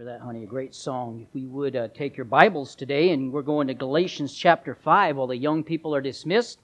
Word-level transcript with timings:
for 0.00 0.04
that, 0.04 0.22
honey. 0.22 0.44
A 0.44 0.46
great 0.46 0.74
song. 0.74 1.26
If 1.28 1.34
we 1.34 1.44
would 1.44 1.76
uh, 1.76 1.88
take 1.88 2.16
your 2.16 2.24
Bibles 2.24 2.74
today, 2.74 3.10
and 3.10 3.30
we're 3.30 3.42
going 3.42 3.66
to 3.66 3.74
Galatians 3.74 4.34
chapter 4.34 4.74
5 4.74 5.18
while 5.18 5.26
the 5.26 5.36
young 5.36 5.62
people 5.62 5.94
are 5.94 6.00
dismissed. 6.00 6.58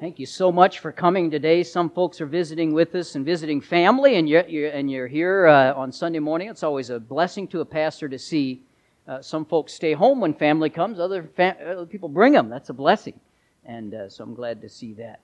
Thank 0.00 0.18
you 0.18 0.26
so 0.26 0.50
much 0.50 0.80
for 0.80 0.90
coming 0.90 1.30
today. 1.30 1.62
Some 1.62 1.88
folks 1.88 2.20
are 2.20 2.26
visiting 2.26 2.72
with 2.72 2.92
us 2.96 3.14
and 3.14 3.24
visiting 3.24 3.60
family, 3.60 4.16
and 4.16 4.28
you're, 4.28 4.44
you're 4.48 4.70
and 4.70 4.90
you're 4.90 5.06
here 5.06 5.46
uh, 5.46 5.74
on 5.74 5.92
Sunday 5.92 6.18
morning. 6.18 6.48
It's 6.48 6.64
always 6.64 6.90
a 6.90 6.98
blessing 6.98 7.46
to 7.48 7.60
a 7.60 7.64
pastor 7.64 8.08
to 8.08 8.18
see. 8.18 8.64
Uh, 9.06 9.22
some 9.22 9.44
folks 9.44 9.72
stay 9.72 9.92
home 9.92 10.20
when 10.20 10.34
family 10.34 10.70
comes, 10.70 10.98
other, 10.98 11.30
other 11.38 11.86
people 11.86 12.08
bring 12.08 12.32
them. 12.32 12.48
That's 12.48 12.70
a 12.70 12.74
blessing. 12.74 13.20
And 13.64 13.94
uh, 13.94 14.08
so 14.08 14.24
I'm 14.24 14.34
glad 14.34 14.60
to 14.62 14.68
see 14.68 14.92
that. 14.94 15.20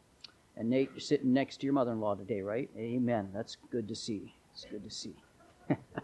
And 0.57 0.71
Nate, 0.71 0.91
you're 0.93 1.01
sitting 1.01 1.33
next 1.33 1.57
to 1.57 1.67
your 1.67 1.73
mother 1.73 1.91
in 1.91 1.99
law 1.99 2.15
today, 2.15 2.43
right? 2.43 2.71
Amen. 2.79 3.31
That's 3.35 3.57
good 3.73 3.89
to 3.89 3.97
see. 3.97 4.33
It's 4.53 4.65
good 4.71 4.85
to 4.85 4.91
see. 4.91 5.17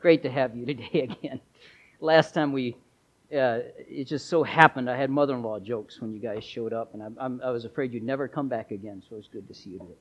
Great 0.00 0.22
to 0.22 0.30
have 0.30 0.56
you 0.56 0.64
today 0.64 1.08
again. 1.20 1.40
Last 2.00 2.32
time 2.32 2.52
we, 2.52 2.74
uh, 3.32 3.60
it 3.76 4.04
just 4.04 4.28
so 4.28 4.42
happened 4.42 4.88
I 4.90 4.96
had 4.96 5.10
mother 5.10 5.34
in 5.34 5.42
law 5.42 5.60
jokes 5.60 6.00
when 6.00 6.12
you 6.14 6.18
guys 6.18 6.42
showed 6.42 6.72
up, 6.72 6.94
and 6.94 7.02
I, 7.02 7.08
I'm, 7.22 7.40
I 7.44 7.50
was 7.50 7.66
afraid 7.66 7.92
you'd 7.92 8.02
never 8.02 8.26
come 8.26 8.48
back 8.48 8.70
again, 8.70 9.02
so 9.06 9.16
it 9.16 9.18
was 9.18 9.28
good 9.30 9.46
to 9.48 9.54
see 9.54 9.70
you 9.70 9.78
today. 9.78 9.98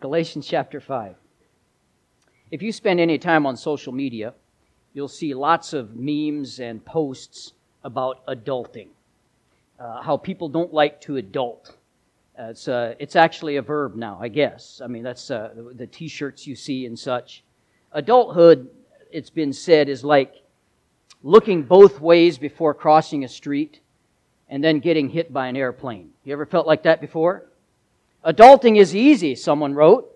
Galatians 0.00 0.46
chapter 0.46 0.80
5. 0.80 1.14
If 2.50 2.60
you 2.60 2.72
spend 2.72 3.00
any 3.00 3.16
time 3.16 3.46
on 3.46 3.56
social 3.56 3.92
media, 3.94 4.34
you'll 4.92 5.08
see 5.08 5.32
lots 5.32 5.72
of 5.72 5.96
memes 5.96 6.60
and 6.60 6.84
posts 6.84 7.54
about 7.84 8.26
adulting. 8.26 8.88
Uh, 9.80 10.02
how 10.02 10.18
people 10.18 10.50
don't 10.50 10.74
like 10.74 11.00
to 11.00 11.16
adult. 11.16 11.76
Uh, 12.38 12.44
it's, 12.50 12.68
uh, 12.68 12.94
it's 12.98 13.16
actually 13.16 13.56
a 13.56 13.62
verb 13.62 13.96
now, 13.96 14.18
I 14.20 14.28
guess. 14.28 14.82
I 14.84 14.88
mean, 14.88 15.02
that's 15.02 15.30
uh, 15.30 15.52
the, 15.56 15.62
the 15.74 15.86
t 15.86 16.06
shirts 16.08 16.46
you 16.46 16.54
see 16.54 16.84
and 16.84 16.98
such. 16.98 17.42
Adulthood 17.92 18.68
it's 19.12 19.30
been 19.30 19.52
said, 19.52 19.88
is 19.88 20.04
like 20.04 20.34
looking 21.22 21.62
both 21.62 22.00
ways 22.00 22.38
before 22.38 22.74
crossing 22.74 23.24
a 23.24 23.28
street 23.28 23.80
and 24.48 24.62
then 24.62 24.80
getting 24.80 25.08
hit 25.08 25.32
by 25.32 25.46
an 25.46 25.56
airplane. 25.56 26.10
You 26.24 26.32
ever 26.32 26.46
felt 26.46 26.66
like 26.66 26.82
that 26.82 27.00
before? 27.00 27.46
Adulting 28.24 28.78
is 28.78 28.94
easy, 28.94 29.34
someone 29.34 29.74
wrote. 29.74 30.08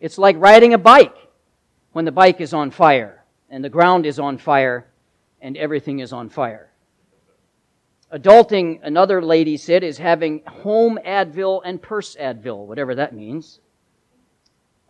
It's 0.00 0.18
like 0.18 0.36
riding 0.38 0.74
a 0.74 0.78
bike 0.78 1.16
when 1.92 2.04
the 2.04 2.12
bike 2.12 2.40
is 2.40 2.52
on 2.52 2.70
fire 2.70 3.24
and 3.48 3.64
the 3.64 3.68
ground 3.68 4.04
is 4.06 4.18
on 4.18 4.38
fire 4.38 4.86
and 5.40 5.56
everything 5.56 6.00
is 6.00 6.12
on 6.12 6.28
fire. 6.28 6.70
Adulting, 8.12 8.80
another 8.82 9.22
lady 9.22 9.56
said, 9.56 9.82
is 9.82 9.98
having 9.98 10.42
home 10.46 10.98
Advil 11.04 11.62
and 11.64 11.80
purse 11.80 12.16
Advil, 12.16 12.66
whatever 12.66 12.94
that 12.94 13.14
means. 13.14 13.60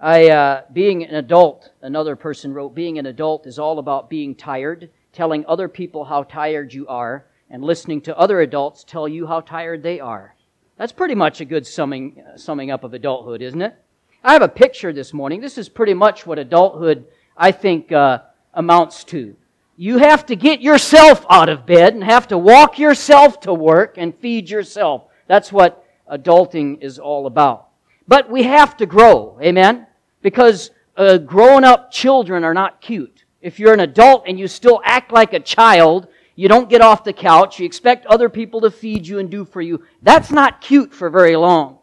I, 0.04 0.28
uh, 0.28 0.62
being 0.70 1.02
an 1.02 1.14
adult, 1.14 1.70
another 1.80 2.14
person 2.14 2.52
wrote, 2.52 2.74
being 2.74 2.98
an 2.98 3.06
adult 3.06 3.46
is 3.46 3.58
all 3.58 3.78
about 3.78 4.10
being 4.10 4.34
tired, 4.34 4.90
telling 5.14 5.46
other 5.46 5.66
people 5.66 6.04
how 6.04 6.24
tired 6.24 6.74
you 6.74 6.86
are, 6.88 7.24
and 7.48 7.64
listening 7.64 8.02
to 8.02 8.18
other 8.18 8.42
adults 8.42 8.84
tell 8.84 9.08
you 9.08 9.26
how 9.26 9.40
tired 9.40 9.82
they 9.82 10.00
are. 10.00 10.34
That's 10.76 10.92
pretty 10.92 11.14
much 11.14 11.40
a 11.40 11.46
good 11.46 11.66
summing, 11.66 12.22
uh, 12.22 12.36
summing 12.36 12.70
up 12.70 12.84
of 12.84 12.92
adulthood, 12.92 13.40
isn't 13.40 13.62
it? 13.62 13.74
I 14.22 14.34
have 14.34 14.42
a 14.42 14.48
picture 14.48 14.92
this 14.92 15.14
morning. 15.14 15.40
This 15.40 15.56
is 15.56 15.70
pretty 15.70 15.94
much 15.94 16.26
what 16.26 16.38
adulthood, 16.38 17.06
I 17.34 17.50
think, 17.50 17.90
uh, 17.90 18.18
amounts 18.52 19.04
to. 19.04 19.34
You 19.78 19.96
have 19.96 20.26
to 20.26 20.36
get 20.36 20.60
yourself 20.60 21.24
out 21.30 21.48
of 21.48 21.64
bed 21.64 21.94
and 21.94 22.04
have 22.04 22.28
to 22.28 22.36
walk 22.36 22.78
yourself 22.78 23.40
to 23.40 23.54
work 23.54 23.94
and 23.96 24.14
feed 24.14 24.50
yourself. 24.50 25.04
That's 25.28 25.50
what 25.50 25.82
adulting 26.12 26.82
is 26.82 26.98
all 26.98 27.26
about. 27.26 27.68
But 28.06 28.30
we 28.30 28.42
have 28.42 28.76
to 28.76 28.84
grow. 28.84 29.38
Amen? 29.42 29.86
Because 30.24 30.70
uh, 30.96 31.18
grown 31.18 31.64
up 31.64 31.92
children 31.92 32.44
are 32.44 32.54
not 32.54 32.80
cute. 32.80 33.24
If 33.42 33.60
you're 33.60 33.74
an 33.74 33.80
adult 33.80 34.24
and 34.26 34.38
you 34.38 34.48
still 34.48 34.80
act 34.82 35.12
like 35.12 35.34
a 35.34 35.38
child, 35.38 36.08
you 36.34 36.48
don't 36.48 36.70
get 36.70 36.80
off 36.80 37.04
the 37.04 37.12
couch, 37.12 37.60
you 37.60 37.66
expect 37.66 38.06
other 38.06 38.30
people 38.30 38.62
to 38.62 38.70
feed 38.70 39.06
you 39.06 39.18
and 39.18 39.30
do 39.30 39.44
for 39.44 39.60
you, 39.60 39.84
that's 40.00 40.30
not 40.30 40.62
cute 40.62 40.94
for 40.94 41.10
very 41.10 41.36
long. 41.36 41.78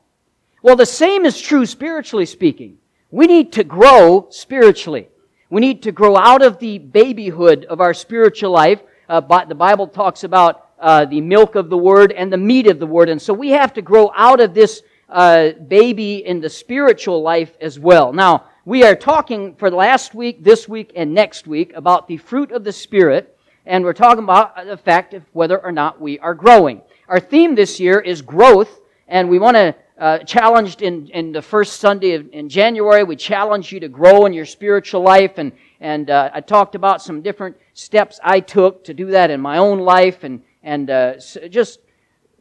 Well, 0.64 0.76
the 0.76 0.88
same 0.88 1.24
is 1.24 1.40
true 1.40 1.68
spiritually 1.68 2.26
speaking. 2.26 2.80
We 3.12 3.28
need 3.28 3.54
to 3.54 3.64
grow 3.64 4.28
spiritually. 4.32 5.10
We 5.52 5.62
need 5.62 5.84
to 5.84 5.92
grow 5.92 6.18
out 6.18 6.42
of 6.42 6.58
the 6.58 6.80
babyhood 6.80 7.66
of 7.66 7.80
our 7.80 7.94
spiritual 7.94 8.50
life. 8.50 8.82
Uh, 9.08 9.22
the 9.46 9.54
Bible 9.54 9.86
talks 9.86 10.24
about 10.24 10.70
uh, 10.80 11.06
the 11.06 11.22
milk 11.22 11.54
of 11.54 11.70
the 11.70 11.78
word 11.78 12.12
and 12.12 12.34
the 12.34 12.38
meat 12.38 12.66
of 12.66 12.80
the 12.80 12.88
word. 12.88 13.10
And 13.10 13.22
so 13.22 13.36
we 13.36 13.50
have 13.50 13.74
to 13.74 13.84
grow 13.84 14.12
out 14.16 14.40
of 14.40 14.56
this 14.56 14.82
uh, 15.12 15.52
baby 15.68 16.26
in 16.26 16.40
the 16.40 16.50
spiritual 16.50 17.22
life 17.22 17.56
as 17.60 17.78
well. 17.78 18.14
Now, 18.14 18.46
we 18.64 18.84
are 18.84 18.96
talking 18.96 19.56
for 19.56 19.70
last 19.70 20.16
week, 20.16 20.44
this 20.44 20.70
week, 20.70 20.94
and 20.96 21.14
next 21.14 21.48
week 21.48 21.74
about 21.76 22.08
the 22.08 22.18
fruit 22.18 22.52
of 22.52 22.64
the 22.64 22.72
Spirit, 22.72 23.38
and 23.66 23.84
we're 23.84 23.94
talking 23.94 24.24
about 24.24 24.66
the 24.66 24.78
fact 24.78 25.14
of 25.14 25.24
whether 25.34 25.64
or 25.64 25.72
not 25.72 26.00
we 26.00 26.18
are 26.20 26.34
growing. 26.34 26.82
Our 27.08 27.20
theme 27.20 27.56
this 27.56 27.80
year 27.80 28.00
is 28.00 28.22
growth, 28.22 28.80
and 29.08 29.30
we 29.30 29.38
want 29.38 29.58
to 29.58 29.76
uh, 29.98 30.18
challenged 30.20 30.82
in, 30.82 31.08
in 31.10 31.32
the 31.32 31.42
first 31.42 31.80
Sunday 31.80 32.16
in 32.16 32.50
January. 32.50 33.04
We 33.04 33.16
challenge 33.16 33.72
you 33.72 33.80
to 33.82 33.88
grow 33.88 34.26
in 34.26 34.34
your 34.34 34.46
spiritual 34.46 35.02
life, 35.02 35.38
and 35.38 35.52
and 35.80 36.10
uh, 36.10 36.30
I 36.34 36.42
talked 36.42 36.76
about 36.76 37.02
some 37.02 37.22
different 37.22 37.58
steps 37.74 38.20
I 38.24 38.40
took 38.40 38.84
to 38.86 38.94
do 38.94 39.08
that 39.08 39.30
in 39.30 39.42
my 39.42 39.58
own 39.58 39.80
life, 39.80 40.24
and 40.24 40.42
and 40.64 40.90
uh, 40.90 41.16
just 41.50 41.80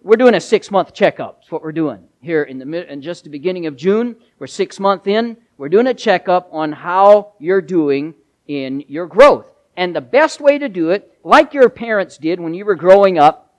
we're 0.03 0.16
doing 0.16 0.34
a 0.34 0.41
six 0.41 0.71
month 0.71 0.94
checkup. 0.94 1.41
That's 1.41 1.53
what 1.53 1.62
we're 1.62 1.72
doing 1.72 2.05
here 2.21 2.44
in 2.44 2.59
the 2.59 2.93
in 2.93 3.03
just 3.03 3.25
the 3.25 3.31
beginning 3.31 3.66
of 3.66 3.77
June. 3.77 4.16
We're 4.38 4.47
six 4.47 4.81
months 4.81 5.06
in. 5.06 5.37
We're 5.59 5.69
doing 5.69 5.88
a 5.88 5.94
checkup 5.94 6.49
on 6.53 6.72
how 6.72 7.33
you're 7.38 7.61
doing 7.61 8.15
in 8.47 8.84
your 8.89 9.06
growth. 9.06 9.53
And 9.77 9.94
the 9.94 10.00
best 10.00 10.41
way 10.41 10.59
to 10.59 10.69
do 10.69 10.91
it, 10.91 11.19
like 11.22 11.55
your 11.55 11.69
parents 11.69 12.19
did 12.19 12.41
when 12.41 12.55
you 12.55 12.65
were 12.65 12.75
growing 12.75 13.19
up, 13.19 13.55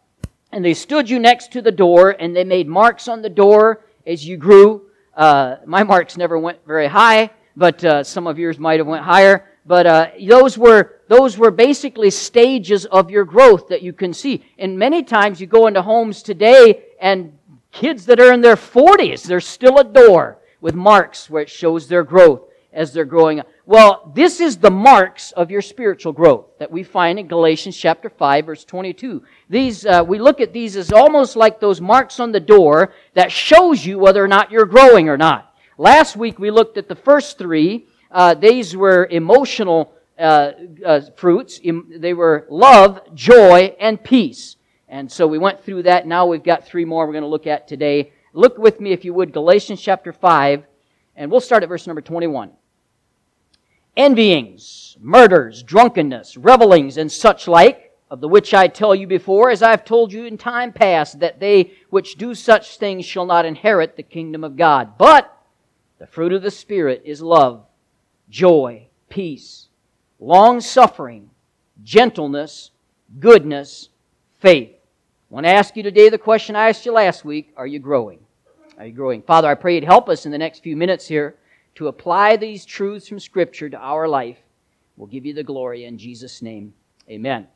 and 0.51 0.63
they 0.63 0.73
stood 0.73 1.09
you 1.09 1.19
next 1.19 1.51
to 1.53 1.61
the 1.61 1.71
door 1.71 2.15
and 2.19 2.35
they 2.35 2.43
made 2.43 2.67
marks 2.67 3.07
on 3.07 3.21
the 3.21 3.29
door 3.29 3.85
as 4.05 4.25
you 4.25 4.37
grew. 4.37 4.89
Uh, 5.15 5.57
my 5.65 5.83
marks 5.83 6.17
never 6.17 6.37
went 6.37 6.59
very 6.65 6.87
high, 6.87 7.29
but 7.55 7.83
uh, 7.83 8.03
some 8.03 8.27
of 8.27 8.37
yours 8.37 8.59
might 8.59 8.79
have 8.79 8.87
went 8.87 9.03
higher. 9.03 9.47
But 9.65 9.85
uh, 9.85 10.07
those 10.27 10.57
were 10.57 11.01
those 11.07 11.37
were 11.37 11.51
basically 11.51 12.09
stages 12.09 12.85
of 12.85 13.11
your 13.11 13.25
growth 13.25 13.67
that 13.67 13.81
you 13.81 13.93
can 13.93 14.13
see. 14.13 14.43
And 14.57 14.79
many 14.79 15.03
times 15.03 15.39
you 15.39 15.47
go 15.47 15.67
into 15.67 15.81
homes 15.81 16.23
today 16.23 16.85
and 16.99 17.33
Kids 17.71 18.05
that 18.05 18.19
are 18.19 18.33
in 18.33 18.41
their 18.41 18.57
40s, 18.57 19.23
there's 19.23 19.47
still 19.47 19.79
a 19.79 19.83
door 19.83 20.37
with 20.59 20.75
marks 20.75 21.29
where 21.29 21.41
it 21.41 21.49
shows 21.49 21.87
their 21.87 22.03
growth 22.03 22.41
as 22.73 22.91
they're 22.91 23.05
growing 23.05 23.39
up. 23.39 23.47
Well, 23.65 24.11
this 24.13 24.41
is 24.41 24.57
the 24.57 24.71
marks 24.71 25.31
of 25.31 25.49
your 25.49 25.61
spiritual 25.61 26.11
growth 26.11 26.47
that 26.59 26.71
we 26.71 26.83
find 26.83 27.17
in 27.17 27.27
Galatians 27.27 27.77
chapter 27.77 28.09
5 28.09 28.45
verse 28.45 28.65
22. 28.65 29.23
These, 29.49 29.85
uh, 29.85 30.03
we 30.05 30.19
look 30.19 30.41
at 30.41 30.51
these 30.51 30.75
as 30.75 30.91
almost 30.91 31.35
like 31.35 31.59
those 31.59 31.79
marks 31.79 32.19
on 32.19 32.33
the 32.33 32.39
door 32.39 32.93
that 33.13 33.31
shows 33.31 33.85
you 33.85 33.97
whether 33.97 34.23
or 34.23 34.27
not 34.27 34.51
you're 34.51 34.65
growing 34.65 35.07
or 35.07 35.17
not. 35.17 35.53
Last 35.77 36.17
week 36.17 36.39
we 36.39 36.51
looked 36.51 36.77
at 36.77 36.89
the 36.89 36.95
first 36.95 37.37
three. 37.37 37.87
Uh, 38.11 38.33
these 38.33 38.75
were 38.75 39.07
emotional 39.09 39.93
uh, 40.19 40.51
uh 40.85 41.01
fruits. 41.15 41.59
They 41.63 42.13
were 42.13 42.45
love, 42.49 43.15
joy, 43.15 43.75
and 43.79 44.03
peace. 44.03 44.57
And 44.87 45.09
so 45.09 45.25
we 45.25 45.37
went 45.37 45.63
through 45.63 45.83
that. 45.83 46.05
Now 46.05 46.25
we've 46.25 46.43
got 46.43 46.67
three 46.67 46.83
more 46.83 47.07
we're 47.07 47.13
going 47.13 47.23
to 47.23 47.29
look 47.29 47.47
at 47.47 47.67
today. 47.67 48.11
Look 48.33 48.57
with 48.57 48.79
me, 48.81 48.91
if 48.91 49.05
you 49.05 49.13
would, 49.13 49.31
Galatians 49.31 49.81
chapter 49.81 50.11
5, 50.11 50.63
and 51.15 51.31
we'll 51.31 51.39
start 51.39 51.63
at 51.63 51.69
verse 51.69 51.87
number 51.87 52.01
21. 52.01 52.51
Envyings, 53.97 54.97
murders, 54.99 55.63
drunkenness, 55.63 56.37
revelings, 56.37 56.97
and 56.97 57.11
such 57.11 57.47
like, 57.47 57.91
of 58.09 58.19
the 58.19 58.27
which 58.27 58.53
I 58.53 58.67
tell 58.67 58.93
you 58.93 59.07
before, 59.07 59.49
as 59.49 59.63
I 59.63 59.71
have 59.71 59.85
told 59.85 60.11
you 60.11 60.25
in 60.25 60.37
time 60.37 60.73
past, 60.73 61.21
that 61.21 61.39
they 61.39 61.71
which 61.89 62.15
do 62.15 62.35
such 62.35 62.77
things 62.77 63.05
shall 63.05 63.25
not 63.25 63.45
inherit 63.45 63.95
the 63.95 64.03
kingdom 64.03 64.43
of 64.43 64.57
God. 64.57 64.97
But 64.97 65.33
the 65.97 66.07
fruit 66.07 66.33
of 66.33 66.41
the 66.41 66.51
Spirit 66.51 67.03
is 67.05 67.21
love, 67.21 67.65
joy, 68.31 68.87
peace, 69.09 69.67
long 70.19 70.59
suffering, 70.59 71.29
gentleness, 71.83 72.71
goodness, 73.19 73.89
faith 74.39 74.71
I 75.31 75.33
want 75.33 75.45
to 75.45 75.51
ask 75.53 75.77
you 75.77 75.83
today 75.83 76.09
the 76.09 76.17
question 76.17 76.57
I 76.57 76.67
asked 76.67 76.85
you 76.85 76.91
last 76.91 77.23
week 77.23 77.53
Are 77.55 77.65
you 77.65 77.79
growing? 77.79 78.19
Are 78.77 78.85
you 78.85 78.91
growing? 78.91 79.21
Father, 79.21 79.47
I 79.47 79.55
pray 79.55 79.75
you'd 79.75 79.85
help 79.85 80.09
us 80.09 80.25
in 80.25 80.31
the 80.33 80.37
next 80.37 80.61
few 80.61 80.75
minutes 80.75 81.07
here 81.07 81.35
to 81.75 81.87
apply 81.87 82.35
these 82.35 82.65
truths 82.65 83.07
from 83.07 83.17
Scripture 83.17 83.69
to 83.69 83.77
our 83.77 84.09
life. 84.09 84.39
We'll 84.97 85.07
give 85.07 85.25
you 85.25 85.33
the 85.33 85.41
glory 85.41 85.85
in 85.85 85.97
Jesus' 85.97 86.41
name. 86.41 86.73
Amen. 87.09 87.47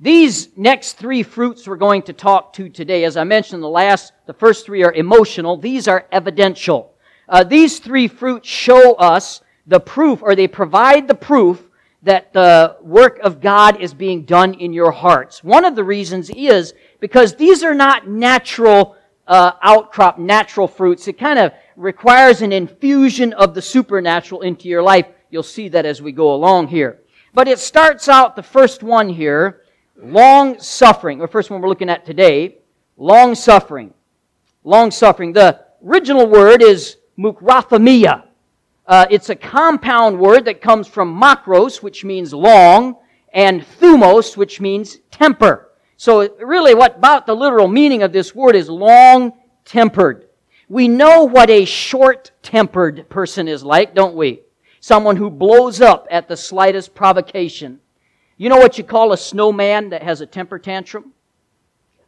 These 0.00 0.56
next 0.56 0.94
three 0.94 1.22
fruits 1.22 1.68
we're 1.68 1.76
going 1.76 2.00
to 2.04 2.14
talk 2.14 2.54
to 2.54 2.70
today, 2.70 3.04
as 3.04 3.18
I 3.18 3.24
mentioned, 3.24 3.62
the 3.62 3.68
last, 3.68 4.14
the 4.24 4.32
first 4.32 4.64
three 4.64 4.82
are 4.84 4.92
emotional. 4.92 5.58
These 5.58 5.86
are 5.86 6.06
evidential. 6.10 6.91
Uh, 7.28 7.44
these 7.44 7.78
three 7.78 8.08
fruits 8.08 8.48
show 8.48 8.94
us 8.94 9.42
the 9.66 9.80
proof, 9.80 10.22
or 10.22 10.34
they 10.34 10.48
provide 10.48 11.06
the 11.08 11.14
proof 11.14 11.62
that 12.02 12.32
the 12.32 12.76
work 12.80 13.20
of 13.20 13.40
God 13.40 13.80
is 13.80 13.94
being 13.94 14.24
done 14.24 14.54
in 14.54 14.72
your 14.72 14.90
hearts. 14.90 15.44
One 15.44 15.64
of 15.64 15.76
the 15.76 15.84
reasons 15.84 16.30
is 16.30 16.74
because 17.00 17.36
these 17.36 17.62
are 17.62 17.74
not 17.74 18.08
natural 18.08 18.96
uh, 19.26 19.52
outcrop, 19.62 20.18
natural 20.18 20.66
fruits. 20.66 21.06
It 21.06 21.18
kind 21.18 21.38
of 21.38 21.52
requires 21.76 22.42
an 22.42 22.52
infusion 22.52 23.32
of 23.34 23.54
the 23.54 23.62
supernatural 23.62 24.42
into 24.42 24.68
your 24.68 24.82
life. 24.82 25.06
You'll 25.30 25.44
see 25.44 25.68
that 25.68 25.86
as 25.86 26.02
we 26.02 26.12
go 26.12 26.34
along 26.34 26.68
here. 26.68 27.00
But 27.32 27.48
it 27.48 27.58
starts 27.58 28.08
out, 28.08 28.36
the 28.36 28.42
first 28.42 28.82
one 28.82 29.08
here, 29.08 29.62
long 29.96 30.58
suffering. 30.58 31.18
The 31.18 31.28
first 31.28 31.50
one 31.50 31.62
we're 31.62 31.68
looking 31.68 31.88
at 31.88 32.04
today, 32.04 32.58
long 32.96 33.34
suffering. 33.34 33.94
Long 34.64 34.90
suffering. 34.90 35.32
The 35.32 35.60
original 35.84 36.26
word 36.26 36.62
is 36.62 36.96
makrothumia. 37.22 38.24
Uh, 38.86 39.06
it's 39.10 39.30
a 39.30 39.36
compound 39.36 40.18
word 40.18 40.44
that 40.44 40.60
comes 40.60 40.88
from 40.88 41.18
makros, 41.18 41.82
which 41.82 42.04
means 42.04 42.34
long, 42.34 42.96
and 43.32 43.62
thumos, 43.80 44.36
which 44.36 44.60
means 44.60 44.98
temper. 45.10 45.70
So 45.96 46.34
really 46.40 46.74
what 46.74 46.96
about 46.96 47.26
the 47.26 47.36
literal 47.36 47.68
meaning 47.68 48.02
of 48.02 48.12
this 48.12 48.34
word 48.34 48.56
is 48.56 48.68
long 48.68 49.32
tempered. 49.64 50.28
We 50.68 50.88
know 50.88 51.24
what 51.24 51.48
a 51.48 51.64
short 51.64 52.32
tempered 52.42 53.08
person 53.08 53.46
is 53.46 53.62
like, 53.62 53.94
don't 53.94 54.16
we? 54.16 54.40
Someone 54.80 55.16
who 55.16 55.30
blows 55.30 55.80
up 55.80 56.08
at 56.10 56.28
the 56.28 56.36
slightest 56.36 56.94
provocation. 56.94 57.78
You 58.36 58.48
know 58.48 58.56
what 58.56 58.78
you 58.78 58.84
call 58.84 59.12
a 59.12 59.16
snowman 59.16 59.90
that 59.90 60.02
has 60.02 60.20
a 60.20 60.26
temper 60.26 60.58
tantrum? 60.58 61.12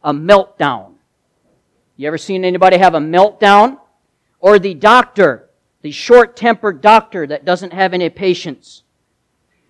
A 0.03 0.13
meltdown. 0.13 0.95
You 1.95 2.07
ever 2.07 2.17
seen 2.17 2.43
anybody 2.43 2.77
have 2.77 2.95
a 2.95 2.99
meltdown? 2.99 3.79
Or 4.45 4.59
the 4.59 4.75
doctor, 4.75 5.49
the 5.81 5.89
short 5.89 6.37
tempered 6.37 6.79
doctor 6.79 7.25
that 7.25 7.45
doesn't 7.45 7.73
have 7.73 7.95
any 7.95 8.11
patience. 8.11 8.83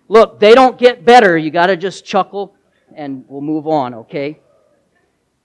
Look, 0.06 0.38
they 0.38 0.54
don't 0.54 0.78
get 0.78 1.02
better. 1.02 1.38
You 1.38 1.50
gotta 1.50 1.78
just 1.78 2.04
chuckle 2.04 2.54
and 2.94 3.24
we'll 3.26 3.40
move 3.40 3.66
on, 3.66 3.94
okay? 3.94 4.38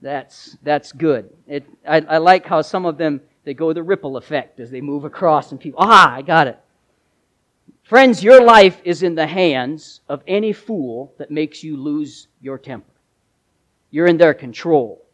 That's, 0.02 0.58
that's 0.64 0.92
good. 0.92 1.30
It, 1.48 1.66
I, 1.88 2.02
I 2.02 2.18
like 2.18 2.46
how 2.46 2.62
some 2.62 2.86
of 2.86 2.98
them, 2.98 3.22
they 3.46 3.54
go 3.54 3.72
the 3.72 3.82
ripple 3.82 4.18
effect 4.18 4.60
as 4.60 4.70
they 4.70 4.82
move 4.82 5.06
across 5.06 5.52
and 5.52 5.62
people, 5.62 5.80
ah, 5.82 6.14
I 6.14 6.24
got 6.24 6.48
it. 6.48 6.60
Friends, 7.84 8.22
your 8.22 8.44
life 8.44 8.82
is 8.84 9.02
in 9.02 9.16
the 9.16 9.28
hands 9.28 10.02
of 10.10 10.24
any 10.28 10.52
fool 10.52 11.14
that 11.18 11.32
makes 11.32 11.64
you 11.64 11.78
lose 11.78 12.28
your 12.42 12.58
temper. 12.58 12.92
You're 13.92 14.08
in 14.08 14.18
their 14.18 14.34
control. 14.34 15.06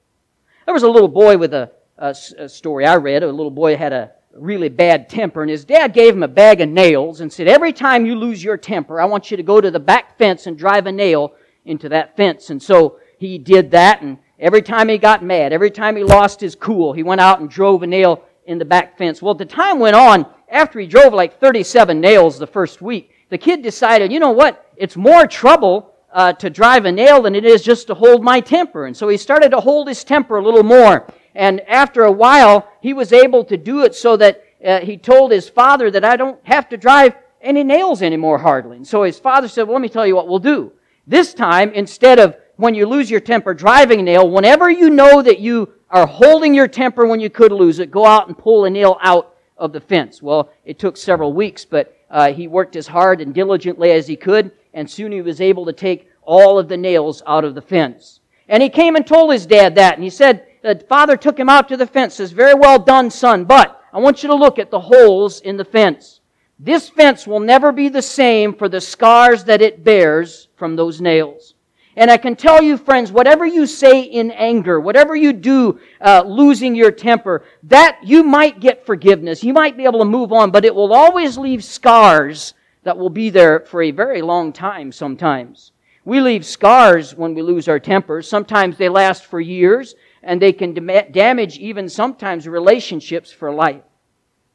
There 0.65 0.73
was 0.73 0.81
a 0.81 0.89
little 0.89 1.07
boy 1.07 1.37
with 1.37 1.53
a, 1.53 1.71
a, 1.97 2.13
story 2.13 2.85
I 2.85 2.95
read. 2.95 3.23
A 3.23 3.31
little 3.31 3.51
boy 3.51 3.75
had 3.75 3.93
a 3.93 4.11
really 4.33 4.69
bad 4.69 5.09
temper, 5.09 5.41
and 5.41 5.49
his 5.49 5.65
dad 5.65 5.93
gave 5.93 6.13
him 6.13 6.23
a 6.23 6.27
bag 6.27 6.61
of 6.61 6.69
nails 6.69 7.21
and 7.21 7.31
said, 7.31 7.47
Every 7.47 7.73
time 7.73 8.05
you 8.05 8.15
lose 8.15 8.43
your 8.43 8.57
temper, 8.57 9.01
I 9.01 9.05
want 9.05 9.31
you 9.31 9.37
to 9.37 9.43
go 9.43 9.59
to 9.59 9.71
the 9.71 9.79
back 9.79 10.17
fence 10.17 10.47
and 10.47 10.57
drive 10.57 10.85
a 10.85 10.91
nail 10.91 11.33
into 11.65 11.89
that 11.89 12.15
fence. 12.15 12.49
And 12.49 12.61
so 12.61 12.99
he 13.17 13.37
did 13.37 13.71
that, 13.71 14.01
and 14.01 14.17
every 14.39 14.61
time 14.61 14.89
he 14.89 14.97
got 14.97 15.23
mad, 15.23 15.53
every 15.53 15.71
time 15.71 15.95
he 15.95 16.03
lost 16.03 16.39
his 16.39 16.55
cool, 16.55 16.93
he 16.93 17.03
went 17.03 17.21
out 17.21 17.39
and 17.39 17.49
drove 17.49 17.83
a 17.83 17.87
nail 17.87 18.23
in 18.45 18.57
the 18.57 18.65
back 18.65 18.97
fence. 18.97 19.21
Well, 19.21 19.33
the 19.33 19.45
time 19.45 19.79
went 19.79 19.95
on, 19.95 20.25
after 20.49 20.79
he 20.79 20.87
drove 20.87 21.13
like 21.13 21.39
37 21.39 21.99
nails 21.99 22.39
the 22.39 22.47
first 22.47 22.81
week, 22.81 23.11
the 23.29 23.37
kid 23.37 23.61
decided, 23.61 24.11
you 24.11 24.19
know 24.19 24.31
what? 24.31 24.65
It's 24.77 24.95
more 24.95 25.27
trouble 25.27 25.93
uh, 26.13 26.33
to 26.33 26.49
drive 26.49 26.85
a 26.85 26.91
nail 26.91 27.21
than 27.21 27.35
it 27.35 27.43
is 27.43 27.61
just 27.61 27.87
to 27.87 27.93
hold 27.93 28.23
my 28.23 28.39
temper. 28.39 28.85
And 28.85 28.95
so 28.95 29.09
he 29.09 29.17
started 29.17 29.51
to 29.51 29.59
hold 29.59 29.87
his 29.87 30.03
temper 30.03 30.37
a 30.37 30.43
little 30.43 30.63
more. 30.63 31.05
And 31.37 31.61
after 31.69 32.03
a 32.03 32.11
while, 32.11 32.67
he 32.81 32.93
was 32.93 33.13
able 33.13 33.45
to 33.45 33.57
do 33.57 33.83
it 33.83 33.93
so 33.93 34.17
that 34.17 34.43
uh, 34.65 34.79
he 34.79 34.97
told 34.97 35.31
his 35.31 35.47
father 35.47 35.91
that 35.91 36.03
I 36.03 36.17
don't 36.17 36.39
have 36.43 36.67
to 36.69 36.77
drive 36.77 37.13
any 37.41 37.63
nails 37.63 38.01
anymore 38.01 38.39
hardly. 38.39 38.77
And 38.77 38.87
so 38.87 39.03
his 39.03 39.19
father 39.19 39.47
said, 39.47 39.63
well, 39.63 39.73
let 39.73 39.83
me 39.83 39.87
tell 39.87 40.07
you 40.07 40.15
what 40.15 40.27
we'll 40.27 40.39
do. 40.39 40.73
This 41.05 41.35
time, 41.35 41.71
instead 41.73 42.17
of 42.17 42.35
when 42.55 42.73
you 42.73 42.87
lose 42.87 43.11
your 43.11 43.19
temper 43.19 43.53
driving 43.53 43.99
a 43.99 44.03
nail, 44.03 44.27
whenever 44.27 44.67
you 44.67 44.89
know 44.89 45.21
that 45.21 45.39
you 45.39 45.71
are 45.91 46.07
holding 46.07 46.55
your 46.55 46.67
temper 46.67 47.05
when 47.05 47.19
you 47.19 47.29
could 47.29 47.51
lose 47.51 47.77
it, 47.77 47.91
go 47.91 48.03
out 48.03 48.27
and 48.27 48.35
pull 48.35 48.65
a 48.65 48.69
nail 48.71 48.97
out 49.03 49.35
of 49.57 49.73
the 49.73 49.79
fence. 49.79 50.23
Well, 50.23 50.49
it 50.65 50.79
took 50.79 50.97
several 50.97 51.33
weeks, 51.33 51.65
but 51.65 51.95
uh, 52.09 52.33
he 52.33 52.47
worked 52.47 52.75
as 52.75 52.87
hard 52.87 53.21
and 53.21 53.31
diligently 53.31 53.91
as 53.91 54.07
he 54.07 54.15
could, 54.15 54.51
and 54.73 54.89
soon 54.89 55.11
he 55.11 55.21
was 55.21 55.39
able 55.39 55.67
to 55.67 55.73
take 55.73 56.09
all 56.23 56.57
of 56.57 56.67
the 56.67 56.77
nails 56.77 57.21
out 57.27 57.45
of 57.45 57.53
the 57.53 57.61
fence. 57.61 58.21
And 58.49 58.63
he 58.63 58.69
came 58.69 58.95
and 58.95 59.05
told 59.05 59.31
his 59.31 59.45
dad 59.45 59.75
that, 59.75 59.93
and 59.93 60.03
he 60.03 60.09
said, 60.09 60.46
the 60.67 60.85
father 60.85 61.15
took 61.15 61.39
him 61.39 61.49
out 61.49 61.67
to 61.69 61.77
the 61.77 61.87
fence, 61.87 62.15
says, 62.15 62.31
very 62.31 62.53
well 62.53 62.79
done, 62.79 63.09
son, 63.09 63.45
but 63.45 63.81
I 63.93 63.99
want 63.99 64.21
you 64.21 64.29
to 64.29 64.35
look 64.35 64.59
at 64.59 64.69
the 64.69 64.79
holes 64.79 65.39
in 65.41 65.57
the 65.57 65.65
fence. 65.65 66.19
This 66.59 66.89
fence 66.89 67.25
will 67.25 67.39
never 67.39 67.71
be 67.71 67.87
the 67.89 68.01
same 68.01 68.53
for 68.53 68.67
the 68.67 68.81
scars 68.81 69.43
that 69.45 69.61
it 69.61 69.83
bears 69.83 70.47
from 70.55 70.75
those 70.75 70.99
nails. 70.99 71.53
And 71.95 72.11
I 72.11 72.17
can 72.17 72.35
tell 72.35 72.61
you, 72.61 72.77
friends, 72.77 73.11
whatever 73.11 73.45
you 73.45 73.65
say 73.65 74.01
in 74.01 74.29
anger, 74.31 74.79
whatever 74.79 75.15
you 75.15 75.33
do 75.33 75.79
uh, 75.99 76.23
losing 76.27 76.75
your 76.75 76.91
temper, 76.91 77.43
that 77.63 77.99
you 78.03 78.23
might 78.23 78.59
get 78.59 78.85
forgiveness. 78.85 79.43
You 79.43 79.53
might 79.53 79.77
be 79.77 79.85
able 79.85 79.99
to 79.99 80.05
move 80.05 80.31
on, 80.31 80.51
but 80.51 80.65
it 80.65 80.75
will 80.75 80.93
always 80.93 81.37
leave 81.37 81.63
scars 81.63 82.53
that 82.83 82.97
will 82.97 83.09
be 83.09 83.31
there 83.31 83.61
for 83.61 83.81
a 83.81 83.91
very 83.91 84.21
long 84.21 84.53
time 84.53 84.91
sometimes. 84.91 85.71
We 86.05 86.21
leave 86.21 86.45
scars 86.45 87.15
when 87.15 87.33
we 87.33 87.41
lose 87.41 87.67
our 87.67 87.79
tempers. 87.79 88.29
Sometimes 88.29 88.77
they 88.77 88.89
last 88.89 89.25
for 89.25 89.41
years, 89.41 89.95
and 90.27 90.41
they 90.41 90.51
can 90.51 90.73
damage 91.11 91.57
even 91.57 91.87
sometimes 91.87 92.49
relationships 92.49 93.31
for 93.31 93.49
life. 93.49 93.81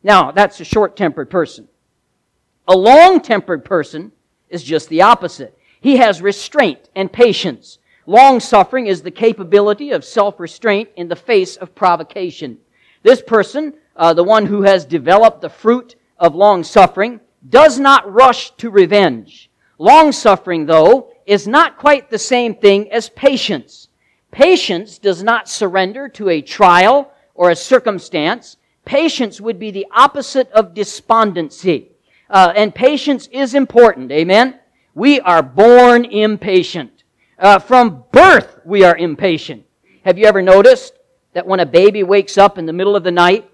Now, 0.02 0.30
that's 0.30 0.60
a 0.60 0.64
short 0.64 0.96
tempered 0.98 1.30
person. 1.30 1.66
A 2.68 2.76
long 2.76 3.22
tempered 3.22 3.64
person 3.64 4.12
is 4.50 4.62
just 4.62 4.90
the 4.90 5.00
opposite. 5.00 5.56
He 5.80 5.96
has 5.96 6.20
restraint 6.20 6.90
and 6.94 7.10
patience. 7.10 7.78
Long 8.04 8.38
suffering 8.38 8.86
is 8.86 9.00
the 9.00 9.10
capability 9.10 9.92
of 9.92 10.04
self 10.04 10.38
restraint 10.38 10.90
in 10.94 11.08
the 11.08 11.16
face 11.16 11.56
of 11.56 11.74
provocation. 11.74 12.58
This 13.02 13.22
person, 13.22 13.72
uh, 13.96 14.12
the 14.12 14.24
one 14.24 14.44
who 14.44 14.62
has 14.62 14.84
developed 14.84 15.40
the 15.40 15.48
fruit 15.48 15.96
of 16.18 16.34
long 16.34 16.64
suffering, 16.64 17.18
does 17.48 17.78
not 17.78 18.12
rush 18.12 18.50
to 18.56 18.68
revenge. 18.68 19.50
Long 19.78 20.12
suffering, 20.12 20.66
though, 20.66 21.12
is 21.24 21.48
not 21.48 21.78
quite 21.78 22.10
the 22.10 22.18
same 22.18 22.54
thing 22.54 22.92
as 22.92 23.08
patience. 23.08 23.81
Patience 24.32 24.98
does 24.98 25.22
not 25.22 25.48
surrender 25.48 26.08
to 26.08 26.30
a 26.30 26.40
trial 26.40 27.12
or 27.34 27.50
a 27.50 27.56
circumstance. 27.56 28.56
Patience 28.84 29.40
would 29.40 29.58
be 29.58 29.70
the 29.70 29.86
opposite 29.94 30.50
of 30.52 30.74
despondency. 30.74 31.92
Uh, 32.30 32.52
and 32.56 32.74
patience 32.74 33.28
is 33.30 33.54
important. 33.54 34.10
Amen? 34.10 34.58
We 34.94 35.20
are 35.20 35.42
born 35.42 36.06
impatient. 36.06 37.04
Uh, 37.38 37.58
from 37.58 38.04
birth, 38.10 38.60
we 38.64 38.84
are 38.84 38.96
impatient. 38.96 39.64
Have 40.04 40.18
you 40.18 40.24
ever 40.24 40.40
noticed 40.40 40.94
that 41.34 41.46
when 41.46 41.60
a 41.60 41.66
baby 41.66 42.02
wakes 42.02 42.38
up 42.38 42.56
in 42.56 42.64
the 42.64 42.72
middle 42.72 42.96
of 42.96 43.04
the 43.04 43.10
night 43.10 43.50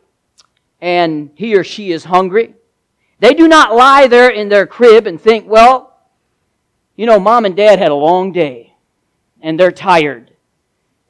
and 0.81 1.31
he 1.35 1.57
or 1.57 1.65
she 1.65 1.91
is 1.91 2.05
hungry, 2.05 2.55
they 3.19 3.35
do 3.35 3.49
not 3.49 3.75
lie 3.75 4.07
there 4.07 4.31
in 4.31 4.49
their 4.49 4.67
crib 4.67 5.09
and 5.09 5.21
think, 5.21 5.49
well, 5.49 5.99
you 6.95 7.05
know, 7.07 7.19
mom 7.19 7.45
and 7.45 7.57
dad 7.57 7.81
had 7.81 7.91
a 7.91 7.95
long 7.95 8.31
day 8.31 8.75
and 9.41 9.59
they're 9.59 9.73
tired. 9.73 10.33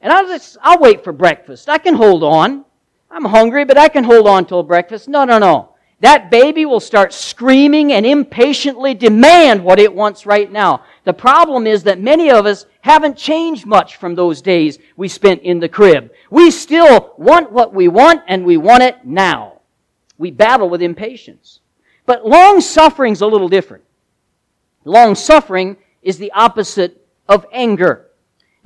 And 0.01 0.13
I'll 0.13 0.27
just, 0.27 0.57
I'll 0.61 0.79
wait 0.79 1.03
for 1.03 1.11
breakfast. 1.11 1.69
I 1.69 1.77
can 1.77 1.95
hold 1.95 2.23
on. 2.23 2.65
I'm 3.11 3.25
hungry, 3.25 3.65
but 3.65 3.77
I 3.77 3.89
can 3.89 4.03
hold 4.03 4.27
on 4.27 4.45
till 4.45 4.63
breakfast. 4.63 5.07
No, 5.07 5.25
no, 5.25 5.39
no 5.39 5.75
that 6.01 6.31
baby 6.31 6.65
will 6.65 6.79
start 6.79 7.13
screaming 7.13 7.91
and 7.91 8.05
impatiently 8.05 8.93
demand 8.93 9.63
what 9.63 9.79
it 9.79 9.93
wants 9.93 10.25
right 10.25 10.49
now. 10.49 10.83
The 11.03 11.13
problem 11.13 11.67
is 11.67 11.83
that 11.83 11.99
many 11.99 12.31
of 12.31 12.45
us 12.45 12.65
haven't 12.81 13.17
changed 13.17 13.65
much 13.65 13.97
from 13.97 14.15
those 14.15 14.41
days 14.41 14.79
we 14.95 15.09
spent 15.09 15.41
in 15.41 15.59
the 15.59 15.67
crib. 15.67 16.11
We 16.29 16.51
still 16.51 17.13
want 17.17 17.51
what 17.51 17.73
we 17.73 17.89
want 17.89 18.21
and 18.27 18.45
we 18.45 18.55
want 18.55 18.83
it 18.83 19.05
now. 19.05 19.59
We 20.17 20.31
battle 20.31 20.69
with 20.69 20.81
impatience. 20.81 21.59
But 22.05 22.25
long 22.25 22.61
suffering's 22.61 23.21
a 23.21 23.27
little 23.27 23.49
different. 23.49 23.83
Long 24.85 25.15
suffering 25.15 25.75
is 26.01 26.17
the 26.17 26.31
opposite 26.31 27.05
of 27.27 27.45
anger. 27.51 28.07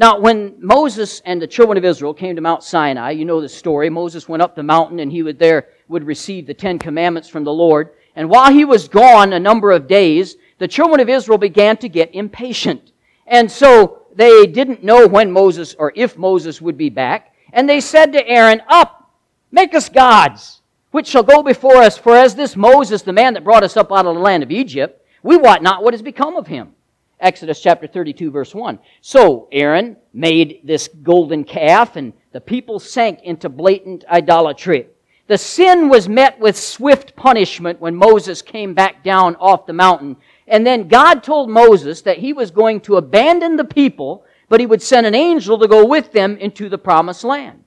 Now, 0.04 0.20
when 0.20 0.56
Moses 0.60 1.22
and 1.24 1.42
the 1.42 1.48
children 1.48 1.78
of 1.78 1.86
Israel 1.86 2.14
came 2.14 2.36
to 2.36 2.42
Mount 2.42 2.62
Sinai, 2.62 3.12
you 3.12 3.24
know 3.24 3.40
the 3.40 3.48
story. 3.48 3.90
Moses 3.90 4.28
went 4.28 4.44
up 4.44 4.54
the 4.54 4.62
mountain 4.62 5.00
and 5.00 5.10
he 5.10 5.24
would 5.24 5.40
there 5.40 5.70
would 5.88 6.04
receive 6.04 6.46
the 6.46 6.54
Ten 6.54 6.78
Commandments 6.78 7.30
from 7.30 7.46
the 7.46 7.54
Lord. 7.54 7.92
And 8.18 8.30
while 8.30 8.52
he 8.52 8.66
was 8.66 8.90
gone 8.90 9.32
a 9.32 9.40
number 9.40 9.72
of 9.72 9.88
days, 9.88 10.36
the 10.58 10.68
children 10.68 11.00
of 11.00 11.08
Israel 11.08 11.38
began 11.38 11.78
to 11.78 11.88
get 11.88 12.14
impatient. 12.14 12.92
And 13.28 13.50
so 13.50 14.02
they 14.14 14.46
didn't 14.46 14.84
know 14.84 15.08
when 15.08 15.32
Moses 15.32 15.74
or 15.74 15.94
if 15.96 16.18
Moses 16.18 16.62
would 16.62 16.78
be 16.78 16.90
back. 16.90 17.34
And 17.54 17.70
they 17.70 17.80
said 17.80 18.12
to 18.12 18.28
Aaron, 18.28 18.62
Up, 18.68 19.10
make 19.54 19.74
us 19.74 19.88
gods, 19.88 20.64
which 20.92 21.08
shall 21.08 21.24
go 21.24 21.42
before 21.42 21.78
us. 21.78 21.98
For 21.98 22.14
as 22.14 22.36
this 22.36 22.58
Moses, 22.58 23.04
the 23.04 23.14
man 23.14 23.36
that 23.36 23.46
brought 23.46 23.64
us 23.64 23.78
up 23.78 23.90
out 23.90 24.06
of 24.06 24.16
the 24.16 24.22
land 24.22 24.44
of 24.44 24.52
Egypt, 24.52 25.02
we 25.24 25.38
wot 25.38 25.64
not 25.64 25.82
what 25.82 25.94
has 25.94 26.02
become 26.02 26.36
of 26.36 26.48
him. 26.48 26.76
Exodus 27.20 27.62
chapter 27.62 27.88
32 27.88 28.32
verse 28.32 28.54
1. 28.54 28.80
So 29.02 29.48
Aaron 29.52 29.98
made 30.14 30.62
this 30.64 30.90
golden 31.04 31.44
calf 31.44 31.96
and 31.96 32.14
the 32.32 32.42
people 32.42 32.80
sank 32.80 33.22
into 33.24 33.50
blatant 33.50 34.04
idolatry. 34.10 34.88
The 35.28 35.38
sin 35.38 35.88
was 35.88 36.10
met 36.10 36.40
with 36.40 36.58
swift 36.58 37.16
punishment 37.16 37.80
when 37.80 37.96
Moses 37.96 38.42
came 38.42 38.74
back 38.74 39.04
down 39.04 39.36
off 39.38 39.66
the 39.66 39.74
mountain. 39.74 40.18
And 40.48 40.68
then 40.68 40.90
God 40.90 41.24
told 41.24 41.50
Moses 41.50 42.02
that 42.02 42.18
he 42.18 42.34
was 42.34 42.52
going 42.52 42.82
to 42.82 42.98
abandon 42.98 43.56
the 43.56 43.64
people, 43.64 44.26
but 44.50 44.60
he 44.60 44.66
would 44.66 44.82
send 44.82 45.08
an 45.08 45.16
angel 45.16 45.58
to 45.60 45.68
go 45.68 45.86
with 45.86 46.12
them 46.12 46.38
into 46.38 46.68
the 46.68 46.78
promised 46.78 47.24
land. 47.24 47.64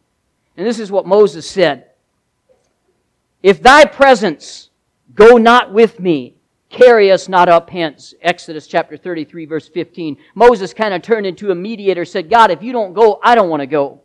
And 0.56 0.66
this 0.66 0.78
is 0.78 0.92
what 0.92 1.06
Moses 1.06 1.48
said. 1.48 1.90
If 3.42 3.62
thy 3.62 3.84
presence 3.84 4.70
go 5.14 5.36
not 5.36 5.72
with 5.72 5.98
me, 5.98 6.35
Carry 6.68 7.12
us 7.12 7.28
not 7.28 7.48
up 7.48 7.70
hence. 7.70 8.14
Exodus 8.20 8.66
chapter 8.66 8.96
33 8.96 9.46
verse 9.46 9.68
15. 9.68 10.16
Moses 10.34 10.74
kind 10.74 10.94
of 10.94 11.02
turned 11.02 11.26
into 11.26 11.50
a 11.50 11.54
mediator, 11.54 12.04
said, 12.04 12.28
God, 12.28 12.50
if 12.50 12.62
you 12.62 12.72
don't 12.72 12.92
go, 12.92 13.20
I 13.22 13.34
don't 13.34 13.48
want 13.48 13.60
to 13.60 13.66
go. 13.66 14.00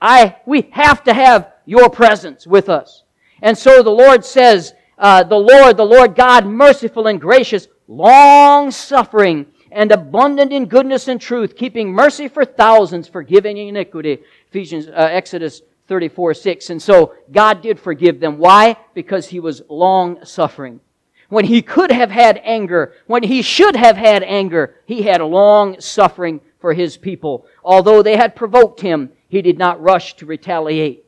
I, 0.00 0.36
we 0.46 0.68
have 0.72 1.04
to 1.04 1.12
have 1.12 1.52
your 1.66 1.90
presence 1.90 2.46
with 2.46 2.68
us. 2.68 3.02
And 3.42 3.56
so 3.56 3.82
the 3.82 3.90
Lord 3.90 4.24
says, 4.24 4.74
uh, 4.96 5.22
the 5.22 5.36
Lord, 5.36 5.76
the 5.76 5.84
Lord 5.84 6.14
God, 6.14 6.46
merciful 6.46 7.06
and 7.06 7.20
gracious, 7.20 7.68
long 7.86 8.70
suffering, 8.70 9.46
and 9.70 9.92
abundant 9.92 10.52
in 10.52 10.66
goodness 10.66 11.08
and 11.08 11.20
truth, 11.20 11.56
keeping 11.56 11.92
mercy 11.92 12.26
for 12.28 12.44
thousands, 12.44 13.06
forgiving 13.06 13.58
iniquity. 13.58 14.18
Ephesians, 14.48 14.88
uh, 14.88 14.92
Exodus 14.92 15.62
34, 15.88 16.34
6. 16.34 16.70
And 16.70 16.82
so 16.82 17.14
God 17.30 17.62
did 17.62 17.78
forgive 17.78 18.18
them. 18.18 18.38
Why? 18.38 18.76
Because 18.94 19.28
He 19.28 19.40
was 19.40 19.62
long 19.68 20.24
suffering. 20.24 20.80
When 21.28 21.44
He 21.44 21.62
could 21.62 21.90
have 21.90 22.10
had 22.10 22.40
anger, 22.44 22.94
when 23.06 23.22
He 23.22 23.42
should 23.42 23.76
have 23.76 23.96
had 23.96 24.22
anger, 24.22 24.76
He 24.86 25.02
had 25.02 25.20
long 25.20 25.80
suffering 25.80 26.40
for 26.58 26.74
His 26.74 26.96
people. 26.96 27.46
Although 27.64 28.02
they 28.02 28.16
had 28.16 28.36
provoked 28.36 28.80
Him, 28.80 29.10
He 29.28 29.42
did 29.42 29.58
not 29.58 29.80
rush 29.80 30.14
to 30.16 30.26
retaliate. 30.26 31.04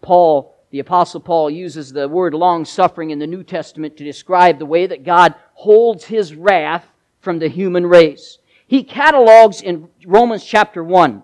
Paul 0.00 0.56
the 0.70 0.80
Apostle 0.80 1.20
Paul 1.20 1.48
uses 1.48 1.92
the 1.92 2.08
word 2.08 2.34
long 2.34 2.64
suffering 2.64 3.10
in 3.10 3.18
the 3.18 3.26
New 3.26 3.42
Testament 3.42 3.96
to 3.96 4.04
describe 4.04 4.58
the 4.58 4.66
way 4.66 4.86
that 4.86 5.04
God 5.04 5.34
holds 5.54 6.04
his 6.04 6.34
wrath 6.34 6.84
from 7.20 7.38
the 7.38 7.48
human 7.48 7.86
race. 7.86 8.38
He 8.66 8.82
catalogs 8.82 9.62
in 9.62 9.88
Romans 10.04 10.44
chapter 10.44 10.82
1 10.82 11.22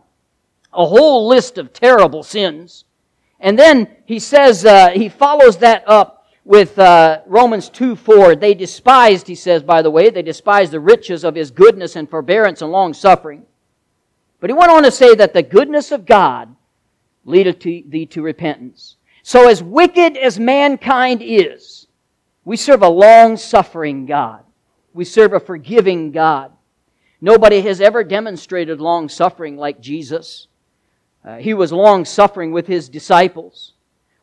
a 0.72 0.86
whole 0.86 1.28
list 1.28 1.58
of 1.58 1.72
terrible 1.72 2.22
sins. 2.22 2.84
And 3.40 3.58
then 3.58 3.88
he 4.06 4.18
says, 4.18 4.64
uh, 4.64 4.90
he 4.90 5.08
follows 5.08 5.58
that 5.58 5.84
up 5.86 6.21
with 6.44 6.78
uh, 6.78 7.20
Romans 7.26 7.68
2 7.68 7.96
4. 7.96 8.36
They 8.36 8.54
despised, 8.54 9.26
he 9.26 9.34
says, 9.34 9.62
by 9.62 9.82
the 9.82 9.90
way, 9.90 10.10
they 10.10 10.22
despised 10.22 10.72
the 10.72 10.80
riches 10.80 11.24
of 11.24 11.34
his 11.34 11.50
goodness 11.50 11.96
and 11.96 12.08
forbearance 12.08 12.62
and 12.62 12.72
long 12.72 12.94
suffering. 12.94 13.44
But 14.40 14.50
he 14.50 14.54
went 14.54 14.72
on 14.72 14.82
to 14.82 14.90
say 14.90 15.14
that 15.14 15.34
the 15.34 15.42
goodness 15.42 15.92
of 15.92 16.04
God 16.06 16.54
leadeth 17.24 17.60
thee 17.60 18.06
to 18.10 18.22
repentance. 18.22 18.96
So 19.22 19.48
as 19.48 19.62
wicked 19.62 20.16
as 20.16 20.40
mankind 20.40 21.22
is, 21.22 21.86
we 22.44 22.56
serve 22.56 22.82
a 22.82 22.88
long 22.88 23.36
suffering 23.36 24.04
God. 24.06 24.42
We 24.92 25.04
serve 25.04 25.32
a 25.32 25.40
forgiving 25.40 26.10
God. 26.10 26.50
Nobody 27.20 27.60
has 27.60 27.80
ever 27.80 28.02
demonstrated 28.02 28.80
long 28.80 29.08
suffering 29.08 29.56
like 29.56 29.80
Jesus. 29.80 30.48
Uh, 31.24 31.36
he 31.36 31.54
was 31.54 31.72
long 31.72 32.04
suffering 32.04 32.50
with 32.50 32.66
his 32.66 32.88
disciples. 32.88 33.74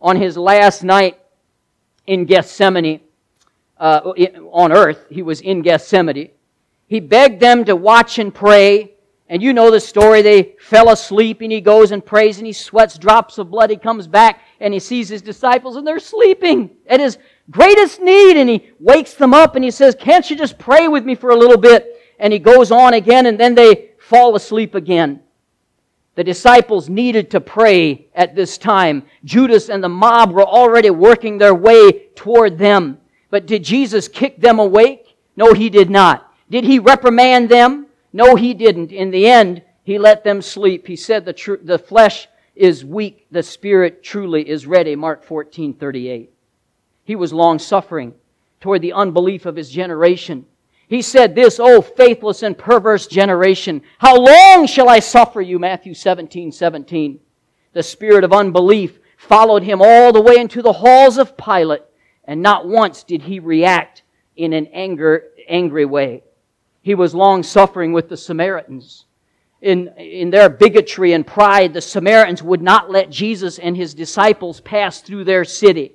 On 0.02 0.18
his 0.18 0.38
last 0.38 0.84
night 0.84 1.18
in 2.10 2.26
Gethsemane, 2.26 3.02
uh, 3.78 4.00
on 4.52 4.72
earth, 4.72 5.06
he 5.10 5.22
was 5.22 5.42
in 5.42 5.62
Gethsemane. 5.62 6.32
He 6.88 7.00
begged 7.00 7.40
them 7.40 7.64
to 7.66 7.76
watch 7.76 8.18
and 8.18 8.34
pray 8.34 8.96
and 9.32 9.44
you 9.44 9.54
know 9.54 9.70
the 9.70 9.80
story. 9.80 10.24
They 10.24 10.56
fell 10.60 10.90
asleep 10.90 11.42
and 11.42 11.52
he 11.52 11.62
goes 11.62 11.92
and 11.92 12.04
prays 12.04 12.40
and 12.40 12.48
he 12.48 12.52
sweats 12.52 12.98
drops 12.98 13.38
of 13.38 13.52
blood. 13.52 13.70
He 13.70 13.78
comes 13.78 14.08
back 14.08 14.42
and 14.60 14.74
he 14.74 14.80
sees 14.80 15.08
his 15.08 15.22
disciples 15.22 15.76
and 15.76 15.86
they're 15.86 16.00
sleeping 16.00 16.72
at 16.88 17.00
his 17.00 17.20
greatest 17.52 18.02
need 18.02 18.38
and 18.38 18.50
he 18.50 18.72
wakes 18.80 19.14
them 19.14 19.36
up 19.36 19.56
and 19.56 19.64
he 19.64 19.70
says, 19.70 19.94
can't 19.94 20.28
you 20.32 20.36
just 20.36 20.58
pray 20.58 20.88
with 20.88 21.06
me 21.06 21.14
for 21.14 21.30
a 21.30 21.38
little 21.38 21.60
bit? 21.60 21.96
And 22.18 22.34
he 22.34 22.40
goes 22.40 22.72
on 22.72 22.96
again 22.96 23.28
and 23.28 23.40
then 23.40 23.54
they 23.54 23.92
fall 24.00 24.36
asleep 24.36 24.74
again. 24.74 25.22
The 26.20 26.26
disciples 26.26 26.90
needed 26.90 27.32
to 27.32 27.40
pray 27.40 28.08
at 28.14 28.36
this 28.36 28.58
time. 28.58 29.04
Judas 29.24 29.70
and 29.70 29.82
the 29.82 29.88
mob 29.88 30.34
were 30.34 30.44
already 30.44 30.90
working 30.90 31.38
their 31.38 31.56
way 31.56 32.10
toward 32.14 32.58
them. 32.58 32.98
But 33.30 33.46
did 33.46 33.64
Jesus 33.64 34.10
kick 34.10 34.42
them 34.42 34.60
awake? 34.60 35.16
No, 35.38 35.54
he 35.54 35.70
did 35.70 35.90
not. 35.90 36.30
Did 36.50 36.66
he 36.66 36.78
reprimand 36.78 37.48
them? 37.48 37.88
No, 38.12 38.36
he 38.36 38.54
didn't. 38.54 38.92
In 38.92 39.12
the 39.12 39.30
end, 39.30 39.62
he 39.86 39.98
let 39.98 40.26
them 40.26 40.42
sleep. 40.42 40.88
He 40.88 40.98
said 40.98 41.24
the, 41.24 41.32
tr- 41.32 41.54
the 41.64 41.80
flesh 41.80 42.28
is 42.54 42.84
weak, 42.84 43.26
the 43.32 43.42
spirit 43.42 44.04
truly 44.04 44.50
is 44.50 44.68
ready. 44.68 44.98
Mark 44.98 45.24
14, 45.24 45.74
38. 45.74 46.34
He 47.06 47.16
was 47.16 47.32
long 47.32 47.60
suffering 47.60 48.14
toward 48.60 48.82
the 48.82 48.92
unbelief 48.92 49.46
of 49.46 49.56
his 49.56 49.70
generation. 49.70 50.48
He 50.90 51.04
said 51.04 51.36
this, 51.36 51.60
O 51.60 51.82
faithless 51.84 52.42
and 52.42 52.58
perverse 52.58 53.06
generation, 53.06 53.84
how 54.00 54.18
long 54.18 54.66
shall 54.66 54.90
I 54.90 55.00
suffer 55.00 55.40
you? 55.40 55.60
Matthew 55.60 55.94
17, 55.94 56.52
17. 56.52 57.20
The 57.74 57.84
spirit 57.84 58.24
of 58.24 58.34
unbelief 58.34 59.00
followed 59.16 59.62
him 59.62 59.84
all 59.84 60.12
the 60.12 60.22
way 60.22 60.38
into 60.38 60.64
the 60.64 60.74
halls 60.74 61.20
of 61.20 61.38
Pilate, 61.38 61.84
and 62.24 62.42
not 62.42 62.68
once 62.68 63.04
did 63.04 63.22
he 63.22 63.40
react 63.40 64.02
in 64.36 64.52
an 64.52 64.66
anger, 64.74 65.26
angry 65.48 65.86
way. 65.86 66.24
He 66.82 66.96
was 66.96 67.14
long 67.14 67.44
suffering 67.44 67.94
with 67.94 68.10
the 68.10 68.18
Samaritans. 68.18 69.06
In, 69.62 69.90
in 69.98 70.32
their 70.32 70.50
bigotry 70.50 71.14
and 71.14 71.28
pride, 71.28 71.72
the 71.72 71.82
Samaritans 71.82 72.42
would 72.42 72.64
not 72.64 72.90
let 72.90 73.12
Jesus 73.12 73.60
and 73.60 73.78
his 73.78 73.94
disciples 73.94 74.60
pass 74.60 75.02
through 75.02 75.26
their 75.26 75.46
city. 75.46 75.94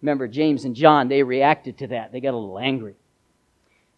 Remember, 0.00 0.26
James 0.26 0.64
and 0.64 0.74
John, 0.74 1.08
they 1.08 1.22
reacted 1.22 1.78
to 1.78 1.88
that. 1.88 2.12
They 2.12 2.20
got 2.20 2.32
a 2.32 2.38
little 2.38 2.58
angry. 2.58 2.94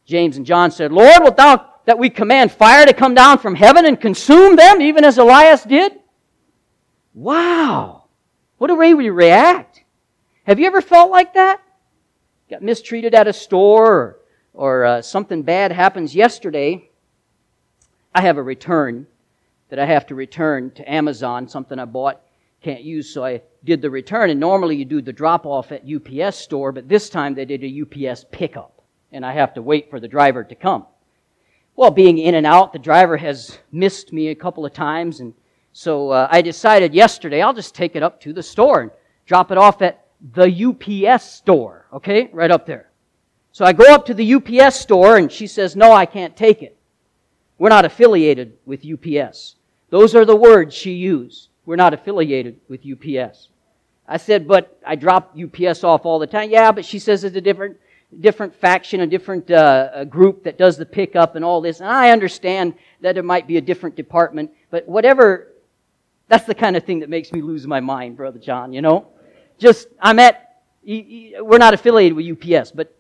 James 0.08 0.36
and 0.36 0.44
John 0.44 0.72
said, 0.72 0.90
Lord, 0.90 1.22
wilt 1.22 1.36
thou 1.36 1.64
that 1.84 1.98
we 1.98 2.10
command 2.10 2.50
fire 2.50 2.84
to 2.84 2.92
come 2.92 3.14
down 3.14 3.38
from 3.38 3.54
heaven 3.54 3.86
and 3.86 4.00
consume 4.00 4.56
them, 4.56 4.82
even 4.82 5.04
as 5.04 5.18
Elias 5.18 5.62
did? 5.62 5.92
Wow. 7.14 8.06
What 8.56 8.70
a 8.70 8.74
way 8.74 8.92
we 8.94 9.10
react. 9.10 9.84
Have 10.42 10.58
you 10.58 10.66
ever 10.66 10.80
felt 10.80 11.12
like 11.12 11.34
that? 11.34 11.60
Got 12.50 12.62
mistreated 12.62 13.14
at 13.14 13.28
a 13.28 13.32
store 13.32 13.92
or 13.92 14.18
or 14.58 14.84
uh, 14.84 15.00
something 15.00 15.42
bad 15.42 15.70
happens 15.70 16.16
yesterday, 16.16 16.90
I 18.12 18.22
have 18.22 18.38
a 18.38 18.42
return 18.42 19.06
that 19.68 19.78
I 19.78 19.86
have 19.86 20.04
to 20.06 20.16
return 20.16 20.72
to 20.72 20.92
Amazon, 20.92 21.48
something 21.48 21.78
I 21.78 21.84
bought, 21.84 22.20
can't 22.60 22.82
use, 22.82 23.08
so 23.08 23.24
I 23.24 23.42
did 23.62 23.80
the 23.80 23.88
return. 23.88 24.30
And 24.30 24.40
normally 24.40 24.74
you 24.74 24.84
do 24.84 25.00
the 25.00 25.12
drop 25.12 25.46
off 25.46 25.70
at 25.70 25.84
UPS 25.88 26.38
store, 26.38 26.72
but 26.72 26.88
this 26.88 27.08
time 27.08 27.36
they 27.36 27.44
did 27.44 27.62
a 27.62 28.08
UPS 28.10 28.24
pickup, 28.32 28.77
and 29.12 29.24
I 29.24 29.32
have 29.32 29.54
to 29.54 29.62
wait 29.62 29.90
for 29.90 30.00
the 30.00 30.08
driver 30.08 30.44
to 30.44 30.54
come. 30.54 30.86
Well, 31.76 31.90
being 31.90 32.18
in 32.18 32.34
and 32.34 32.46
out, 32.46 32.72
the 32.72 32.78
driver 32.78 33.16
has 33.16 33.58
missed 33.70 34.12
me 34.12 34.28
a 34.28 34.34
couple 34.34 34.66
of 34.66 34.72
times, 34.72 35.20
and 35.20 35.34
so 35.72 36.10
uh, 36.10 36.28
I 36.30 36.42
decided 36.42 36.94
yesterday 36.94 37.40
I'll 37.40 37.54
just 37.54 37.74
take 37.74 37.94
it 37.94 38.02
up 38.02 38.20
to 38.22 38.32
the 38.32 38.42
store 38.42 38.80
and 38.80 38.90
drop 39.26 39.52
it 39.52 39.58
off 39.58 39.80
at 39.82 40.06
the 40.34 41.06
UPS 41.06 41.24
store, 41.24 41.86
okay? 41.92 42.28
Right 42.32 42.50
up 42.50 42.66
there. 42.66 42.90
So 43.52 43.64
I 43.64 43.72
go 43.72 43.92
up 43.92 44.06
to 44.06 44.14
the 44.14 44.34
UPS 44.34 44.80
store 44.80 45.16
and 45.16 45.30
she 45.30 45.46
says, 45.46 45.76
No, 45.76 45.92
I 45.92 46.06
can't 46.06 46.36
take 46.36 46.62
it. 46.62 46.76
We're 47.58 47.68
not 47.68 47.84
affiliated 47.84 48.54
with 48.66 48.86
UPS. 48.86 49.56
Those 49.90 50.14
are 50.14 50.24
the 50.24 50.36
words 50.36 50.74
she 50.74 50.92
used. 50.92 51.48
We're 51.66 51.76
not 51.76 51.94
affiliated 51.94 52.60
with 52.68 52.86
UPS. 52.86 53.48
I 54.06 54.16
said, 54.16 54.48
but 54.48 54.78
I 54.86 54.94
drop 54.96 55.36
UPS 55.36 55.84
off 55.84 56.06
all 56.06 56.18
the 56.18 56.26
time. 56.26 56.50
Yeah, 56.50 56.72
but 56.72 56.84
she 56.84 56.98
says 56.98 57.24
it's 57.24 57.36
a 57.36 57.40
different, 57.40 57.76
different 58.20 58.54
faction, 58.54 59.00
a 59.00 59.06
different 59.06 59.50
uh, 59.50 60.04
group 60.04 60.44
that 60.44 60.58
does 60.58 60.76
the 60.76 60.86
pickup 60.86 61.36
and 61.36 61.44
all 61.44 61.60
this. 61.60 61.80
And 61.80 61.88
I 61.88 62.10
understand 62.10 62.74
that 63.00 63.16
it 63.16 63.24
might 63.24 63.46
be 63.46 63.58
a 63.58 63.60
different 63.60 63.96
department, 63.96 64.50
but 64.70 64.88
whatever, 64.88 65.52
that's 66.28 66.44
the 66.44 66.54
kind 66.54 66.76
of 66.76 66.84
thing 66.84 67.00
that 67.00 67.08
makes 67.08 67.32
me 67.32 67.42
lose 67.42 67.66
my 67.66 67.80
mind, 67.80 68.16
Brother 68.16 68.38
John, 68.38 68.72
you 68.72 68.82
know? 68.82 69.08
Just, 69.58 69.88
I'm 70.00 70.18
at, 70.18 70.62
we're 70.84 71.58
not 71.58 71.74
affiliated 71.74 72.16
with 72.16 72.26
UPS, 72.26 72.70
but 72.70 72.96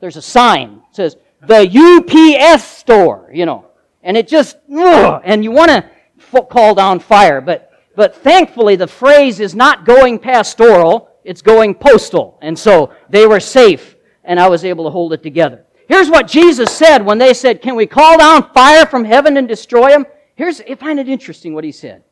there's 0.00 0.16
a 0.16 0.22
sign 0.22 0.76
that 0.76 0.94
says 0.94 1.16
the 1.46 1.66
UPS 1.68 2.64
store, 2.64 3.30
you 3.32 3.46
know, 3.46 3.66
and 4.02 4.16
it 4.16 4.28
just, 4.28 4.56
and 4.68 5.42
you 5.42 5.50
want 5.50 5.70
to 5.70 6.42
call 6.42 6.74
down 6.74 7.00
fire, 7.00 7.40
but, 7.40 7.72
but 7.96 8.14
thankfully 8.14 8.76
the 8.76 8.86
phrase 8.86 9.40
is 9.40 9.54
not 9.54 9.84
going 9.84 10.18
pastoral, 10.18 11.10
it's 11.28 11.42
going 11.42 11.74
postal. 11.74 12.38
And 12.40 12.58
so 12.58 12.92
they 13.10 13.26
were 13.26 13.38
safe, 13.38 13.96
and 14.24 14.40
I 14.40 14.48
was 14.48 14.64
able 14.64 14.84
to 14.84 14.90
hold 14.90 15.12
it 15.12 15.22
together. 15.22 15.66
Here's 15.86 16.08
what 16.08 16.26
Jesus 16.26 16.72
said 16.72 17.04
when 17.04 17.18
they 17.18 17.34
said, 17.34 17.60
Can 17.60 17.76
we 17.76 17.86
call 17.86 18.18
down 18.18 18.50
fire 18.52 18.86
from 18.86 19.04
heaven 19.04 19.36
and 19.36 19.46
destroy 19.46 19.90
them? 19.90 20.06
Here's, 20.36 20.60
I 20.62 20.74
find 20.74 20.98
it 20.98 21.08
interesting 21.08 21.54
what 21.54 21.64
he 21.64 21.72
said. 21.72 22.02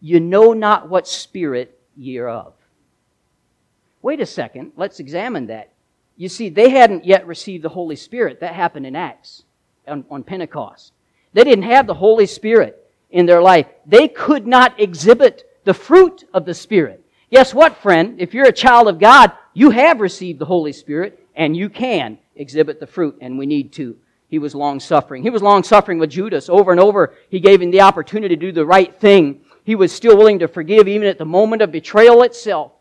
You 0.00 0.20
know 0.20 0.52
not 0.52 0.88
what 0.88 1.08
spirit 1.08 1.78
ye 1.96 2.18
are 2.18 2.28
of. 2.28 2.52
Wait 4.00 4.20
a 4.20 4.26
second, 4.26 4.72
let's 4.76 5.00
examine 5.00 5.46
that. 5.48 5.72
You 6.16 6.28
see, 6.28 6.48
they 6.48 6.70
hadn't 6.70 7.04
yet 7.04 7.26
received 7.26 7.64
the 7.64 7.68
Holy 7.68 7.96
Spirit. 7.96 8.40
That 8.40 8.54
happened 8.54 8.86
in 8.86 8.94
Acts 8.94 9.42
on, 9.88 10.04
on 10.10 10.22
Pentecost. 10.22 10.92
They 11.32 11.44
didn't 11.44 11.64
have 11.64 11.86
the 11.86 11.94
Holy 11.94 12.26
Spirit 12.26 12.88
in 13.10 13.26
their 13.26 13.42
life. 13.42 13.66
They 13.86 14.06
could 14.06 14.46
not 14.46 14.78
exhibit 14.80 15.60
the 15.64 15.74
fruit 15.74 16.24
of 16.32 16.44
the 16.44 16.54
Spirit. 16.54 17.05
Guess 17.36 17.52
what, 17.52 17.76
friend? 17.76 18.18
If 18.18 18.32
you're 18.32 18.48
a 18.48 18.50
child 18.50 18.88
of 18.88 18.98
God, 18.98 19.30
you 19.52 19.68
have 19.68 20.00
received 20.00 20.38
the 20.38 20.46
Holy 20.46 20.72
Spirit 20.72 21.22
and 21.34 21.54
you 21.54 21.68
can 21.68 22.16
exhibit 22.34 22.80
the 22.80 22.86
fruit, 22.86 23.18
and 23.20 23.38
we 23.38 23.44
need 23.44 23.74
to. 23.74 23.94
He 24.30 24.38
was 24.38 24.54
long 24.54 24.80
suffering. 24.80 25.22
He 25.22 25.28
was 25.28 25.42
long 25.42 25.62
suffering 25.62 25.98
with 25.98 26.08
Judas. 26.08 26.48
Over 26.48 26.70
and 26.70 26.80
over, 26.80 27.12
he 27.28 27.38
gave 27.38 27.60
him 27.60 27.70
the 27.70 27.82
opportunity 27.82 28.34
to 28.34 28.40
do 28.40 28.52
the 28.52 28.64
right 28.64 28.98
thing. 28.98 29.42
He 29.64 29.74
was 29.74 29.92
still 29.92 30.16
willing 30.16 30.38
to 30.38 30.48
forgive 30.48 30.88
even 30.88 31.06
at 31.06 31.18
the 31.18 31.26
moment 31.26 31.60
of 31.60 31.70
betrayal 31.70 32.22
itself. 32.22 32.72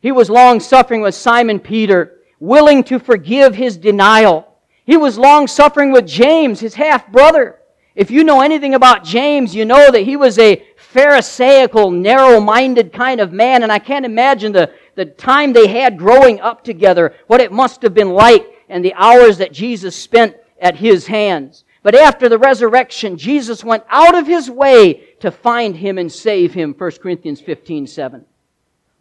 He 0.00 0.12
was 0.12 0.30
long 0.30 0.60
suffering 0.60 1.02
with 1.02 1.14
Simon 1.14 1.60
Peter 1.60 2.20
willing 2.40 2.84
to 2.84 2.98
forgive 2.98 3.54
his 3.54 3.76
denial. 3.76 4.48
He 4.86 4.96
was 4.96 5.18
long 5.18 5.46
suffering 5.46 5.92
with 5.92 6.06
James, 6.06 6.58
his 6.58 6.76
half 6.76 7.12
brother. 7.12 7.58
If 7.94 8.10
you 8.10 8.24
know 8.24 8.40
anything 8.40 8.74
about 8.74 9.04
James, 9.04 9.54
you 9.54 9.66
know 9.66 9.90
that 9.90 10.04
he 10.04 10.16
was 10.16 10.38
a 10.38 10.64
Pharisaical, 10.94 11.90
narrow 11.90 12.38
minded 12.38 12.92
kind 12.92 13.20
of 13.20 13.32
man, 13.32 13.64
and 13.64 13.72
I 13.72 13.80
can't 13.80 14.06
imagine 14.06 14.52
the, 14.52 14.72
the 14.94 15.04
time 15.04 15.52
they 15.52 15.66
had 15.66 15.98
growing 15.98 16.40
up 16.40 16.62
together, 16.62 17.16
what 17.26 17.40
it 17.40 17.50
must 17.50 17.82
have 17.82 17.94
been 17.94 18.10
like, 18.10 18.46
and 18.68 18.84
the 18.84 18.94
hours 18.94 19.38
that 19.38 19.52
Jesus 19.52 19.96
spent 19.96 20.36
at 20.60 20.76
his 20.76 21.08
hands. 21.08 21.64
But 21.82 21.96
after 21.96 22.28
the 22.28 22.38
resurrection, 22.38 23.18
Jesus 23.18 23.64
went 23.64 23.82
out 23.88 24.14
of 24.14 24.28
his 24.28 24.48
way 24.48 25.02
to 25.18 25.32
find 25.32 25.74
him 25.74 25.98
and 25.98 26.12
save 26.12 26.54
him. 26.54 26.72
1 26.78 26.90
Corinthians 27.02 27.40
15 27.40 27.88
7. 27.88 28.24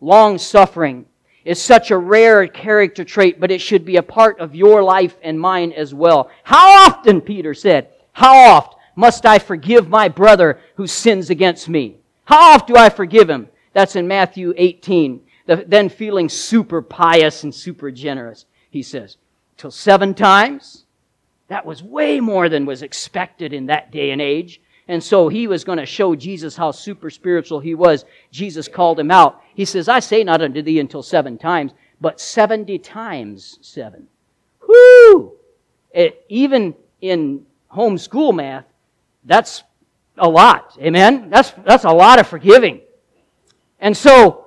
Long 0.02 0.40
suffering 0.40 1.06
is 1.46 1.62
such 1.62 1.92
a 1.92 1.98
rare 1.98 2.48
character 2.48 3.04
trait, 3.04 3.40
but 3.40 3.52
it 3.52 3.62
should 3.62 3.86
be 3.86 3.98
a 3.98 4.04
part 4.04 4.40
of 4.40 4.56
your 4.56 4.82
life 4.82 5.16
and 5.22 5.40
mine 5.40 5.72
as 5.72 5.94
well. 5.94 6.32
How 6.42 6.88
often, 6.88 7.22
Peter 7.22 7.54
said, 7.54 7.90
how 8.14 8.36
oft 8.56 8.80
must 8.96 9.26
I 9.26 9.40
forgive 9.40 9.90
my 9.90 10.08
brother 10.08 10.60
who 10.76 10.88
sins 10.88 11.30
against 11.30 11.68
me? 11.70 11.98
How 12.26 12.56
oft 12.56 12.68
do 12.68 12.76
I 12.76 12.90
forgive 12.90 13.30
him? 13.30 13.50
That's 13.74 13.96
in 13.96 14.08
Matthew 14.08 14.54
18. 14.56 15.22
The, 15.46 15.66
then 15.68 15.90
feeling 15.90 16.30
super 16.30 16.82
pious 16.82 17.44
and 17.44 17.54
super 17.54 17.92
generous, 17.92 18.46
he 18.70 18.82
says, 18.82 19.18
till 19.58 19.72
seven 19.72 20.14
times? 20.14 20.86
That 21.48 21.66
was 21.66 21.84
way 21.84 22.20
more 22.20 22.50
than 22.50 22.66
was 22.66 22.82
expected 22.82 23.52
in 23.52 23.66
that 23.66 23.92
day 23.92 24.12
and 24.12 24.22
age. 24.22 24.62
And 24.88 25.04
so 25.04 25.30
he 25.30 25.48
was 25.48 25.64
going 25.64 25.78
to 25.78 25.86
show 25.86 26.16
Jesus 26.16 26.56
how 26.56 26.72
super 26.72 27.10
spiritual 27.10 27.60
he 27.60 27.74
was. 27.74 28.06
Jesus 28.32 28.68
called 28.68 29.00
him 29.00 29.12
out. 29.12 29.42
He 29.56 29.66
says, 29.66 29.88
I 29.88 30.00
say 30.00 30.24
not 30.24 30.42
unto 30.42 30.62
thee 30.62 30.80
until 30.80 31.04
seven 31.04 31.38
times, 31.38 31.72
but 32.02 32.20
70 32.20 32.80
times 32.80 33.60
seven. 33.62 34.08
Whoo! 34.68 35.34
Even 36.28 36.76
in 37.02 37.46
homeschool 37.72 38.36
math, 38.36 38.66
that's 39.26 39.64
a 40.18 40.28
lot. 40.28 40.78
Amen? 40.80 41.30
That's, 41.30 41.52
that's 41.66 41.86
a 41.86 41.92
lot 41.92 42.20
of 42.20 42.28
forgiving. 42.28 42.82
And 43.80 43.96
so, 43.96 44.46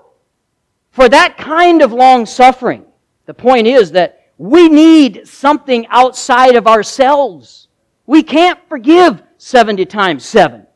for 0.90 1.09
that 1.09 1.37
kind 1.37 1.83
of 1.83 1.92
long 1.92 2.25
suffering, 2.26 2.85
the 3.26 3.35
point 3.35 3.66
is 3.66 3.92
that 3.92 4.30
we 4.38 4.68
need 4.68 5.26
something 5.26 5.87
outside 5.88 6.56
of 6.56 6.66
ourselves. 6.66 7.68
We 8.06 8.23
can't 8.23 8.59
forgive 8.68 9.23
70 9.38 9.87
times 9.87 10.25
7. 10.25 10.66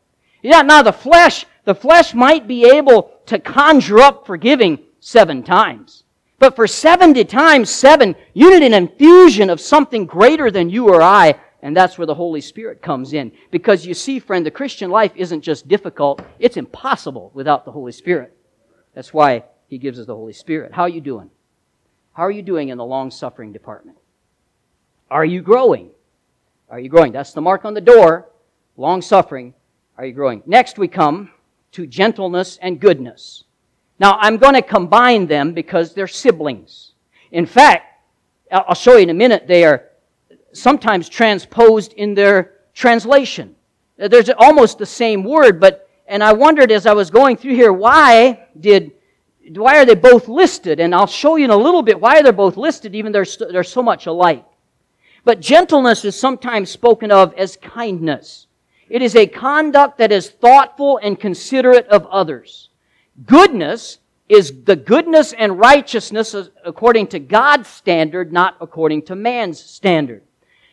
Yeah, 0.42 0.62
now 0.62 0.83
the 0.83 0.92
flesh, 0.92 1.47
the 1.64 1.75
flesh 1.75 2.14
might 2.14 2.49
be 2.49 2.64
able 2.64 3.12
to 3.26 3.38
conjure 3.38 4.00
up 4.00 4.26
forgiving 4.26 4.78
seven 5.00 5.42
times. 5.42 6.04
But 6.38 6.57
for 6.57 6.66
70 6.66 7.25
times 7.26 7.69
7, 7.71 8.16
you 8.33 8.50
need 8.50 8.66
an 8.66 8.73
infusion 8.73 9.50
of 9.50 9.61
something 9.61 10.07
greater 10.07 10.50
than 10.50 10.71
you 10.71 10.88
or 10.88 11.02
I 11.02 11.35
and 11.62 11.76
that's 11.76 11.99
where 11.99 12.07
the 12.07 12.14
Holy 12.14 12.40
Spirit 12.40 12.83
comes 12.83 13.12
in. 13.12 13.33
Because 13.50 13.87
you 13.87 13.95
see, 13.95 14.19
friend, 14.19 14.45
the 14.45 14.50
Christian 14.50 14.90
life 14.90 15.12
isn't 15.14 15.43
just 15.43 15.69
difficult, 15.69 16.23
it's 16.38 16.57
impossible 16.57 17.31
without 17.35 17.64
the 17.64 17.73
Holy 17.73 17.93
Spirit. 17.93 18.37
That's 18.95 19.12
why 19.12 19.45
He 19.69 19.79
gives 19.79 19.99
us 19.99 20.07
the 20.07 20.17
Holy 20.17 20.33
Spirit. 20.33 20.73
How 20.73 20.83
are 20.83 20.88
you 20.88 21.00
doing? 21.00 21.31
How 22.12 22.25
are 22.25 22.31
you 22.31 22.43
doing 22.43 22.69
in 22.69 22.79
the 22.79 22.85
long 22.85 23.11
suffering 23.11 23.52
department? 23.52 23.99
Are 25.11 25.25
you 25.25 25.43
growing? 25.43 25.90
Are 26.69 26.81
you 26.81 26.88
growing? 26.88 27.12
That's 27.12 27.33
the 27.33 27.40
mark 27.40 27.64
on 27.64 27.75
the 27.75 27.81
door. 27.81 28.31
Long 28.76 29.02
suffering. 29.02 29.55
Are 29.99 30.07
you 30.07 30.12
growing? 30.12 30.43
Next, 30.47 30.79
we 30.79 30.88
come 30.88 31.31
to 31.73 31.87
gentleness 31.87 32.59
and 32.62 32.81
goodness. 32.81 33.45
Now, 33.99 34.17
I'm 34.21 34.38
going 34.38 34.55
to 34.55 34.62
combine 34.62 35.26
them 35.26 35.52
because 35.52 35.93
they're 35.93 36.09
siblings. 36.09 36.93
In 37.33 37.45
fact, 37.45 37.87
I'll 38.50 38.75
show 38.75 38.97
you 38.97 39.02
in 39.02 39.11
a 39.11 39.14
minute, 39.14 39.47
they 39.47 39.64
are 39.64 39.89
sometimes 40.52 41.09
transposed 41.09 41.92
in 41.95 42.14
their 42.14 42.52
translation. 42.75 43.54
Uh, 44.00 44.09
there's 44.09 44.30
almost 44.30 44.78
the 44.78 44.87
same 44.87 45.25
word, 45.25 45.61
but, 45.61 45.88
and 46.07 46.22
I 46.22 46.33
wondered 46.33 46.72
as 46.72 46.87
I 46.87 46.92
was 46.92 47.11
going 47.11 47.37
through 47.37 47.55
here, 47.55 47.72
why 47.72 48.46
did, 48.59 48.92
why 49.55 49.79
are 49.79 49.85
they 49.85 49.94
both 49.94 50.29
listed? 50.29 50.81
And 50.81 50.94
I'll 50.94 51.07
show 51.07 51.37
you 51.37 51.44
in 51.44 51.51
a 51.51 51.57
little 51.57 51.83
bit 51.83 52.01
why 52.01 52.22
they're 52.22 52.33
both 52.33 52.57
listed, 52.57 52.94
even 52.94 53.12
they're, 53.12 53.27
they're 53.51 53.62
so 53.62 53.83
much 53.83 54.07
alike. 54.07 54.44
But 55.25 55.40
gentleness 55.40 56.05
is 56.05 56.18
sometimes 56.18 56.70
spoken 56.70 57.12
of 57.12 57.35
as 57.35 57.57
kindness. 57.57 58.46
It 58.88 59.03
is 59.03 59.14
a 59.14 59.27
conduct 59.27 59.98
that 59.98 60.11
is 60.11 60.31
thoughtful 60.31 60.98
and 61.03 61.20
considerate 61.20 61.87
of 61.88 62.07
others. 62.07 62.70
Goodness 63.27 63.98
is 64.29 64.64
the 64.64 64.77
goodness 64.77 65.33
and 65.33 65.59
righteousness 65.59 66.35
according 66.64 67.09
to 67.09 67.18
God's 67.18 67.68
standard, 67.68 68.33
not 68.33 68.57
according 68.61 69.03
to 69.03 69.14
man's 69.14 69.61
standard. 69.61 70.22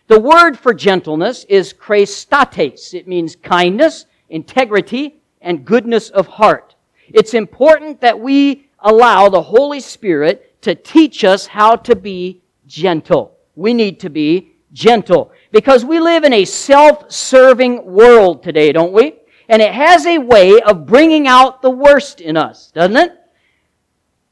The 0.07 0.19
word 0.19 0.57
for 0.57 0.73
gentleness 0.73 1.43
is 1.49 1.73
chrestotes. 1.73 2.93
It 2.93 3.07
means 3.07 3.35
kindness, 3.35 4.05
integrity, 4.29 5.21
and 5.41 5.65
goodness 5.65 6.09
of 6.09 6.27
heart. 6.27 6.75
It's 7.09 7.33
important 7.33 8.01
that 8.01 8.19
we 8.19 8.69
allow 8.79 9.27
the 9.27 9.41
Holy 9.41 9.79
Spirit 9.79 10.61
to 10.61 10.75
teach 10.75 11.23
us 11.23 11.47
how 11.47 11.75
to 11.75 11.95
be 11.95 12.41
gentle. 12.67 13.37
We 13.55 13.73
need 13.73 13.99
to 14.01 14.09
be 14.09 14.53
gentle 14.73 15.31
because 15.51 15.83
we 15.83 15.99
live 15.99 16.23
in 16.23 16.33
a 16.33 16.45
self-serving 16.45 17.85
world 17.85 18.43
today, 18.43 18.71
don't 18.71 18.93
we? 18.93 19.13
And 19.49 19.61
it 19.61 19.73
has 19.73 20.05
a 20.05 20.17
way 20.17 20.61
of 20.61 20.85
bringing 20.85 21.27
out 21.27 21.61
the 21.61 21.69
worst 21.69 22.21
in 22.21 22.37
us, 22.37 22.71
doesn't 22.71 22.97
it? 22.97 23.13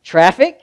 Traffic, 0.04 0.60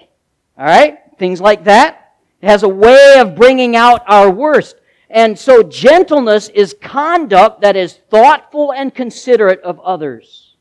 all 0.56 0.66
right? 0.66 0.98
Things 1.18 1.40
like 1.40 1.64
that. 1.64 2.14
It 2.40 2.48
has 2.48 2.62
a 2.62 2.68
way 2.68 3.16
of 3.18 3.34
bringing 3.34 3.76
out 3.76 4.02
our 4.06 4.30
worst. 4.30 4.76
And 5.12 5.38
so 5.38 5.62
gentleness 5.62 6.48
is 6.48 6.74
conduct 6.80 7.60
that 7.60 7.76
is 7.76 7.98
thoughtful 8.08 8.72
and 8.72 8.94
considerate 8.94 9.60
of 9.60 9.78
others. 9.80 10.54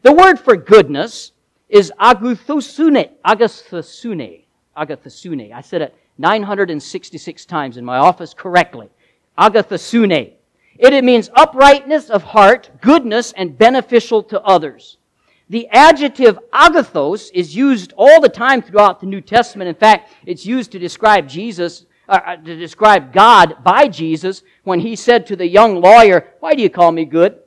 The 0.00 0.12
word 0.12 0.40
for 0.40 0.56
goodness 0.56 1.32
is 1.68 1.92
agathosune, 2.00 3.10
agathosune, 3.22 4.44
agathosune. 4.74 5.52
I 5.52 5.60
said 5.60 5.82
it 5.82 5.94
966 6.16 7.44
times 7.44 7.76
in 7.76 7.84
my 7.84 7.98
office 7.98 8.32
correctly. 8.32 8.88
Agathosune. 9.38 10.32
It, 10.78 10.92
it 10.94 11.04
means 11.04 11.28
uprightness 11.34 12.08
of 12.08 12.22
heart, 12.22 12.70
goodness, 12.80 13.32
and 13.36 13.58
beneficial 13.58 14.22
to 14.24 14.40
others. 14.40 14.96
The 15.50 15.68
adjective 15.68 16.38
agathos 16.50 17.30
is 17.34 17.54
used 17.54 17.92
all 17.98 18.22
the 18.22 18.30
time 18.30 18.62
throughout 18.62 19.00
the 19.00 19.06
New 19.06 19.20
Testament. 19.20 19.68
In 19.68 19.74
fact, 19.74 20.10
it's 20.24 20.46
used 20.46 20.72
to 20.72 20.78
describe 20.78 21.28
Jesus 21.28 21.84
uh, 22.12 22.20
uh, 22.26 22.36
to 22.36 22.56
describe 22.56 23.10
God 23.10 23.64
by 23.64 23.88
Jesus 23.88 24.42
when 24.64 24.80
he 24.80 24.96
said 24.96 25.26
to 25.26 25.34
the 25.34 25.46
young 25.46 25.80
lawyer, 25.80 26.28
Why 26.40 26.54
do 26.54 26.60
you 26.60 26.68
call 26.68 26.92
me 26.92 27.06
good? 27.06 27.38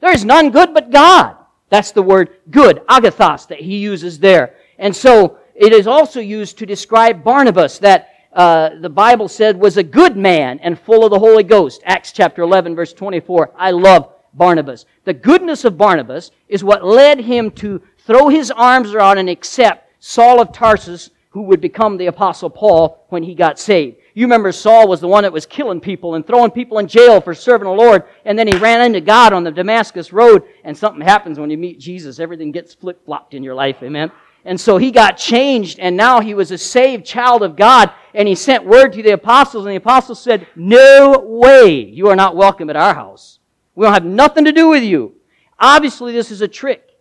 There 0.00 0.12
is 0.12 0.24
none 0.24 0.50
good 0.50 0.74
but 0.74 0.90
God. 0.90 1.36
That's 1.68 1.92
the 1.92 2.02
word 2.02 2.30
good, 2.50 2.82
agathos, 2.88 3.46
that 3.46 3.60
he 3.60 3.78
uses 3.78 4.18
there. 4.18 4.56
And 4.76 4.94
so 4.94 5.38
it 5.54 5.72
is 5.72 5.86
also 5.86 6.18
used 6.18 6.58
to 6.58 6.66
describe 6.66 7.22
Barnabas, 7.22 7.78
that 7.78 8.10
uh, 8.32 8.70
the 8.80 8.90
Bible 8.90 9.28
said 9.28 9.56
was 9.56 9.76
a 9.76 9.84
good 9.84 10.16
man 10.16 10.58
and 10.64 10.76
full 10.78 11.04
of 11.04 11.12
the 11.12 11.18
Holy 11.20 11.44
Ghost. 11.44 11.80
Acts 11.84 12.10
chapter 12.10 12.42
11, 12.42 12.74
verse 12.74 12.92
24. 12.92 13.52
I 13.56 13.70
love 13.70 14.12
Barnabas. 14.34 14.84
The 15.04 15.14
goodness 15.14 15.64
of 15.64 15.78
Barnabas 15.78 16.32
is 16.48 16.64
what 16.64 16.84
led 16.84 17.20
him 17.20 17.52
to 17.52 17.80
throw 17.98 18.28
his 18.28 18.50
arms 18.50 18.94
around 18.94 19.18
and 19.18 19.30
accept 19.30 19.92
Saul 20.00 20.40
of 20.40 20.50
Tarsus 20.50 21.10
who 21.36 21.42
would 21.42 21.60
become 21.60 21.98
the 21.98 22.06
apostle 22.06 22.48
Paul 22.48 23.04
when 23.10 23.22
he 23.22 23.34
got 23.34 23.58
saved. 23.58 23.98
You 24.14 24.24
remember 24.24 24.52
Saul 24.52 24.88
was 24.88 25.02
the 25.02 25.06
one 25.06 25.24
that 25.24 25.34
was 25.34 25.44
killing 25.44 25.82
people 25.82 26.14
and 26.14 26.26
throwing 26.26 26.50
people 26.50 26.78
in 26.78 26.86
jail 26.86 27.20
for 27.20 27.34
serving 27.34 27.66
the 27.66 27.74
Lord, 27.74 28.04
and 28.24 28.38
then 28.38 28.48
he 28.48 28.56
ran 28.56 28.80
into 28.80 29.02
God 29.02 29.34
on 29.34 29.44
the 29.44 29.50
Damascus 29.50 30.14
road, 30.14 30.44
and 30.64 30.74
something 30.74 31.02
happens 31.02 31.38
when 31.38 31.50
you 31.50 31.58
meet 31.58 31.78
Jesus. 31.78 32.20
Everything 32.20 32.52
gets 32.52 32.72
flip-flopped 32.72 33.34
in 33.34 33.42
your 33.42 33.54
life, 33.54 33.82
amen? 33.82 34.10
And 34.46 34.58
so 34.58 34.78
he 34.78 34.90
got 34.90 35.18
changed, 35.18 35.78
and 35.78 35.94
now 35.94 36.22
he 36.22 36.32
was 36.32 36.52
a 36.52 36.56
saved 36.56 37.04
child 37.04 37.42
of 37.42 37.54
God, 37.54 37.92
and 38.14 38.26
he 38.26 38.34
sent 38.34 38.64
word 38.64 38.94
to 38.94 39.02
the 39.02 39.10
apostles, 39.10 39.66
and 39.66 39.72
the 39.72 39.76
apostles 39.76 40.22
said, 40.22 40.46
No 40.56 41.18
way, 41.18 41.84
you 41.84 42.08
are 42.08 42.16
not 42.16 42.34
welcome 42.34 42.70
at 42.70 42.76
our 42.76 42.94
house. 42.94 43.40
We 43.74 43.84
don't 43.84 43.92
have 43.92 44.06
nothing 44.06 44.46
to 44.46 44.52
do 44.52 44.68
with 44.68 44.84
you. 44.84 45.16
Obviously, 45.60 46.14
this 46.14 46.30
is 46.30 46.40
a 46.40 46.48
trick. 46.48 46.96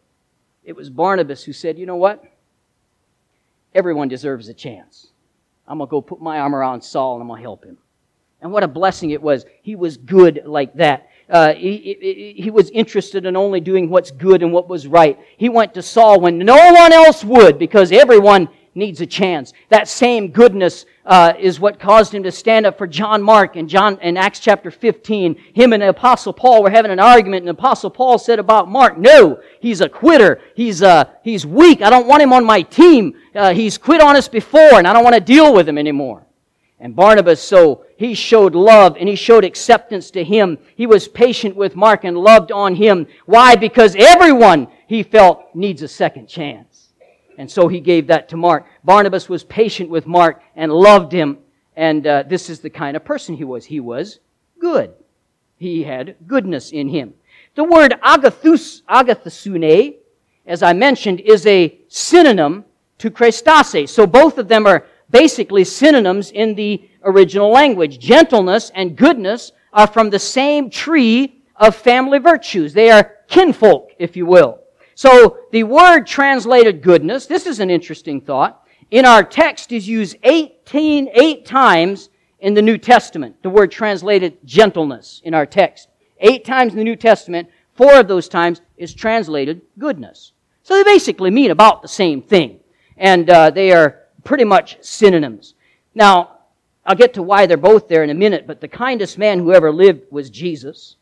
It 0.65 0.75
was 0.75 0.89
Barnabas 0.89 1.45
who 1.45 1.53
said, 1.53 1.79
You 1.79 1.85
know 1.85 1.95
what? 1.95 2.21
Everyone 3.75 4.07
deserves 4.07 4.47
a 4.49 4.53
chance. 4.53 5.07
I'm 5.67 5.77
going 5.77 5.87
to 5.87 5.91
go 5.91 6.01
put 6.01 6.21
my 6.21 6.39
arm 6.39 6.55
around 6.55 6.81
Saul 6.81 7.15
and 7.15 7.21
I'm 7.21 7.27
going 7.27 7.41
to 7.41 7.43
help 7.43 7.65
him. 7.65 7.77
And 8.41 8.51
what 8.51 8.63
a 8.63 8.67
blessing 8.67 9.11
it 9.11 9.21
was. 9.21 9.45
He 9.61 9.75
was 9.75 9.97
good 9.97 10.41
like 10.45 10.73
that. 10.75 11.09
Uh, 11.29 11.53
he, 11.53 11.97
he, 11.99 12.35
he, 12.43 12.51
was 12.51 12.69
interested 12.69 13.25
in 13.25 13.35
only 13.35 13.59
doing 13.59 13.89
what's 13.89 14.11
good 14.11 14.43
and 14.43 14.53
what 14.53 14.69
was 14.69 14.85
right. 14.85 15.17
He 15.37 15.49
went 15.49 15.73
to 15.73 15.81
Saul 15.81 16.19
when 16.19 16.37
no 16.37 16.71
one 16.71 16.93
else 16.93 17.23
would 17.23 17.57
because 17.57 17.91
everyone 17.91 18.47
needs 18.75 18.99
a 18.99 19.05
chance. 19.05 19.53
That 19.69 19.87
same 19.87 20.27
goodness 20.27 20.85
uh, 21.05 21.33
is 21.39 21.59
what 21.59 21.79
caused 21.79 22.13
him 22.13 22.23
to 22.23 22.31
stand 22.31 22.65
up 22.65 22.77
for 22.77 22.85
John 22.85 23.23
Mark 23.23 23.55
in 23.55 23.67
John 23.67 23.97
in 24.01 24.17
Acts 24.17 24.39
chapter 24.39 24.69
15. 24.69 25.35
Him 25.53 25.73
and 25.73 25.81
the 25.81 25.89
Apostle 25.89 26.33
Paul 26.33 26.61
were 26.61 26.69
having 26.69 26.91
an 26.91 26.99
argument, 26.99 27.41
and 27.41 27.47
the 27.47 27.59
Apostle 27.59 27.89
Paul 27.89 28.17
said 28.17 28.37
about 28.37 28.69
Mark, 28.69 28.97
"No, 28.97 29.39
he's 29.61 29.81
a 29.81 29.89
quitter. 29.89 30.41
He's 30.55 30.83
uh, 30.83 31.05
he's 31.23 31.45
weak. 31.45 31.81
I 31.81 31.89
don't 31.89 32.07
want 32.07 32.21
him 32.21 32.33
on 32.33 32.43
my 32.43 32.61
team. 32.61 33.15
Uh, 33.33 33.53
he's 33.53 33.77
quit 33.77 34.01
on 34.01 34.15
us 34.15 34.27
before, 34.27 34.77
and 34.77 34.85
I 34.87 34.93
don't 34.93 35.03
want 35.03 35.15
to 35.15 35.21
deal 35.21 35.53
with 35.53 35.67
him 35.67 35.77
anymore." 35.77 36.25
And 36.79 36.95
Barnabas, 36.95 37.41
so 37.41 37.85
he 37.97 38.13
showed 38.13 38.53
love 38.53 38.97
and 38.99 39.07
he 39.07 39.15
showed 39.15 39.45
acceptance 39.45 40.11
to 40.11 40.23
him. 40.23 40.57
He 40.75 40.85
was 40.85 41.07
patient 41.07 41.55
with 41.55 41.75
Mark 41.75 42.03
and 42.03 42.17
loved 42.17 42.51
on 42.51 42.75
him. 42.75 43.07
Why? 43.25 43.55
Because 43.55 43.95
everyone 43.97 44.67
he 44.85 45.01
felt 45.01 45.55
needs 45.55 45.81
a 45.81 45.87
second 45.87 46.27
chance. 46.27 46.74
And 47.37 47.49
so 47.49 47.67
he 47.67 47.79
gave 47.79 48.07
that 48.07 48.29
to 48.29 48.37
Mark. 48.37 48.65
Barnabas 48.83 49.29
was 49.29 49.43
patient 49.43 49.89
with 49.89 50.07
Mark 50.07 50.41
and 50.55 50.71
loved 50.71 51.11
him. 51.11 51.39
And 51.75 52.07
uh, 52.07 52.23
this 52.23 52.49
is 52.49 52.59
the 52.59 52.69
kind 52.69 52.95
of 52.95 53.03
person 53.03 53.35
he 53.35 53.43
was. 53.43 53.65
He 53.65 53.79
was 53.79 54.19
good. 54.59 54.93
He 55.57 55.83
had 55.83 56.15
goodness 56.27 56.71
in 56.71 56.89
him. 56.89 57.13
The 57.55 57.63
word 57.63 57.95
agathos, 58.03 58.81
agathosune, 58.83 59.95
as 60.45 60.63
I 60.63 60.73
mentioned, 60.73 61.21
is 61.21 61.45
a 61.45 61.77
synonym 61.87 62.65
to 62.99 63.09
Christase. 63.09 63.89
So 63.89 64.05
both 64.05 64.37
of 64.37 64.47
them 64.47 64.65
are 64.65 64.85
basically 65.09 65.63
synonyms 65.63 66.31
in 66.31 66.55
the 66.55 66.89
original 67.03 67.49
language. 67.49 67.99
Gentleness 67.99 68.71
and 68.75 68.95
goodness 68.95 69.51
are 69.73 69.87
from 69.87 70.09
the 70.09 70.19
same 70.19 70.69
tree 70.69 71.43
of 71.55 71.75
family 71.75 72.19
virtues. 72.19 72.73
They 72.73 72.91
are 72.91 73.11
kinfolk, 73.27 73.91
if 73.99 74.15
you 74.15 74.25
will. 74.25 74.59
So 74.95 75.39
the 75.51 75.63
word 75.63 76.07
translated 76.07 76.81
goodness, 76.81 77.25
this 77.25 77.45
is 77.45 77.59
an 77.59 77.69
interesting 77.69 78.21
thought, 78.21 78.65
in 78.91 79.05
our 79.05 79.23
text 79.23 79.73
is 79.73 79.87
used 79.87 80.15
18, 80.23 81.09
eight 81.13 81.45
times 81.45 82.09
in 82.39 82.53
the 82.53 82.61
New 82.61 82.77
Testament. 82.77 83.35
The 83.43 83.49
word 83.49 83.71
translated 83.71 84.37
gentleness 84.45 85.21
in 85.25 85.33
our 85.33 85.45
text. 85.45 85.89
Eight 86.19 86.45
times 86.45 86.71
in 86.71 86.77
the 86.77 86.83
New 86.83 86.95
Testament, 86.95 87.49
four 87.73 87.99
of 87.99 88.07
those 88.07 88.29
times 88.29 88.61
is 88.77 88.93
translated 88.93 89.61
goodness. 89.77 90.31
So 90.63 90.75
they 90.75 90.83
basically 90.83 91.29
mean 91.29 91.51
about 91.51 91.81
the 91.81 91.87
same 91.89 92.21
thing. 92.21 92.61
And 92.95 93.29
uh, 93.29 93.49
they 93.49 93.71
are 93.71 94.03
pretty 94.23 94.45
much 94.45 94.77
synonyms. 94.81 95.55
Now, 95.93 96.37
I'll 96.85 96.95
get 96.95 97.15
to 97.15 97.23
why 97.23 97.47
they're 97.47 97.57
both 97.57 97.89
there 97.89 98.03
in 98.03 98.11
a 98.11 98.15
minute, 98.15 98.47
but 98.47 98.61
the 98.61 98.67
kindest 98.67 99.17
man 99.17 99.39
who 99.39 99.51
ever 99.51 99.71
lived 99.71 100.03
was 100.09 100.29
Jesus. 100.29 100.95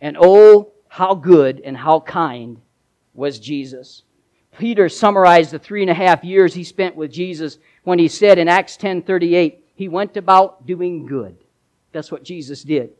And 0.00 0.16
oh, 0.18 0.72
how 0.88 1.14
good 1.14 1.60
and 1.60 1.76
how 1.76 2.00
kind 2.00 2.60
was 3.18 3.40
Jesus. 3.40 4.04
Peter 4.58 4.88
summarized 4.88 5.50
the 5.50 5.58
three 5.58 5.82
and 5.82 5.90
a 5.90 5.94
half 5.94 6.22
years 6.22 6.54
he 6.54 6.64
spent 6.64 6.94
with 6.96 7.10
Jesus 7.10 7.58
when 7.82 7.98
he 7.98 8.08
said 8.08 8.38
in 8.38 8.48
Acts 8.48 8.76
10:38, 8.76 9.58
he 9.74 9.88
went 9.88 10.16
about 10.16 10.66
doing 10.66 11.04
good. 11.04 11.36
That's 11.92 12.12
what 12.12 12.22
Jesus 12.22 12.62
did 12.62 12.90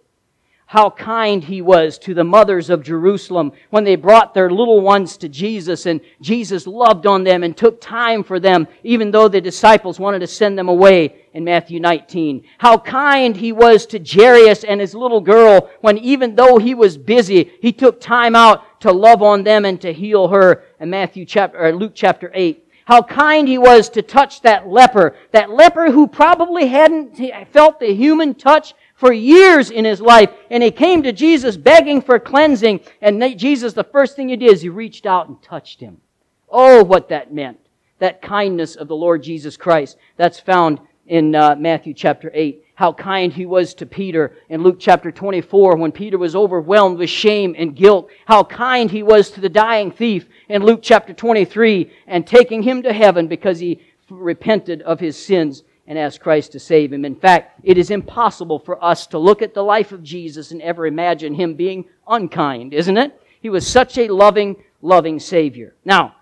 how 0.69 0.91
kind 0.91 1.43
he 1.45 1.63
was 1.63 1.99
to 1.99 2.13
the 2.13 2.23
mothers 2.23 2.69
of 2.69 2.83
Jerusalem 2.83 3.53
when 3.71 3.85
they 3.85 3.97
brought 3.97 4.35
their 4.35 4.51
little 4.51 4.83
ones 4.83 5.17
to 5.17 5.27
Jesus 5.27 5.87
and 5.87 5.99
Jesus 6.21 6.67
loved 6.67 7.07
on 7.07 7.25
them 7.25 7.43
and 7.43 7.57
took 7.57 7.81
time 7.81 8.23
for 8.23 8.39
them 8.39 8.69
even 8.85 9.11
though 9.11 9.29
the 9.29 9.41
disciples 9.41 9.99
wanted 9.99 10.19
to 10.19 10.27
send 10.27 10.59
them 10.59 10.69
away 10.69 11.25
in 11.33 11.43
Matthew 11.43 11.81
19. 11.81 12.45
How 12.59 12.77
kind 12.77 13.35
he 13.35 13.51
was 13.51 13.87
to 13.87 13.99
Jairus 13.99 14.63
and 14.63 14.79
his 14.79 14.95
little 14.95 15.23
girl 15.23 15.71
when 15.81 15.97
even 15.97 16.35
though 16.35 16.59
he 16.59 16.75
was 16.75 16.99
busy, 16.99 17.51
he 17.63 17.73
took 17.73 17.99
time 17.99 18.37
out 18.37 18.63
to 18.81 18.93
love 18.93 19.23
on 19.23 19.45
them 19.45 19.65
and 19.65 19.81
to 19.81 19.93
heal 19.93 20.29
her 20.29 20.65
in 20.81 20.91
Matthew 20.91 21.25
chapter, 21.25 21.59
or 21.59 21.73
Luke 21.73 21.93
chapter 21.95 22.31
8 22.35 22.65
how 22.89 23.03
kind 23.03 23.47
he 23.47 23.59
was 23.59 23.91
to 23.91 24.01
touch 24.01 24.41
that 24.41 24.67
leper, 24.67 25.15
that 25.33 25.51
leper 25.51 25.91
who 25.91 26.07
probably 26.07 26.69
hadn't 26.69 27.21
felt 27.53 27.79
the 27.79 27.95
human 27.95 28.35
touch 28.35 28.73
for 28.95 29.13
years 29.13 29.71
in 29.71 29.85
his 29.85 30.01
life. 30.01 30.31
And 30.51 30.63
he 30.63 30.71
came 30.71 31.03
to 31.03 31.13
Jesus 31.13 31.59
begging 31.59 32.01
for 32.01 32.19
cleansing. 32.19 32.81
And 33.03 33.23
Jesus, 33.39 33.75
the 33.75 33.85
first 33.85 34.17
thing 34.17 34.31
he 34.31 34.37
did 34.37 34.51
is 34.51 34.63
he 34.63 34.71
reached 34.71 35.05
out 35.05 35.29
and 35.29 35.41
touched 35.43 35.81
him. 35.81 36.01
Oh, 36.49 36.83
what 36.83 37.11
that 37.11 37.31
meant. 37.31 37.61
That 37.99 38.23
kindness 38.23 38.75
of 38.75 38.89
the 38.89 38.97
Lord 38.97 39.23
Jesus 39.23 39.59
Christ. 39.59 39.99
That's 40.17 40.41
found 40.41 40.81
in 41.07 41.35
uh, 41.35 41.57
Matthew 41.59 41.93
chapter 41.93 42.31
8. 42.33 42.65
How 42.79 42.93
kind 42.93 43.33
he 43.33 43.45
was 43.45 43.75
to 43.75 43.87
Peter 43.87 44.37
in 44.49 44.63
Luke 44.63 44.77
chapter 44.79 45.11
24 45.11 45.77
when 45.79 45.91
Peter 45.91 46.17
was 46.17 46.37
overwhelmed 46.37 46.97
with 46.97 47.11
shame 47.11 47.57
and 47.59 47.75
guilt. 47.75 48.09
How 48.25 48.45
kind 48.45 48.89
he 48.89 49.03
was 49.03 49.33
to 49.33 49.41
the 49.41 49.49
dying 49.49 49.91
thief 49.91 50.29
in 50.49 50.63
Luke 50.63 50.79
chapter 50.81 51.13
23 51.13 51.91
and 52.07 52.25
taking 52.25 52.63
him 52.63 52.85
to 52.85 52.93
heaven 52.93 53.27
because 53.27 53.59
he 53.59 53.81
repented 54.09 54.83
of 54.83 55.01
his 55.01 55.17
sins 55.17 55.65
and 55.89 55.99
asked 55.99 56.21
Christ 56.21 56.53
to 56.53 56.61
save 56.61 56.93
him. 56.93 57.05
In 57.05 57.17
fact, 57.17 57.59
it 57.65 57.79
is 57.79 57.91
impossible 57.91 58.61
for 58.61 58.81
us 58.85 59.09
to 59.09 59.19
look 59.19 59.43
at 59.43 59.55
the 59.55 59.65
life 59.65 59.91
of 59.91 60.05
Jesus 60.05 60.53
and 60.53 60.63
ever 60.63 60.87
imagine 60.87 61.35
him 61.35 61.55
being 61.55 61.85
unkind, 62.07 62.73
isn't 62.73 62.97
it? 62.97 63.21
He 63.41 63.51
was 63.51 63.67
such 63.67 63.99
a 63.99 64.07
loving, 64.07 64.55
loving 64.83 65.19
Savior. 65.19 65.75
Now, 65.85 66.15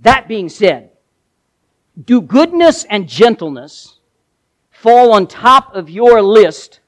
that 0.00 0.26
being 0.26 0.48
said, 0.48 0.88
do 2.02 2.22
goodness 2.22 2.84
and 2.84 3.06
gentleness 3.06 3.98
fall 4.82 5.12
on 5.12 5.28
top 5.28 5.72
of 5.76 5.88
your 5.88 6.20
list 6.20 6.80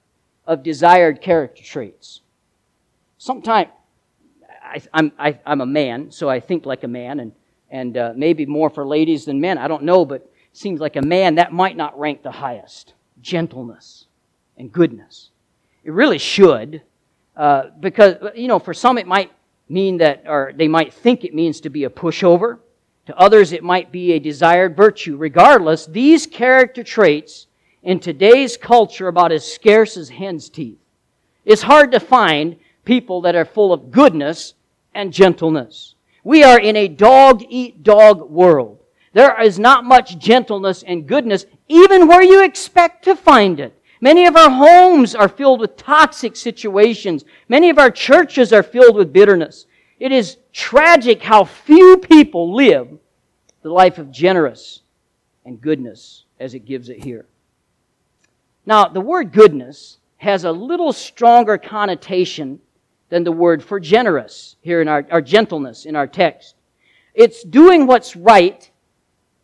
of 0.49 0.65
desired 0.65 1.21
character 1.21 1.63
traits? 1.63 2.23
Sometimes, 3.19 3.71
I, 4.61 4.83
am 4.93 5.13
I, 5.17 5.39
am 5.47 5.61
a 5.61 5.67
man, 5.67 6.11
so 6.11 6.29
I 6.29 6.41
think 6.41 6.67
like 6.67 6.83
a 6.83 6.89
man, 6.89 7.21
and, 7.21 7.33
and 7.71 7.97
uh, 7.97 8.13
maybe 8.17 8.47
more 8.47 8.69
for 8.69 8.85
ladies 8.85 9.27
than 9.27 9.41
men. 9.41 9.59
I 9.59 9.69
don't 9.69 9.85
know, 9.85 10.05
but 10.05 10.29
seems 10.53 10.81
like 10.81 10.97
a 10.97 11.03
man 11.03 11.37
that 11.37 11.53
might 11.53 11.77
not 11.77 11.97
rank 11.97 12.25
the 12.25 12.33
highest 12.33 12.95
gentleness 13.21 14.07
and 14.57 14.73
goodness. 14.73 15.31
It 15.85 15.93
really 15.93 16.19
should, 16.19 16.83
uh, 17.37 17.67
because, 17.79 18.17
you 18.35 18.49
know, 18.49 18.59
for 18.59 18.75
some 18.75 18.99
it 18.99 19.07
might 19.07 19.31
mean 19.69 19.99
that, 19.99 20.25
or 20.27 20.53
they 20.57 20.67
might 20.67 20.93
think 20.93 21.25
it 21.25 21.33
means 21.33 21.61
to 21.61 21.71
be 21.71 21.85
a 21.85 21.91
pushover. 21.91 22.59
To 23.07 23.17
others, 23.17 23.53
it 23.53 23.63
might 23.63 23.93
be 23.93 24.15
a 24.15 24.19
desired 24.19 24.77
virtue. 24.77 25.17
Regardless, 25.17 25.87
these 25.87 26.27
character 26.27 26.83
traits 26.83 27.47
in 27.85 28.01
today's 28.01 28.57
culture 28.57 29.09
about 29.09 29.31
as 29.31 29.45
scarce 29.51 29.97
as 29.97 30.09
hen's 30.09 30.49
teeth. 30.49 30.79
It's 31.45 31.63
hard 31.63 31.93
to 31.93 32.01
find 32.01 32.57
people 32.85 33.21
that 33.23 33.37
are 33.37 33.45
full 33.45 33.73
of 33.73 33.91
goodness 33.91 34.55
and 34.95 35.13
gentleness. 35.13 35.95
We 36.25 36.43
are 36.43 36.59
in 36.59 36.77
a 36.77 36.89
dog 36.89 37.43
eat 37.49 37.83
dog 37.83 38.31
world. 38.31 38.81
There 39.13 39.41
is 39.41 39.59
not 39.59 39.85
much 39.85 40.19
gentleness 40.19 40.83
and 40.83 41.07
goodness, 41.07 41.47
even 41.69 42.09
where 42.09 42.23
you 42.23 42.43
expect 42.43 43.05
to 43.05 43.15
find 43.15 43.61
it. 43.61 43.79
Many 44.01 44.27
of 44.27 44.37
our 44.37 44.51
homes 44.51 45.15
are 45.15 45.29
filled 45.29 45.61
with 45.61 45.77
toxic 45.77 46.37
situations. 46.37 47.25
Many 47.49 47.71
of 47.71 47.79
our 47.79 47.91
churches 47.91 48.53
are 48.53 48.63
filled 48.63 48.97
with 48.97 49.13
bitterness. 49.13 49.67
It 50.01 50.11
is 50.11 50.39
tragic 50.53 51.23
how 51.23 51.45
few 51.45 51.99
people 51.99 52.55
live 52.55 52.89
the 53.63 53.71
life 53.71 53.99
of 53.99 54.11
generous 54.11 54.81
and 55.45 55.61
goodness 55.61 56.25
as 56.41 56.55
it 56.55 56.67
gives 56.67 56.89
it 56.89 57.03
here. 57.05 57.27
Now, 58.67 58.87
the 58.87 59.01
word 59.01 59.33
goodness 59.33 59.99
has 60.19 60.45
a 60.45 60.53
little 60.53 60.93
stronger 60.93 61.59
connotation 61.59 62.61
than 63.11 63.25
the 63.25 63.33
word 63.33 63.63
for 63.63 63.79
generous 63.79 64.57
here 64.63 64.81
in 64.81 64.89
our, 64.89 65.07
our 65.11 65.21
gentleness 65.21 65.85
in 65.85 65.97
our 65.97 66.07
text. 66.07 66.57
It's 67.15 67.45
doing 67.45 67.87
what's 67.87 68.17
right 68.17 68.69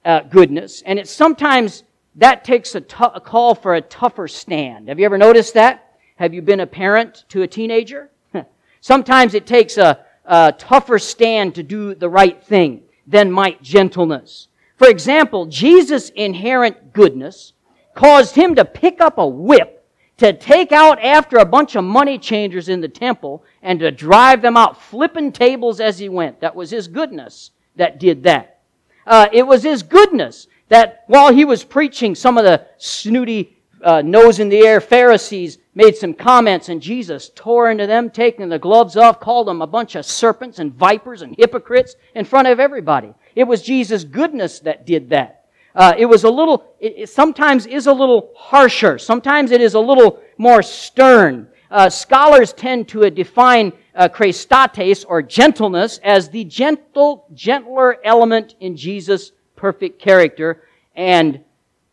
uh, 0.04 0.20
goodness, 0.20 0.83
and 0.87 0.98
it's 0.98 1.11
sometimes 1.11 1.85
that 2.16 2.44
takes 2.44 2.74
a, 2.74 2.80
t- 2.80 2.96
a 2.98 3.20
call 3.20 3.54
for 3.54 3.74
a 3.74 3.80
tougher 3.80 4.26
stand. 4.26 4.88
Have 4.88 4.98
you 4.98 5.04
ever 5.04 5.18
noticed 5.18 5.54
that? 5.54 5.98
Have 6.16 6.35
you 6.35 6.42
been 6.42 6.61
a 6.61 6.66
parent 6.66 7.24
to 7.28 7.42
a 7.42 7.46
teenager? 7.46 8.11
sometimes 8.80 9.35
it 9.35 9.46
takes 9.46 9.76
a, 9.76 10.04
a 10.24 10.52
tougher 10.56 10.98
stand 10.98 11.54
to 11.54 11.62
do 11.62 11.94
the 11.94 12.09
right 12.09 12.42
thing 12.42 12.83
than 13.06 13.30
might 13.30 13.62
gentleness. 13.62 14.48
For 14.76 14.88
example, 14.88 15.46
Jesus' 15.46 16.09
inherent 16.11 16.92
goodness 16.92 17.52
caused 18.01 18.35
him 18.35 18.55
to 18.55 18.65
pick 18.65 18.99
up 18.99 19.19
a 19.19 19.27
whip 19.27 19.87
to 20.17 20.33
take 20.33 20.73
out 20.73 20.99
after 21.05 21.37
a 21.37 21.45
bunch 21.45 21.77
of 21.77 21.85
money 21.85 22.19
changers 22.19 22.71
in 22.71 22.81
the 22.81 22.89
temple 22.89 23.45
and 23.61 23.79
to 23.79 23.91
drive 23.91 24.41
them 24.41 24.57
out 24.57 24.81
flipping 24.81 25.31
tables 25.31 25.81
as 25.81 25.99
he 25.99 26.09
went. 26.09 26.41
That 26.41 26.57
was 26.57 26.71
his 26.71 26.89
goodness 26.89 27.51
that 27.77 28.01
did 28.01 28.23
that. 28.23 28.61
Uh, 29.07 29.29
it 29.35 29.47
was 29.47 29.63
his 29.63 29.83
goodness 29.83 30.47
that 30.69 31.05
while 31.09 31.31
he 31.31 31.45
was 31.45 31.63
preaching, 31.63 32.15
some 32.15 32.39
of 32.39 32.45
the 32.45 32.67
snooty, 32.79 33.59
uh, 33.83 34.01
nose 34.01 34.41
in 34.41 34.49
the 34.49 34.67
air 34.67 34.81
Pharisees 34.81 35.59
made 35.75 35.95
some 35.95 36.15
comments, 36.15 36.71
and 36.71 36.81
Jesus 36.81 37.31
tore 37.35 37.71
into 37.71 37.87
them, 37.87 38.09
taking 38.09 38.49
the 38.49 38.59
gloves 38.59 38.97
off, 38.97 39.21
called 39.21 39.47
them 39.47 39.61
a 39.61 39.67
bunch 39.67 39.95
of 39.95 40.07
serpents 40.07 40.59
and 40.59 40.73
vipers 40.73 41.21
and 41.21 41.35
hypocrites 41.37 41.97
in 42.15 42.25
front 42.25 42.49
of 42.49 42.61
everybody. 42.61 43.13
It 43.35 43.45
was 43.45 43.61
Jesus' 43.61 44.05
goodness 44.05 44.61
that 44.61 44.87
did 44.87 45.11
that. 45.11 45.39
Uh, 45.74 45.94
it 45.96 46.06
was 46.06 46.24
a 46.24 46.30
little, 46.30 46.74
it, 46.80 46.94
it, 46.96 47.09
sometimes 47.09 47.66
is 47.66 47.87
a 47.87 47.92
little 47.92 48.33
harsher. 48.37 48.98
Sometimes 48.98 49.50
it 49.50 49.61
is 49.61 49.74
a 49.74 49.80
little 49.80 50.20
more 50.38 50.62
stern. 50.62 51.48
Uh, 51.70 51.88
scholars 51.88 52.52
tend 52.52 52.88
to 52.88 53.09
define 53.11 53.72
uh, 53.94 54.09
chrestotes 54.09 55.04
or 55.09 55.22
gentleness 55.22 55.98
as 56.02 56.28
the 56.28 56.44
gentle, 56.44 57.26
gentler 57.35 57.98
element 58.04 58.56
in 58.61 58.76
Jesus' 58.76 59.33
perfect 59.56 60.00
character. 60.00 60.64
and 60.96 61.40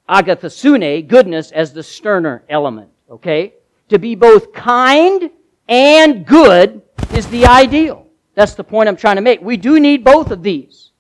agathosune, 0.10 1.08
goodness, 1.08 1.52
as 1.52 1.74
the 1.74 1.84
sterner 1.84 2.44
element. 2.50 2.90
Okay? 3.10 3.54
To 3.90 4.00
be 4.00 4.16
both 4.16 4.54
kind 4.54 5.30
and 5.68 6.26
good 6.26 6.82
is 7.14 7.28
the 7.28 7.46
ideal. 7.46 8.08
That's 8.36 8.56
the 8.56 8.64
point 8.64 8.88
I'm 8.88 8.96
trying 8.96 9.16
to 9.16 9.22
make. 9.22 9.42
We 9.42 9.58
do 9.58 9.80
need 9.80 10.04
both 10.04 10.32
of 10.32 10.44
these. 10.44 10.92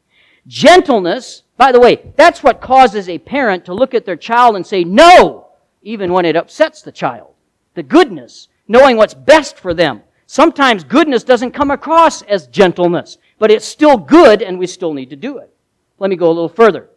Gentleness, 0.47 1.43
by 1.57 1.71
the 1.71 1.79
way, 1.79 2.13
that's 2.15 2.43
what 2.43 2.61
causes 2.61 3.09
a 3.09 3.17
parent 3.17 3.65
to 3.65 3.73
look 3.73 3.93
at 3.93 4.05
their 4.05 4.15
child 4.15 4.55
and 4.55 4.65
say 4.65 4.83
no, 4.83 5.47
even 5.81 6.13
when 6.13 6.25
it 6.25 6.35
upsets 6.35 6.83
the 6.83 6.91
child. 6.91 7.33
The 7.73 7.83
goodness, 7.83 8.47
knowing 8.67 8.95
what's 8.95 9.15
best 9.15 9.57
for 9.57 9.73
them. 9.73 10.03
Sometimes 10.27 10.83
goodness 10.83 11.23
doesn't 11.23 11.51
come 11.51 11.71
across 11.71 12.21
as 12.23 12.47
gentleness, 12.47 13.17
but 13.39 13.49
it's 13.49 13.65
still 13.65 13.97
good 13.97 14.41
and 14.41 14.59
we 14.59 14.67
still 14.67 14.93
need 14.93 15.09
to 15.09 15.15
do 15.15 15.39
it. 15.39 15.51
Let 15.99 16.09
me 16.09 16.15
go 16.15 16.27
a 16.27 16.29
little 16.29 16.49
further. 16.49 16.89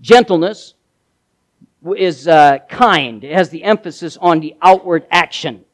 Gentleness 0.00 0.74
is 1.96 2.28
uh, 2.28 2.58
kind. 2.68 3.24
It 3.24 3.32
has 3.32 3.50
the 3.50 3.64
emphasis 3.64 4.16
on 4.16 4.40
the 4.40 4.54
outward 4.62 5.06
action. 5.10 5.64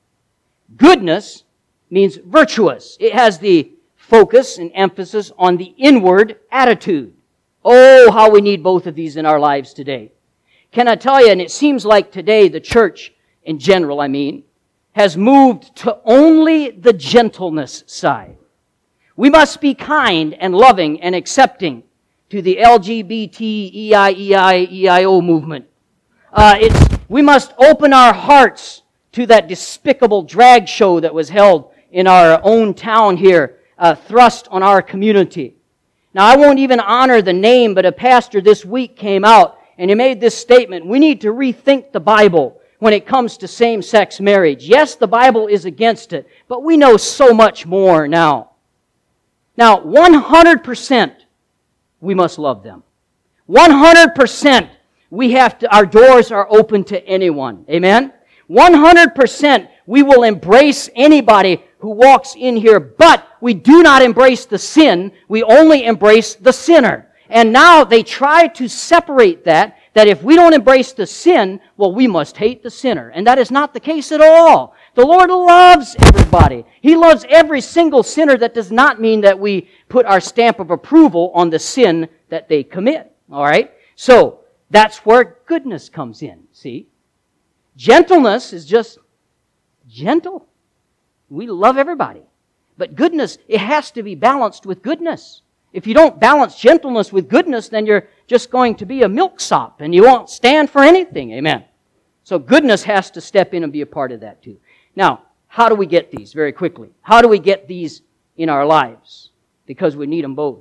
Goodness 0.76 1.44
means 1.90 2.16
virtuous. 2.16 2.96
It 2.98 3.12
has 3.12 3.38
the 3.38 3.70
focus 3.96 4.58
and 4.58 4.72
emphasis 4.74 5.30
on 5.38 5.56
the 5.56 5.74
inward 5.76 6.40
attitude. 6.50 7.14
Oh, 7.64 8.10
how 8.10 8.30
we 8.30 8.40
need 8.40 8.62
both 8.62 8.86
of 8.86 8.94
these 8.94 9.16
in 9.16 9.24
our 9.24 9.40
lives 9.40 9.72
today. 9.72 10.12
Can 10.70 10.88
I 10.88 10.96
tell 10.96 11.24
you, 11.24 11.30
and 11.30 11.40
it 11.40 11.50
seems 11.50 11.86
like 11.86 12.12
today 12.12 12.48
the 12.48 12.60
church 12.60 13.14
in 13.44 13.58
general, 13.58 14.00
I 14.00 14.08
mean, 14.08 14.44
has 14.92 15.16
moved 15.16 15.74
to 15.76 15.98
only 16.04 16.70
the 16.70 16.92
gentleness 16.92 17.84
side. 17.86 18.36
We 19.16 19.30
must 19.30 19.60
be 19.60 19.74
kind 19.74 20.34
and 20.34 20.54
loving 20.54 21.00
and 21.00 21.14
accepting 21.14 21.84
to 22.30 22.42
the 22.42 22.56
LGBT 22.56 23.90
EIEI 23.90 25.24
movement. 25.24 25.66
Uh, 26.32 26.56
it's, 26.58 26.98
we 27.08 27.22
must 27.22 27.54
open 27.58 27.92
our 27.92 28.12
hearts 28.12 28.82
to 29.12 29.26
that 29.26 29.46
despicable 29.46 30.22
drag 30.22 30.66
show 30.68 30.98
that 30.98 31.14
was 31.14 31.28
held 31.28 31.72
in 31.92 32.08
our 32.08 32.40
own 32.42 32.74
town 32.74 33.16
here, 33.16 33.60
uh, 33.78 33.94
thrust 33.94 34.48
on 34.50 34.62
our 34.62 34.82
community. 34.82 35.54
Now, 36.14 36.26
I 36.26 36.36
won't 36.36 36.60
even 36.60 36.78
honor 36.78 37.20
the 37.20 37.32
name, 37.32 37.74
but 37.74 37.84
a 37.84 37.92
pastor 37.92 38.40
this 38.40 38.64
week 38.64 38.96
came 38.96 39.24
out 39.24 39.58
and 39.76 39.90
he 39.90 39.96
made 39.96 40.20
this 40.20 40.36
statement. 40.36 40.86
We 40.86 41.00
need 41.00 41.20
to 41.22 41.32
rethink 41.32 41.90
the 41.90 42.00
Bible 42.00 42.60
when 42.78 42.92
it 42.92 43.04
comes 43.04 43.36
to 43.38 43.48
same-sex 43.48 44.20
marriage. 44.20 44.64
Yes, 44.64 44.94
the 44.94 45.08
Bible 45.08 45.48
is 45.48 45.64
against 45.64 46.12
it, 46.12 46.28
but 46.46 46.62
we 46.62 46.76
know 46.76 46.96
so 46.96 47.34
much 47.34 47.66
more 47.66 48.06
now. 48.06 48.52
Now, 49.56 49.78
100% 49.78 51.16
we 52.00 52.14
must 52.14 52.38
love 52.38 52.62
them. 52.62 52.84
100% 53.48 54.70
we 55.10 55.32
have 55.32 55.58
to, 55.58 55.74
our 55.74 55.86
doors 55.86 56.30
are 56.30 56.46
open 56.50 56.84
to 56.84 57.04
anyone. 57.06 57.64
Amen? 57.68 58.12
100% 58.48 59.68
we 59.86 60.02
will 60.02 60.22
embrace 60.22 60.88
anybody 60.94 61.62
who 61.84 61.90
walks 61.90 62.34
in 62.34 62.56
here, 62.56 62.80
but 62.80 63.28
we 63.42 63.52
do 63.52 63.82
not 63.82 64.00
embrace 64.00 64.46
the 64.46 64.58
sin. 64.58 65.12
We 65.28 65.42
only 65.42 65.84
embrace 65.84 66.34
the 66.34 66.52
sinner. 66.52 67.10
And 67.28 67.52
now 67.52 67.84
they 67.84 68.02
try 68.02 68.46
to 68.48 68.68
separate 68.68 69.44
that, 69.44 69.76
that 69.92 70.08
if 70.08 70.22
we 70.22 70.34
don't 70.34 70.54
embrace 70.54 70.92
the 70.92 71.06
sin, 71.06 71.60
well, 71.76 71.94
we 71.94 72.06
must 72.06 72.38
hate 72.38 72.62
the 72.62 72.70
sinner. 72.70 73.10
And 73.10 73.26
that 73.26 73.38
is 73.38 73.50
not 73.50 73.74
the 73.74 73.80
case 73.80 74.12
at 74.12 74.22
all. 74.22 74.74
The 74.94 75.04
Lord 75.04 75.28
loves 75.28 75.94
everybody. 75.98 76.64
He 76.80 76.96
loves 76.96 77.26
every 77.28 77.60
single 77.60 78.02
sinner. 78.02 78.38
That 78.38 78.54
does 78.54 78.72
not 78.72 78.98
mean 78.98 79.20
that 79.20 79.38
we 79.38 79.68
put 79.90 80.06
our 80.06 80.20
stamp 80.20 80.60
of 80.60 80.70
approval 80.70 81.32
on 81.34 81.50
the 81.50 81.58
sin 81.58 82.08
that 82.30 82.48
they 82.48 82.62
commit. 82.62 83.14
Alright? 83.30 83.72
So, 83.94 84.40
that's 84.70 85.04
where 85.04 85.36
goodness 85.44 85.90
comes 85.90 86.22
in. 86.22 86.44
See? 86.50 86.88
Gentleness 87.76 88.54
is 88.54 88.64
just 88.64 88.96
gentle. 89.86 90.48
We 91.34 91.46
love 91.46 91.76
everybody. 91.76 92.22
But 92.76 92.94
goodness, 92.94 93.38
it 93.48 93.60
has 93.60 93.90
to 93.92 94.02
be 94.02 94.14
balanced 94.14 94.66
with 94.66 94.82
goodness. 94.82 95.42
If 95.72 95.86
you 95.86 95.94
don't 95.94 96.20
balance 96.20 96.56
gentleness 96.56 97.12
with 97.12 97.28
goodness, 97.28 97.68
then 97.68 97.86
you're 97.86 98.08
just 98.26 98.50
going 98.50 98.76
to 98.76 98.86
be 98.86 99.02
a 99.02 99.08
milksop 99.08 99.80
and 99.80 99.94
you 99.94 100.04
won't 100.04 100.30
stand 100.30 100.70
for 100.70 100.82
anything. 100.82 101.32
Amen. 101.32 101.64
So 102.22 102.38
goodness 102.38 102.84
has 102.84 103.10
to 103.12 103.20
step 103.20 103.54
in 103.54 103.64
and 103.64 103.72
be 103.72 103.80
a 103.80 103.86
part 103.86 104.12
of 104.12 104.20
that 104.20 104.42
too. 104.42 104.58
Now, 104.96 105.22
how 105.48 105.68
do 105.68 105.74
we 105.74 105.86
get 105.86 106.10
these 106.10 106.32
very 106.32 106.52
quickly? 106.52 106.90
How 107.02 107.20
do 107.20 107.28
we 107.28 107.38
get 107.38 107.68
these 107.68 108.02
in 108.36 108.48
our 108.48 108.64
lives? 108.64 109.30
Because 109.66 109.96
we 109.96 110.06
need 110.06 110.24
them 110.24 110.34
both. 110.34 110.60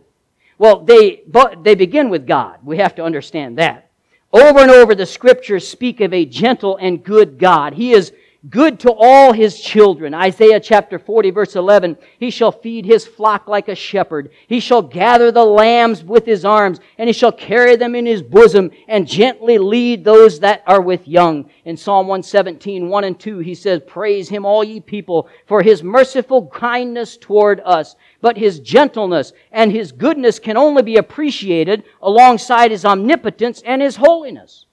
Well, 0.57 0.83
they, 0.83 1.23
they 1.61 1.75
begin 1.75 2.09
with 2.09 2.27
God. 2.27 2.59
We 2.63 2.77
have 2.77 2.95
to 2.95 3.03
understand 3.03 3.57
that. 3.57 3.89
Over 4.31 4.59
and 4.59 4.71
over, 4.71 4.95
the 4.95 5.05
scriptures 5.05 5.67
speak 5.67 6.01
of 6.01 6.13
a 6.13 6.25
gentle 6.25 6.77
and 6.77 7.03
good 7.03 7.37
God. 7.37 7.73
He 7.73 7.91
is 7.91 8.13
good 8.49 8.79
to 8.81 8.91
all 8.91 9.31
his 9.31 9.59
children. 9.59 10.13
Isaiah 10.13 10.59
chapter 10.59 10.99
40 10.99 11.31
verse 11.31 11.55
11, 11.55 11.97
he 12.19 12.29
shall 12.29 12.51
feed 12.51 12.85
his 12.85 13.05
flock 13.05 13.47
like 13.47 13.69
a 13.69 13.75
shepherd. 13.75 14.31
He 14.47 14.59
shall 14.59 14.81
gather 14.81 15.31
the 15.31 15.45
lambs 15.45 16.03
with 16.03 16.25
his 16.25 16.43
arms, 16.43 16.79
and 16.97 17.07
he 17.07 17.13
shall 17.13 17.31
carry 17.31 17.75
them 17.75 17.95
in 17.95 18.05
his 18.05 18.21
bosom, 18.21 18.71
and 18.87 19.07
gently 19.07 19.57
lead 19.57 20.03
those 20.03 20.41
that 20.41 20.63
are 20.67 20.81
with 20.81 21.07
young. 21.07 21.49
In 21.63 21.77
Psalm 21.77 22.07
117, 22.07 22.89
1 22.89 23.03
and 23.03 23.19
2, 23.19 23.39
he 23.39 23.55
says, 23.55 23.81
Praise 23.87 24.27
him, 24.27 24.45
all 24.45 24.63
ye 24.63 24.79
people, 24.81 25.29
for 25.47 25.61
his 25.61 25.81
merciful 25.81 26.47
kindness 26.47 27.15
toward 27.17 27.61
us. 27.63 27.95
But 28.19 28.37
his 28.37 28.59
gentleness 28.59 29.31
and 29.51 29.71
his 29.71 29.91
goodness 29.91 30.39
can 30.39 30.57
only 30.57 30.83
be 30.83 30.97
appreciated 30.97 31.83
alongside 32.01 32.71
his 32.71 32.85
omnipotence 32.85 33.61
and 33.65 33.81
his 33.81 33.95
holiness. 33.95 34.65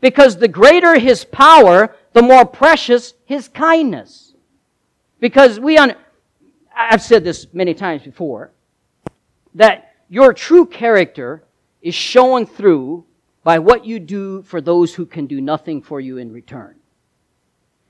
Because 0.00 0.38
the 0.38 0.48
greater 0.48 0.98
his 0.98 1.24
power, 1.24 1.94
the 2.12 2.22
more 2.22 2.44
precious 2.44 3.14
his 3.24 3.48
kindness. 3.48 4.34
Because 5.20 5.60
we, 5.60 5.76
un- 5.76 5.96
I've 6.74 7.02
said 7.02 7.24
this 7.24 7.46
many 7.52 7.74
times 7.74 8.02
before, 8.02 8.52
that 9.54 9.94
your 10.08 10.32
true 10.32 10.66
character 10.66 11.44
is 11.82 11.94
shown 11.94 12.46
through 12.46 13.04
by 13.42 13.58
what 13.58 13.84
you 13.84 13.98
do 13.98 14.42
for 14.42 14.60
those 14.60 14.94
who 14.94 15.06
can 15.06 15.26
do 15.26 15.40
nothing 15.40 15.82
for 15.82 16.00
you 16.00 16.18
in 16.18 16.32
return. 16.32 16.76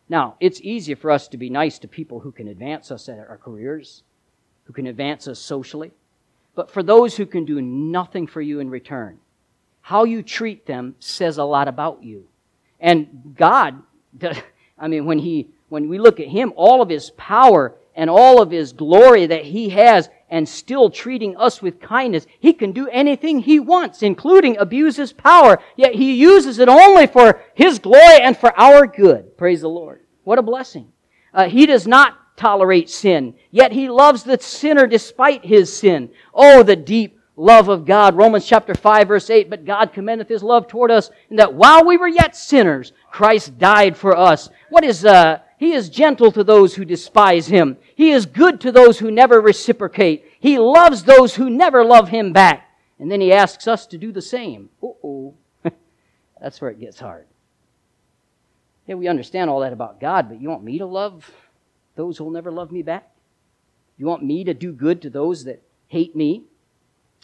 Now, 0.09 0.37
it's 0.41 0.61
easy 0.61 0.95
for 0.95 1.11
us 1.11 1.29
to 1.29 1.37
be 1.37 1.51
nice 1.51 1.79
to 1.79 1.89
people 1.89 2.21
who 2.21 2.33
can 2.33 2.49
advance 2.49 2.91
us 2.91 3.09
at 3.09 3.19
our 3.19 3.39
careers, 3.39 4.03
who 4.65 4.73
can 4.73 4.87
advance 4.87 5.29
us 5.29 5.39
socially. 5.39 5.93
But 6.55 6.71
for 6.71 6.83
those 6.83 7.17
who 7.17 7.27
can 7.27 7.45
do 7.45 7.63
nothing 7.63 8.27
for 8.27 8.41
you 8.41 8.61
in 8.61 8.71
return, 8.71 9.19
how 9.83 10.05
you 10.05 10.23
treat 10.23 10.67
them 10.67 10.97
says 10.99 11.39
a 11.39 11.45
lot 11.45 11.69
about 11.69 12.03
you. 12.03 12.27
And 12.81 13.35
God 13.37 13.83
I 14.79 14.89
mean, 14.89 15.05
when 15.05 15.19
he, 15.19 15.49
when 15.69 15.89
we 15.89 15.99
look 15.99 16.21
at 16.21 16.29
him, 16.29 16.53
all 16.57 16.83
of 16.83 16.89
his 16.89 17.11
power 17.11 17.77
and 17.95 18.09
all 18.09 18.41
of 18.41 18.51
his 18.51 18.73
glory 18.73 19.27
that 19.27 19.45
he 19.45 19.69
has 19.71 20.09
and 20.31 20.49
still 20.49 20.91
treating 20.91 21.37
us 21.37 21.61
with 21.61 21.81
kindness, 21.81 22.27
he 22.39 22.53
can 22.53 22.73
do 22.73 22.89
anything 22.89 23.41
he 23.41 23.61
wants, 23.61 24.03
including 24.03 24.57
abuse 24.57 24.97
his 24.97 25.13
power, 25.13 25.61
yet 25.77 25.95
he 25.95 26.15
uses 26.15 26.59
it 26.59 26.69
only 26.69 27.07
for 27.07 27.41
his 27.55 27.79
glory 27.79 28.21
and 28.23 28.37
for 28.37 28.59
our 28.59 28.87
good. 28.87 29.37
Praise 29.37 29.61
the 29.61 29.69
Lord. 29.69 30.01
What 30.25 30.39
a 30.39 30.43
blessing. 30.43 30.93
Uh, 31.35 31.49
he 31.49 31.67
does 31.67 31.87
not 31.87 32.37
tolerate 32.37 32.89
sin, 32.89 33.35
yet 33.51 33.73
he 33.73 33.91
loves 33.91 34.23
the 34.23 34.39
sinner 34.41 34.87
despite 34.87 35.45
his 35.45 35.77
sin. 35.77 36.11
Oh, 36.33 36.63
the 36.63 36.77
deep 36.77 37.20
love 37.41 37.69
of 37.69 37.87
God. 37.87 38.17
Romans 38.17 38.47
chapter 38.47 38.75
5 38.75 39.09
verse 39.09 39.31
8, 39.31 39.49
but 39.49 39.65
God 39.65 39.93
commendeth 39.93 40.29
his 40.29 40.43
love 40.43 40.69
toward 40.69 40.91
us 40.91 41.11
in 41.31 41.37
that 41.37 41.55
while 41.55 41.85
we 41.85 41.97
were 41.97 42.09
yet 42.09 42.37
sinners, 42.37 42.93
Christ 43.11 43.59
died 43.59 43.97
for 43.97 44.17
us. 44.17 44.51
What 44.69 44.85
is, 44.85 45.05
uh, 45.05 45.41
he 45.59 45.73
is 45.73 45.89
gentle 45.89 46.31
to 46.33 46.45
those 46.45 46.75
who 46.75 46.85
despise 46.85 47.47
him. 47.47 47.79
He 47.95 48.11
is 48.11 48.27
good 48.27 48.61
to 48.61 48.73
those 48.73 48.99
who 48.99 49.11
never 49.11 49.41
reciprocate. 49.41 50.25
He 50.39 50.59
loves 50.59 51.05
those 51.05 51.35
who 51.35 51.49
never 51.49 51.85
love 51.85 52.11
him 52.11 52.33
back. 52.33 52.69
And 52.99 53.11
then 53.11 53.21
he 53.21 53.33
asks 53.33 53.67
us 53.67 53.87
to 53.87 53.99
do 53.99 54.13
the 54.13 54.23
same. 54.23 54.69
Uh-oh. 54.83 55.35
That's 56.41 56.61
where 56.61 56.71
it 56.71 56.81
gets 56.81 57.01
hard. 57.01 57.27
Yeah, 58.87 58.97
we 58.97 59.09
understand 59.09 59.49
all 59.49 59.61
that 59.61 59.73
about 59.73 60.01
God, 60.01 60.29
but 60.29 60.41
you 60.41 60.51
want 60.51 60.65
me 60.65 60.79
to 60.79 60.87
love 60.87 61.31
those 61.97 62.19
who 62.19 62.25
will 62.25 62.33
never 62.33 62.51
love 62.51 62.71
me 62.71 62.83
back? 62.83 63.11
You 63.97 64.07
want 64.07 64.25
me 64.25 64.45
to 64.45 64.55
do 64.55 64.73
good 64.73 65.03
to 65.03 65.11
those 65.11 65.45
that 65.45 65.63
hate 65.89 66.15
me? 66.15 66.45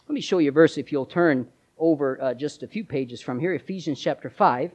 Let 0.09 0.15
me 0.15 0.21
show 0.21 0.39
you 0.39 0.51
a 0.51 0.53
verse 0.53 0.79
if 0.79 0.93
you'll 0.93 1.07
turn 1.07 1.49
over 1.79 2.23
uh, 2.23 2.35
just 2.35 2.63
a 2.63 2.69
few 2.69 2.85
pages 2.85 3.21
from 3.21 3.41
here. 3.41 3.55
Ephesians 3.55 4.01
chapter 4.01 4.31
5, 4.31 4.71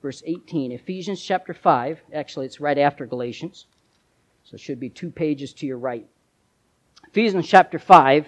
verse 0.00 0.22
18. 0.24 0.70
Ephesians 0.70 1.20
chapter 1.20 1.52
5, 1.52 2.00
actually, 2.14 2.46
it's 2.46 2.60
right 2.60 2.78
after 2.78 3.04
Galatians. 3.04 3.66
So 4.44 4.54
it 4.54 4.60
should 4.60 4.78
be 4.78 4.88
two 4.88 5.10
pages 5.10 5.52
to 5.54 5.66
your 5.66 5.78
right. 5.78 6.06
Ephesians 7.08 7.48
chapter 7.48 7.80
5, 7.80 8.26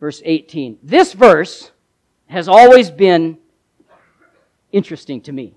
verse 0.00 0.20
18. 0.24 0.78
This 0.82 1.12
verse 1.12 1.70
has 2.26 2.48
always 2.48 2.90
been 2.90 3.38
interesting 4.72 5.20
to 5.22 5.32
me. 5.32 5.54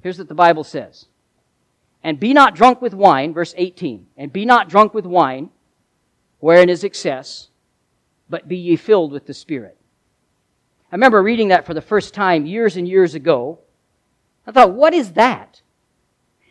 Here's 0.00 0.18
what 0.18 0.28
the 0.28 0.34
Bible 0.34 0.64
says. 0.64 1.06
And 2.02 2.18
be 2.18 2.32
not 2.32 2.54
drunk 2.54 2.80
with 2.80 2.94
wine, 2.94 3.34
verse 3.34 3.52
18. 3.58 4.06
And 4.16 4.32
be 4.32 4.46
not 4.46 4.70
drunk 4.70 4.94
with 4.94 5.04
wine, 5.04 5.50
wherein 6.40 6.70
is 6.70 6.82
excess 6.82 7.48
but 8.28 8.48
be 8.48 8.56
ye 8.56 8.76
filled 8.76 9.12
with 9.12 9.26
the 9.26 9.34
Spirit. 9.34 9.76
I 10.90 10.94
remember 10.94 11.22
reading 11.22 11.48
that 11.48 11.66
for 11.66 11.74
the 11.74 11.80
first 11.80 12.14
time 12.14 12.46
years 12.46 12.76
and 12.76 12.88
years 12.88 13.14
ago. 13.14 13.58
I 14.46 14.52
thought, 14.52 14.72
what 14.72 14.94
is 14.94 15.12
that? 15.12 15.60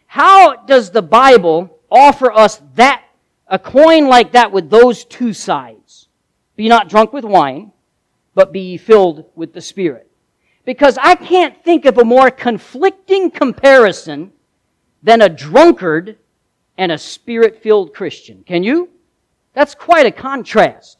How 0.05 0.55
does 0.55 0.91
the 0.91 1.01
Bible 1.01 1.79
offer 1.91 2.31
us 2.31 2.61
that, 2.75 3.03
a 3.47 3.57
coin 3.57 4.07
like 4.07 4.33
that 4.33 4.51
with 4.51 4.69
those 4.69 5.05
two 5.05 5.33
sides? 5.33 6.07
Be 6.55 6.69
not 6.69 6.89
drunk 6.89 7.13
with 7.13 7.25
wine, 7.25 7.71
but 8.35 8.51
be 8.51 8.61
ye 8.61 8.77
filled 8.77 9.25
with 9.35 9.53
the 9.53 9.61
Spirit. 9.61 10.09
Because 10.65 10.97
I 10.97 11.15
can't 11.15 11.63
think 11.63 11.85
of 11.85 11.97
a 11.97 12.05
more 12.05 12.29
conflicting 12.29 13.31
comparison 13.31 14.33
than 15.01 15.21
a 15.21 15.29
drunkard 15.29 16.17
and 16.77 16.91
a 16.91 16.97
spirit 16.97 17.63
filled 17.63 17.93
Christian. 17.93 18.43
Can 18.45 18.63
you? 18.63 18.89
That's 19.53 19.73
quite 19.73 20.05
a 20.05 20.11
contrast. 20.11 20.96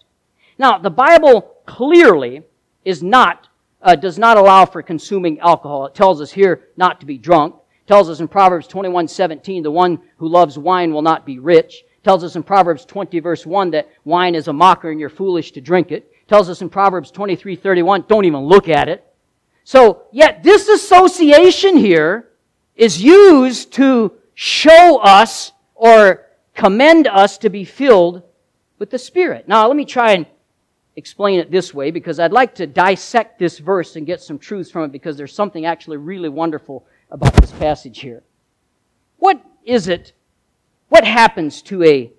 Now, 0.57 0.77
the 0.77 0.89
Bible 0.89 1.55
clearly 1.65 2.43
is 2.83 3.03
not, 3.03 3.49
uh, 3.81 3.95
does 3.95 4.17
not 4.17 4.37
allow 4.37 4.65
for 4.65 4.81
consuming 4.81 5.39
alcohol. 5.39 5.85
It 5.85 5.95
tells 5.95 6.21
us 6.21 6.31
here 6.31 6.69
not 6.77 6.99
to 6.99 7.05
be 7.05 7.17
drunk. 7.17 7.55
It 7.83 7.87
tells 7.87 8.09
us 8.09 8.19
in 8.19 8.27
Proverbs 8.27 8.67
21, 8.67 9.07
17, 9.07 9.63
the 9.63 9.71
one 9.71 9.99
who 10.17 10.27
loves 10.27 10.57
wine 10.57 10.93
will 10.93 11.01
not 11.01 11.25
be 11.25 11.39
rich. 11.39 11.83
It 11.97 12.03
tells 12.03 12.23
us 12.23 12.35
in 12.35 12.43
Proverbs 12.43 12.85
20 12.85 13.19
verse 13.19 13.45
1 13.45 13.71
that 13.71 13.89
wine 14.03 14.35
is 14.35 14.47
a 14.47 14.53
mocker 14.53 14.89
and 14.89 14.99
you're 14.99 15.09
foolish 15.09 15.51
to 15.51 15.61
drink 15.61 15.91
it. 15.91 16.11
it 16.11 16.27
tells 16.27 16.49
us 16.49 16.61
in 16.61 16.69
Proverbs 16.69 17.11
23, 17.11 17.55
31, 17.55 18.05
don't 18.07 18.25
even 18.25 18.41
look 18.41 18.69
at 18.69 18.89
it. 18.89 19.03
So, 19.63 20.03
yet 20.13 20.43
this 20.43 20.69
association 20.69 21.75
here 21.75 22.29
is 22.77 23.03
used 23.03 23.73
to 23.73 24.13
show 24.33 24.99
us 24.99 25.51
or 25.75 26.25
commend 26.53 27.07
us 27.07 27.37
to 27.39 27.49
be 27.49 27.65
filled 27.65 28.23
with 28.79 28.89
the 28.89 28.99
Spirit. 28.99 29.47
Now, 29.47 29.67
let 29.67 29.75
me 29.75 29.83
try 29.83 30.13
and 30.13 30.25
explain 30.97 31.39
it 31.39 31.51
this 31.51 31.73
way 31.73 31.91
because 31.91 32.19
I'd 32.19 32.33
like 32.33 32.55
to 32.55 32.65
dissect 32.65 33.37
this 33.37 33.59
verse 33.59 33.95
and 33.95 34.05
get 34.05 34.19
some 34.19 34.39
truths 34.39 34.71
from 34.71 34.83
it 34.83 34.91
because 34.91 35.15
there's 35.15 35.33
something 35.33 35.65
actually 35.65 35.97
really 35.97 36.27
wonderful 36.27 36.85
about 37.11 37.33
this 37.35 37.51
passage 37.51 37.99
here. 37.99 38.23
What 39.19 39.39
is 39.63 39.87
it? 39.87 40.13
What 40.89 41.05
happens 41.05 41.61
to 41.63 41.83
a 41.83 42.11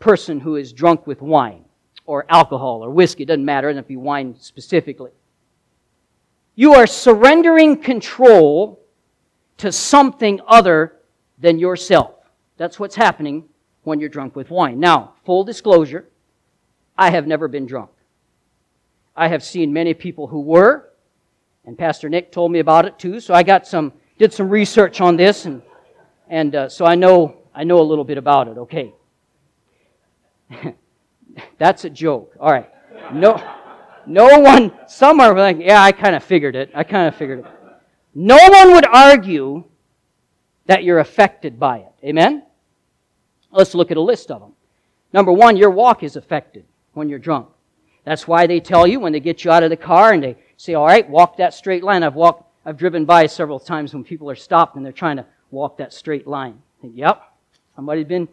person 0.00 0.40
who 0.40 0.56
is 0.56 0.72
drunk 0.72 1.06
with 1.06 1.22
wine 1.22 1.64
or 2.04 2.26
alcohol 2.28 2.84
or 2.84 2.90
whiskey? 2.90 3.22
It 3.22 3.26
doesn't 3.26 3.44
matter, 3.44 3.70
it 3.70 3.74
doesn't 3.74 3.88
be 3.88 3.96
wine 3.96 4.34
specifically. 4.40 5.12
You 6.56 6.74
are 6.74 6.86
surrendering 6.86 7.80
control 7.80 8.80
to 9.58 9.70
something 9.70 10.40
other 10.48 10.96
than 11.38 11.60
yourself. 11.60 12.14
That's 12.56 12.80
what's 12.80 12.96
happening 12.96 13.44
when 13.84 14.00
you're 14.00 14.08
drunk 14.08 14.34
with 14.34 14.50
wine. 14.50 14.80
Now, 14.80 15.14
full 15.24 15.44
disclosure, 15.44 16.08
I 16.98 17.10
have 17.10 17.28
never 17.28 17.46
been 17.46 17.66
drunk. 17.66 17.90
I 19.16 19.28
have 19.28 19.42
seen 19.42 19.72
many 19.72 19.94
people 19.94 20.26
who 20.26 20.40
were, 20.40 20.90
and 21.64 21.76
Pastor 21.78 22.08
Nick 22.08 22.30
told 22.30 22.52
me 22.52 22.58
about 22.58 22.84
it 22.84 22.98
too. 22.98 23.18
So 23.20 23.32
I 23.32 23.42
got 23.42 23.66
some, 23.66 23.92
did 24.18 24.32
some 24.32 24.48
research 24.48 25.00
on 25.00 25.16
this, 25.16 25.46
and 25.46 25.62
and 26.28 26.54
uh, 26.54 26.68
so 26.68 26.84
I 26.84 26.94
know 26.94 27.36
I 27.54 27.64
know 27.64 27.80
a 27.80 27.82
little 27.82 28.04
bit 28.04 28.18
about 28.18 28.48
it. 28.48 28.58
Okay, 28.58 28.94
that's 31.58 31.84
a 31.84 31.90
joke. 31.90 32.36
All 32.38 32.52
right, 32.52 32.70
no, 33.12 33.42
no 34.06 34.38
one. 34.38 34.72
Some 34.86 35.20
are 35.20 35.34
like, 35.34 35.58
yeah, 35.60 35.82
I 35.82 35.92
kind 35.92 36.14
of 36.14 36.22
figured 36.22 36.54
it. 36.54 36.70
I 36.74 36.84
kind 36.84 37.08
of 37.08 37.16
figured 37.16 37.40
it. 37.40 37.46
No 38.14 38.36
one 38.36 38.74
would 38.74 38.86
argue 38.86 39.64
that 40.66 40.84
you're 40.84 40.98
affected 40.98 41.58
by 41.58 41.78
it. 41.78 41.92
Amen. 42.04 42.42
Let's 43.50 43.74
look 43.74 43.90
at 43.90 43.96
a 43.96 44.00
list 44.02 44.30
of 44.30 44.40
them. 44.40 44.52
Number 45.12 45.32
one, 45.32 45.56
your 45.56 45.70
walk 45.70 46.02
is 46.02 46.16
affected 46.16 46.64
when 46.92 47.08
you're 47.08 47.18
drunk. 47.18 47.48
That's 48.06 48.26
why 48.26 48.46
they 48.46 48.60
tell 48.60 48.86
you 48.86 49.00
when 49.00 49.12
they 49.12 49.20
get 49.20 49.44
you 49.44 49.50
out 49.50 49.62
of 49.62 49.68
the 49.68 49.76
car 49.76 50.14
and 50.14 50.22
they 50.22 50.36
say, 50.56 50.72
all 50.72 50.86
right, 50.86 51.06
walk 51.10 51.36
that 51.36 51.52
straight 51.52 51.84
line. 51.84 52.02
I've 52.02 52.14
walked, 52.14 52.50
I've 52.64 52.78
driven 52.78 53.04
by 53.04 53.26
several 53.26 53.60
times 53.60 53.92
when 53.92 54.04
people 54.04 54.30
are 54.30 54.36
stopped 54.36 54.76
and 54.76 54.84
they're 54.84 54.92
trying 54.92 55.16
to 55.16 55.26
walk 55.50 55.76
that 55.76 55.92
straight 55.92 56.26
line. 56.26 56.62
Think, 56.80 56.94
yep, 56.96 57.22
somebody's 57.74 58.06
been 58.06 58.28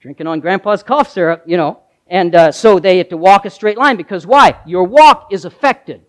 drinking 0.00 0.28
on 0.28 0.38
grandpa's 0.38 0.84
cough 0.84 1.10
syrup, 1.10 1.42
you 1.46 1.56
know. 1.56 1.80
And 2.06 2.34
uh, 2.34 2.52
so 2.52 2.78
they 2.78 2.98
have 2.98 3.08
to 3.08 3.16
walk 3.16 3.46
a 3.46 3.50
straight 3.50 3.78
line 3.78 3.96
because 3.96 4.26
why? 4.26 4.60
Your 4.66 4.84
walk 4.84 5.32
is 5.32 5.44
affected 5.44 6.02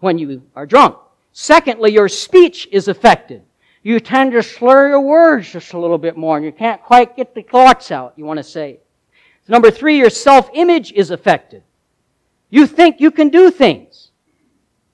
when 0.00 0.18
you 0.18 0.42
are 0.54 0.66
drunk. 0.66 0.96
Secondly, 1.32 1.92
your 1.92 2.08
speech 2.08 2.68
is 2.70 2.88
affected 2.88 3.42
you 3.82 3.98
tend 3.98 4.32
to 4.32 4.42
slur 4.42 4.88
your 4.88 5.00
words 5.00 5.50
just 5.50 5.72
a 5.72 5.78
little 5.78 5.98
bit 5.98 6.16
more 6.16 6.36
and 6.36 6.46
you 6.46 6.52
can't 6.52 6.82
quite 6.82 7.16
get 7.16 7.34
the 7.34 7.42
thoughts 7.42 7.90
out 7.90 8.14
you 8.16 8.24
want 8.24 8.38
to 8.38 8.44
say. 8.44 8.78
Number 9.48 9.70
three, 9.70 9.98
your 9.98 10.10
self-image 10.10 10.92
is 10.92 11.10
affected. 11.10 11.64
You 12.52 12.66
think 12.66 13.00
you 13.00 13.10
can 13.10 13.30
do 13.30 13.50
things 13.50 14.10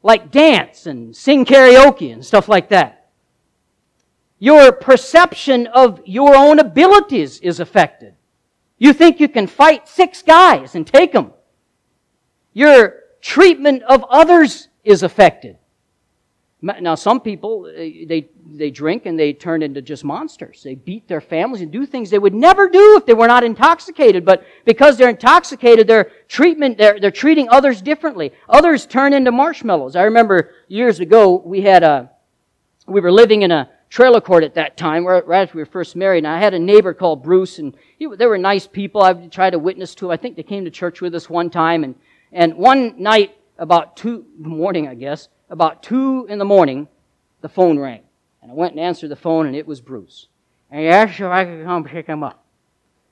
like 0.00 0.30
dance 0.30 0.86
and 0.86 1.14
sing 1.14 1.44
karaoke 1.44 2.12
and 2.12 2.24
stuff 2.24 2.48
like 2.48 2.68
that. 2.68 3.10
Your 4.38 4.70
perception 4.70 5.66
of 5.66 6.00
your 6.04 6.36
own 6.36 6.60
abilities 6.60 7.40
is 7.40 7.58
affected. 7.58 8.14
You 8.78 8.92
think 8.92 9.18
you 9.18 9.28
can 9.28 9.48
fight 9.48 9.88
six 9.88 10.22
guys 10.22 10.76
and 10.76 10.86
take 10.86 11.12
them. 11.12 11.32
Your 12.52 12.94
treatment 13.20 13.82
of 13.82 14.04
others 14.08 14.68
is 14.84 15.02
affected. 15.02 15.57
Now, 16.60 16.96
some 16.96 17.20
people, 17.20 17.66
uh, 17.68 17.78
they, 17.78 18.28
they 18.44 18.70
drink 18.72 19.06
and 19.06 19.16
they 19.16 19.32
turn 19.32 19.62
into 19.62 19.80
just 19.80 20.04
monsters. 20.04 20.62
They 20.64 20.74
beat 20.74 21.06
their 21.06 21.20
families 21.20 21.62
and 21.62 21.70
do 21.70 21.86
things 21.86 22.10
they 22.10 22.18
would 22.18 22.34
never 22.34 22.68
do 22.68 22.96
if 22.96 23.06
they 23.06 23.14
were 23.14 23.28
not 23.28 23.44
intoxicated. 23.44 24.24
But 24.24 24.44
because 24.64 24.96
they're 24.96 25.08
intoxicated, 25.08 25.86
their 25.86 26.10
treatment, 26.26 26.76
they're, 26.76 26.98
they're 26.98 27.12
treating 27.12 27.48
others 27.48 27.80
differently. 27.80 28.32
Others 28.48 28.86
turn 28.86 29.12
into 29.12 29.30
marshmallows. 29.30 29.94
I 29.94 30.02
remember 30.02 30.50
years 30.66 30.98
ago, 30.98 31.36
we 31.44 31.60
had 31.60 31.84
a, 31.84 32.10
we 32.88 33.00
were 33.00 33.12
living 33.12 33.42
in 33.42 33.52
a 33.52 33.70
trailer 33.88 34.20
court 34.20 34.42
at 34.42 34.54
that 34.54 34.76
time, 34.76 35.06
right 35.06 35.42
after 35.42 35.56
we 35.56 35.62
were 35.62 35.66
first 35.66 35.96
married, 35.96 36.18
and 36.18 36.26
I 36.26 36.38
had 36.38 36.54
a 36.54 36.58
neighbor 36.58 36.92
called 36.92 37.22
Bruce, 37.22 37.58
and 37.58 37.74
he, 37.98 38.06
they 38.16 38.26
were 38.26 38.36
nice 38.36 38.66
people. 38.66 39.02
I 39.02 39.14
tried 39.28 39.50
to 39.50 39.58
witness 39.58 39.94
to 39.94 40.06
them. 40.06 40.10
I 40.10 40.16
think 40.16 40.36
they 40.36 40.42
came 40.42 40.64
to 40.64 40.70
church 40.70 41.00
with 41.00 41.14
us 41.14 41.30
one 41.30 41.48
time, 41.50 41.84
and, 41.84 41.94
and 42.32 42.56
one 42.56 43.00
night, 43.00 43.36
about 43.56 43.96
two 43.96 44.24
morning, 44.38 44.86
I 44.86 44.94
guess, 44.94 45.28
about 45.50 45.82
two 45.82 46.26
in 46.28 46.38
the 46.38 46.44
morning, 46.44 46.88
the 47.40 47.48
phone 47.48 47.78
rang. 47.78 48.02
And 48.42 48.50
I 48.50 48.54
went 48.54 48.72
and 48.72 48.80
answered 48.80 49.10
the 49.10 49.16
phone, 49.16 49.46
and 49.46 49.56
it 49.56 49.66
was 49.66 49.80
Bruce. 49.80 50.28
And 50.70 50.80
he 50.80 50.88
asked 50.88 51.20
if 51.20 51.26
I 51.26 51.44
could 51.44 51.64
come 51.64 51.84
pick 51.84 52.06
him 52.06 52.22
up. 52.22 52.44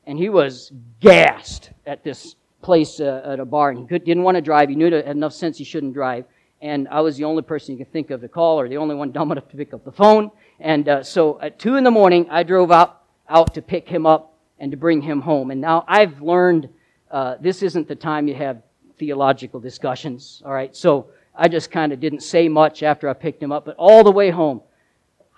And 0.07 0.18
he 0.18 0.29
was 0.29 0.72
gassed 1.01 1.70
at 1.85 2.05
this 2.05 2.37
place 2.62 3.01
uh, 3.01 3.22
at 3.25 3.40
a 3.40 3.44
bar, 3.44 3.70
and 3.70 3.88
he 3.88 3.99
didn't 3.99 4.22
want 4.22 4.37
to 4.37 4.40
drive. 4.40 4.68
He 4.68 4.77
knew 4.77 4.87
it 4.87 4.92
had 4.92 5.16
enough 5.16 5.33
sense 5.33 5.59
he 5.59 5.64
shouldn't 5.64 5.94
drive. 5.94 6.25
And 6.61 6.88
I 6.88 7.01
was 7.01 7.16
the 7.16 7.25
only 7.25 7.42
person 7.42 7.72
you 7.77 7.85
could 7.85 7.92
think 7.92 8.11
of 8.11 8.20
to 8.20 8.29
call, 8.29 8.59
or 8.61 8.68
the 8.68 8.77
only 8.77 8.94
one 8.94 9.12
dumb 9.18 9.33
enough 9.33 9.49
to 9.49 9.57
pick 9.57 9.75
up 9.75 9.85
the 9.85 9.92
phone. 9.92 10.31
And 10.61 10.88
uh, 10.88 11.03
so 11.03 11.40
at 11.40 11.59
two 11.59 11.77
in 11.77 11.85
the 11.85 11.90
morning, 11.90 12.29
I 12.31 12.42
drove 12.42 12.70
out 12.70 13.03
out 13.29 13.55
to 13.55 13.62
pick 13.62 13.88
him 13.88 14.07
up 14.07 14.35
and 14.59 14.70
to 14.70 14.77
bring 14.77 15.03
him 15.03 15.20
home. 15.20 15.51
And 15.51 15.61
now 15.61 15.85
I've 15.88 16.22
learned 16.22 16.68
uh, 17.11 17.37
this 17.40 17.62
isn't 17.62 17.88
the 17.88 17.96
time 17.96 18.29
you 18.29 18.35
have 18.35 18.62
theological 18.99 19.61
discussions. 19.61 20.42
All 20.44 20.53
right, 20.53 20.75
so 20.75 21.09
I 21.37 21.49
just 21.49 21.70
kind 21.70 21.92
of 21.92 22.01
didn't 22.01 22.20
say 22.20 22.49
much 22.49 22.83
after 22.83 23.09
I 23.09 23.12
picked 23.12 23.42
him 23.42 23.53
up, 23.53 23.64
but 23.64 23.77
all 23.79 24.03
the 24.05 24.11
way 24.11 24.31
home, 24.31 24.62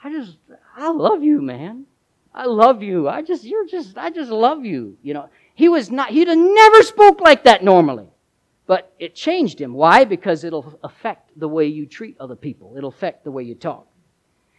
I 0.02 0.12
just, 0.12 0.36
I 0.76 0.90
love 0.90 1.22
you, 1.22 1.42
man. 1.42 1.86
I 2.34 2.44
love 2.44 2.82
you. 2.82 3.08
I 3.08 3.22
just, 3.22 3.44
you're 3.44 3.66
just, 3.66 3.98
I 3.98 4.10
just 4.10 4.30
love 4.30 4.64
you. 4.64 4.96
You 5.02 5.14
know, 5.14 5.28
he 5.54 5.68
was 5.68 5.90
not, 5.90 6.10
he'd 6.10 6.28
never 6.28 6.82
spoke 6.82 7.20
like 7.20 7.44
that 7.44 7.64
normally. 7.64 8.06
But 8.66 8.92
it 8.98 9.14
changed 9.14 9.60
him. 9.60 9.72
Why? 9.72 10.04
Because 10.04 10.44
it'll 10.44 10.78
affect 10.84 11.30
the 11.38 11.48
way 11.48 11.66
you 11.66 11.86
treat 11.86 12.16
other 12.20 12.36
people. 12.36 12.74
It'll 12.76 12.90
affect 12.90 13.24
the 13.24 13.30
way 13.30 13.42
you 13.42 13.54
talk. 13.54 13.88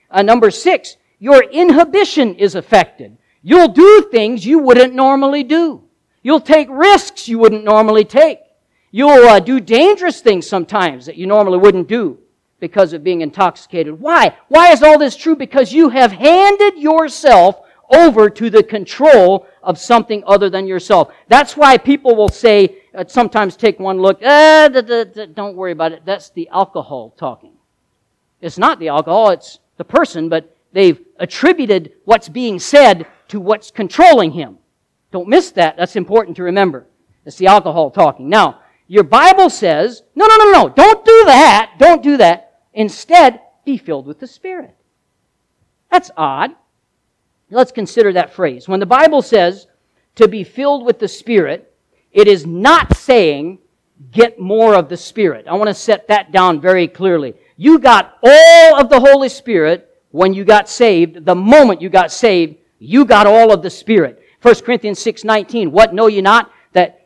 Uh, 0.10 0.24
number 0.24 0.50
six, 0.50 0.98
your 1.20 1.44
inhibition 1.44 2.36
is 2.36 2.56
affected. 2.56 3.18
You'll 3.44 3.68
do 3.68 4.10
things 4.12 4.46
you 4.46 4.60
wouldn't 4.60 4.96
normally 4.96 5.44
do. 5.44 5.84
You'll 6.24 6.42
take 6.42 6.68
risks 6.72 7.30
you 7.30 7.38
wouldn't 7.40 7.64
normally 7.64 8.04
take. 8.04 8.40
You'll 8.92 9.28
uh, 9.28 9.40
do 9.40 9.60
dangerous 9.60 10.22
things 10.22 10.48
sometimes 10.48 11.06
that 11.06 11.16
you 11.16 11.28
normally 11.28 11.58
wouldn't 11.60 11.88
do 11.88 12.18
because 12.60 12.94
of 12.94 13.04
being 13.04 13.22
intoxicated. 13.22 14.00
Why? 14.00 14.36
Why 14.48 14.72
is 14.72 14.84
all 14.84 14.98
this 14.98 15.16
true? 15.16 15.36
Because 15.36 15.72
you 15.72 15.90
have 15.90 16.12
handed 16.12 16.78
yourself 16.78 17.62
over 17.90 18.30
to 18.30 18.50
the 18.50 18.64
control 18.64 19.48
of 19.64 19.78
something 19.78 20.24
other 20.26 20.50
than 20.50 20.68
yourself. 20.68 21.12
That's 21.28 21.58
why 21.58 21.78
people 21.78 22.16
will 22.16 22.30
say, 22.30 22.78
uh, 22.94 23.06
sometimes 23.08 23.56
take 23.56 23.80
one 23.80 24.00
look, 24.00 24.20
eh, 24.22 24.70
da, 24.70 24.82
da, 24.82 25.04
da, 25.04 25.26
don't 25.28 25.56
worry 25.56 25.72
about 25.72 25.92
it. 25.92 26.04
That's 26.06 26.30
the 26.30 26.50
alcohol 26.50 27.14
talking. 27.18 27.54
It's 28.42 28.58
not 28.58 28.80
the 28.80 28.90
alcohol, 28.90 29.32
it's 29.32 29.60
the 29.78 29.84
person, 29.84 30.30
but 30.30 30.56
they've 30.72 31.00
attributed 31.18 31.94
what's 32.06 32.30
being 32.30 32.60
said 32.60 33.08
to 33.30 33.40
what's 33.40 33.72
controlling 33.72 34.32
him. 34.32 34.58
Don't 35.12 35.28
miss 35.28 35.52
that. 35.52 35.76
That's 35.78 35.96
important 35.96 36.38
to 36.38 36.44
remember. 36.44 36.86
It's 37.26 37.38
the 37.38 37.48
alcohol 37.48 37.92
talking. 37.92 38.30
Now, 38.30 38.59
your 38.90 39.04
Bible 39.04 39.52
says, 39.52 40.02
no, 40.16 40.26
no, 40.26 40.36
no, 40.36 40.52
no, 40.52 40.70
don't 40.70 41.06
do 41.06 41.24
that. 41.26 41.76
Don't 41.78 42.02
do 42.02 42.18
that. 42.18 42.64
Instead, 42.74 43.40
be 43.64 43.78
filled 43.78 44.08
with 44.08 44.20
the 44.20 44.26
Spirit. 44.26 44.76
That's 45.92 46.10
odd. 46.18 46.56
Let's 47.52 47.72
consider 47.72 48.12
that 48.14 48.34
phrase. 48.34 48.68
When 48.68 48.80
the 48.80 48.88
Bible 48.88 49.22
says 49.22 49.68
to 50.16 50.28
be 50.28 50.44
filled 50.44 50.88
with 50.88 50.98
the 50.98 51.08
Spirit, 51.08 51.72
it 52.12 52.28
is 52.28 52.48
not 52.48 52.98
saying 52.98 53.60
get 54.12 54.40
more 54.40 54.74
of 54.74 54.90
the 54.90 54.98
Spirit. 54.98 55.46
I 55.48 55.54
want 55.54 55.68
to 55.68 55.74
set 55.76 56.08
that 56.08 56.32
down 56.32 56.60
very 56.60 56.88
clearly. 56.88 57.36
You 57.58 57.78
got 57.78 58.18
all 58.24 58.80
of 58.80 58.90
the 58.90 59.00
Holy 59.00 59.30
Spirit 59.30 60.02
when 60.10 60.34
you 60.34 60.46
got 60.46 60.68
saved. 60.68 61.26
The 61.26 61.36
moment 61.36 61.80
you 61.80 61.90
got 61.90 62.12
saved, 62.12 62.56
you 62.80 63.06
got 63.06 63.28
all 63.28 63.54
of 63.54 63.62
the 63.62 63.70
Spirit. 63.70 64.24
1 64.42 64.56
Corinthians 64.62 64.98
6, 64.98 65.24
19. 65.24 65.72
What 65.72 65.94
know 65.94 66.08
you 66.08 66.24
not? 66.24 66.52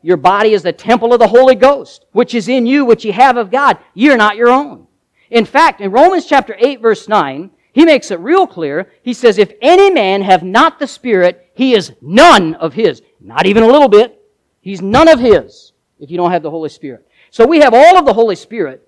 Your 0.04 0.18
body 0.18 0.54
is 0.54 0.62
the 0.62 0.74
temple 0.74 1.14
of 1.14 1.20
the 1.20 1.28
Holy 1.28 1.56
Ghost, 1.56 2.06
which 2.12 2.36
is 2.36 2.50
in 2.50 2.66
you, 2.66 2.86
which 2.86 3.06
you 3.06 3.14
have 3.14 3.38
of 3.38 3.50
God. 3.50 3.80
You're 3.94 4.18
not 4.18 4.36
your 4.36 4.50
own. 4.50 4.86
In 5.32 5.46
fact, 5.46 5.82
in 5.82 5.92
Romans 5.92 6.26
chapter 6.26 6.56
8, 6.60 6.82
verse 6.82 7.08
9, 7.08 7.50
he 7.72 7.86
makes 7.86 8.12
it 8.12 8.20
real 8.20 8.46
clear. 8.46 8.92
He 9.02 9.14
says, 9.14 9.40
if 9.40 9.54
any 9.62 9.90
man 9.90 10.22
have 10.22 10.44
not 10.44 10.78
the 10.78 10.86
Spirit, 10.86 11.50
he 11.56 11.74
is 11.74 11.94
none 12.02 12.54
of 12.56 12.74
his. 12.74 13.02
Not 13.20 13.48
even 13.48 13.64
a 13.64 13.68
little 13.68 13.88
bit. 13.88 14.22
He's 14.62 14.82
none 14.82 15.08
of 15.08 15.20
his 15.20 15.72
if 16.00 16.12
you 16.12 16.18
don't 16.18 16.32
have 16.32 16.44
the 16.44 16.52
Holy 16.52 16.70
Spirit. 16.70 17.08
So 17.32 17.48
we 17.48 17.62
have 17.62 17.74
all 17.74 17.98
of 17.98 18.06
the 18.06 18.14
Holy 18.14 18.36
Spirit 18.36 18.88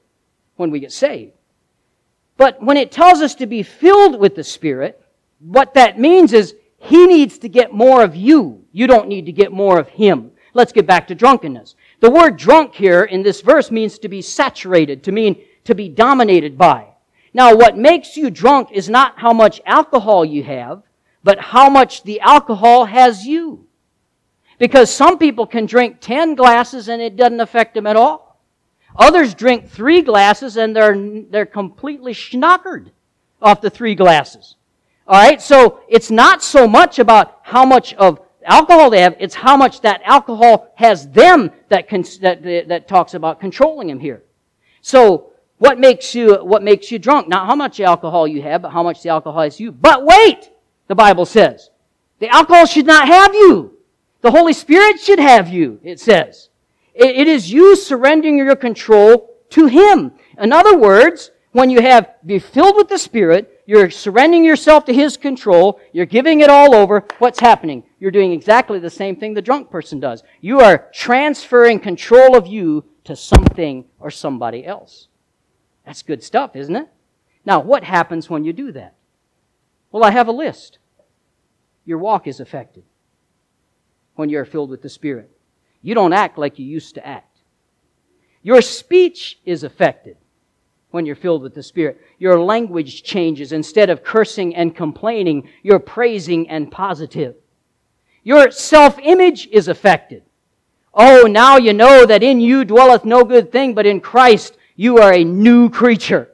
when 0.58 0.70
we 0.70 0.80
get 0.80 0.92
saved. 0.92 1.32
But 2.38 2.62
when 2.62 2.78
it 2.78 2.92
tells 2.92 3.22
us 3.22 3.36
to 3.36 3.48
be 3.48 3.64
filled 3.64 4.20
with 4.20 4.36
the 4.36 4.44
Spirit, 4.44 5.02
what 5.40 5.74
that 5.76 6.00
means 6.00 6.34
is 6.34 6.56
he 6.78 7.08
needs 7.08 7.38
to 7.40 7.50
get 7.50 7.74
more 7.74 8.04
of 8.04 8.16
you. 8.16 8.66
You 8.72 8.88
don't 8.88 9.08
need 9.08 9.26
to 9.26 9.32
get 9.32 9.52
more 9.52 9.80
of 9.80 9.88
him. 9.90 10.32
Let's 10.56 10.72
get 10.72 10.88
back 10.88 11.08
to 11.10 11.16
drunkenness. 11.16 11.76
The 12.00 12.10
word 12.10 12.38
drunk 12.38 12.74
here 12.74 13.04
in 13.04 13.24
this 13.24 13.42
verse 13.42 13.70
means 13.70 14.00
to 14.00 14.08
be 14.08 14.22
saturated, 14.22 15.04
to 15.04 15.12
mean 15.12 15.44
to 15.66 15.76
be 15.76 15.90
dominated 15.90 16.58
by. 16.58 16.88
Now, 17.34 17.54
what 17.54 17.78
makes 17.78 18.16
you 18.16 18.30
drunk 18.30 18.72
is 18.72 18.90
not 18.90 19.20
how 19.20 19.34
much 19.34 19.60
alcohol 19.66 20.24
you 20.24 20.44
have, 20.44 20.84
but 21.26 21.40
how 21.40 21.70
much 21.70 22.04
the 22.04 22.22
alcohol 22.22 22.86
has 22.86 23.26
you. 23.26 23.68
Because 24.58 24.90
some 24.90 25.18
people 25.18 25.46
can 25.46 25.66
drink 25.66 25.98
10 26.00 26.36
glasses 26.36 26.88
and 26.88 27.02
it 27.02 27.18
doesn't 27.18 27.42
affect 27.42 27.74
them 27.74 27.86
at 27.86 27.98
all. 27.98 28.40
Others 28.96 29.34
drink 29.34 29.70
three 29.70 30.02
glasses 30.02 30.56
and 30.56 30.74
they're, 30.74 30.96
they're 31.30 31.46
completely 31.46 32.14
schnockered 32.14 32.92
off 33.42 33.60
the 33.60 33.70
three 33.70 33.96
glasses. 33.96 34.56
Alright, 35.06 35.42
so 35.42 35.82
it's 35.90 36.10
not 36.10 36.42
so 36.42 36.66
much 36.66 36.98
about 36.98 37.40
how 37.44 37.66
much 37.66 37.94
of 37.96 38.22
alcohol 38.46 38.90
they 38.90 39.02
have, 39.02 39.16
it's 39.20 39.36
how 39.36 39.58
much 39.58 39.82
that 39.82 40.02
alcohol 40.04 40.72
has 40.76 41.10
them 41.10 41.52
that, 41.70 41.90
that, 41.90 42.68
that 42.68 42.88
talks 42.88 43.14
about 43.14 43.40
controlling 43.40 43.88
them 43.88 44.00
here. 44.00 44.24
So, 44.82 45.32
what 45.58 45.80
makes 45.80 46.14
you, 46.14 46.36
what 46.36 46.64
makes 46.64 46.92
you 46.92 47.00
drunk? 47.00 47.28
Not 47.28 47.48
how 47.48 47.56
much 47.56 47.80
alcohol 47.80 48.28
you 48.28 48.42
have, 48.42 48.62
but 48.62 48.72
how 48.72 48.84
much 48.84 49.02
the 49.02 49.10
alcohol 49.10 49.42
has 49.44 49.60
you. 49.60 49.72
But 49.72 50.06
wait! 50.06 50.52
The 50.88 50.96
Bible 50.96 51.26
says. 51.26 51.70
The 52.20 52.30
alcohol 52.30 52.66
should 52.66 52.86
not 52.86 53.08
have 53.08 53.34
you. 53.34 53.78
The 54.22 54.32
Holy 54.32 54.54
Spirit 54.54 55.00
should 55.00 55.20
have 55.20 55.50
you, 55.50 55.80
it 55.84 56.00
says. 56.00 56.50
It 56.94 57.28
is 57.28 57.52
you 57.52 57.76
surrendering 57.76 58.38
your 58.38 58.56
control 58.56 59.36
to 59.52 59.66
Him. 59.68 60.14
In 60.40 60.54
other 60.54 60.78
words, 60.78 61.32
when 61.56 61.70
you 61.70 61.82
have, 61.82 62.16
be 62.26 62.38
filled 62.38 62.76
with 62.76 62.90
the 62.90 62.98
Spirit, 62.98 63.64
you're 63.66 63.90
surrendering 63.90 64.44
yourself 64.44 64.84
to 64.84 64.94
His 64.94 65.16
control, 65.16 65.80
you're 65.94 66.06
giving 66.06 66.42
it 66.42 66.50
all 66.50 66.76
over, 66.76 67.06
what's 67.20 67.40
happening? 67.40 67.86
You're 67.98 68.12
doing 68.12 68.34
exactly 68.34 68.78
the 68.78 68.90
same 68.90 69.16
thing 69.16 69.34
the 69.34 69.42
drunk 69.42 69.72
person 69.72 70.02
does. 70.02 70.22
You 70.42 70.60
are 70.60 70.90
transferring 70.94 71.80
control 71.80 72.36
of 72.36 72.46
you 72.46 72.84
to 73.06 73.16
something 73.16 73.86
or 74.00 74.12
somebody 74.12 74.66
else. 74.66 75.08
That's 75.86 76.02
good 76.02 76.22
stuff, 76.22 76.58
isn't 76.58 76.76
it? 76.76 76.90
Now, 77.46 77.62
what 77.62 77.86
happens 77.86 78.30
when 78.30 78.44
you 78.44 78.52
do 78.52 78.74
that? 78.74 78.94
Well, 79.94 80.04
I 80.04 80.12
have 80.12 80.28
a 80.28 80.34
list. 80.34 80.80
Your 81.86 82.00
walk 82.00 82.28
is 82.28 82.42
affected 82.42 82.84
when 84.16 84.28
you're 84.28 84.44
filled 84.44 84.72
with 84.72 84.82
the 84.82 84.90
Spirit. 84.90 85.32
You 85.82 85.96
don't 85.96 86.12
act 86.12 86.38
like 86.38 86.60
you 86.60 86.66
used 86.66 86.96
to 86.96 87.08
act. 87.08 87.38
Your 88.44 88.62
speech 88.62 89.40
is 89.46 89.64
affected 89.64 90.18
when 90.96 91.06
you're 91.06 91.16
filled 91.16 91.42
with 91.42 91.54
the 91.54 91.62
Spirit. 91.62 92.02
Your 92.20 92.40
language 92.40 93.04
changes. 93.04 93.52
Instead 93.52 93.90
of 93.90 94.02
cursing 94.02 94.56
and 94.56 94.74
complaining, 94.74 95.50
you're 95.62 95.78
praising 95.78 96.50
and 96.50 96.72
positive. 96.72 97.36
Your 98.24 98.50
self-image 98.50 99.50
is 99.52 99.68
affected. 99.68 100.24
Oh, 100.94 101.24
now 101.24 101.58
you 101.58 101.74
know 101.74 102.06
that 102.06 102.24
in 102.24 102.40
you 102.40 102.64
dwelleth 102.64 103.04
no 103.04 103.26
good 103.26 103.52
thing, 103.52 103.76
but 103.76 103.86
in 103.86 104.00
Christ 104.00 104.58
you 104.78 104.98
are 105.00 105.12
a 105.12 105.26
new 105.26 105.70
creature. 105.70 106.32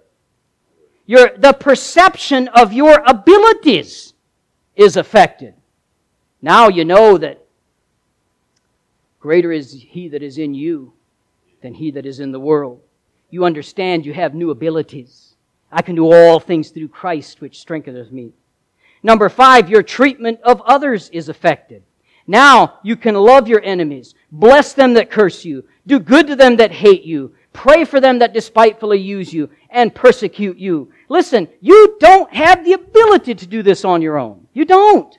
Your, 1.08 1.32
the 1.36 1.54
perception 1.54 2.48
of 2.50 2.72
your 2.72 3.02
abilities 3.08 4.14
is 4.76 4.96
affected. 4.96 5.56
Now 6.40 6.70
you 6.70 6.86
know 6.86 7.18
that 7.18 7.44
greater 9.20 9.52
is 9.52 9.74
he 9.74 10.08
that 10.10 10.22
is 10.22 10.38
in 10.38 10.54
you 10.54 10.94
than 11.64 11.74
he 11.74 11.90
that 11.92 12.06
is 12.06 12.20
in 12.20 12.32
the 12.32 12.40
world. 12.40 12.82
You 13.32 13.46
understand 13.46 14.06
you 14.06 14.14
have 14.14 14.36
new 14.36 14.52
abilities. 14.52 15.34
I 15.72 15.82
can 15.82 15.96
do 15.96 16.12
all 16.12 16.40
things 16.40 16.70
through 16.70 16.90
Christ 16.90 17.42
which 17.42 17.60
strengtheneth 17.60 18.12
me. 18.12 18.34
Number 19.02 19.30
five, 19.30 19.70
your 19.70 19.82
treatment 19.82 20.40
of 20.44 20.62
others 20.62 21.10
is 21.10 21.30
affected. 21.30 21.82
Now 22.28 22.80
you 22.84 22.96
can 22.96 23.16
love 23.16 23.48
your 23.48 23.64
enemies, 23.64 24.14
bless 24.32 24.74
them 24.74 24.94
that 24.94 25.10
curse 25.10 25.44
you, 25.44 25.64
do 25.88 26.00
good 26.00 26.28
to 26.28 26.36
them 26.36 26.58
that 26.58 26.72
hate 26.72 27.04
you, 27.04 27.34
Pray 27.54 27.84
for 27.84 28.00
them 28.00 28.20
that 28.20 28.34
despitefully 28.34 29.00
use 29.00 29.34
you 29.34 29.50
and 29.70 29.94
persecute 29.94 30.58
you. 30.58 30.92
Listen, 31.10 31.48
you 31.60 31.98
don't 32.00 32.34
have 32.34 32.64
the 32.64 32.74
ability 32.74 33.36
to 33.36 33.48
do 33.48 33.62
this 33.62 33.84
on 33.84 34.02
your 34.02 34.18
own. 34.18 34.48
You 34.54 34.66
don't. 34.66 35.18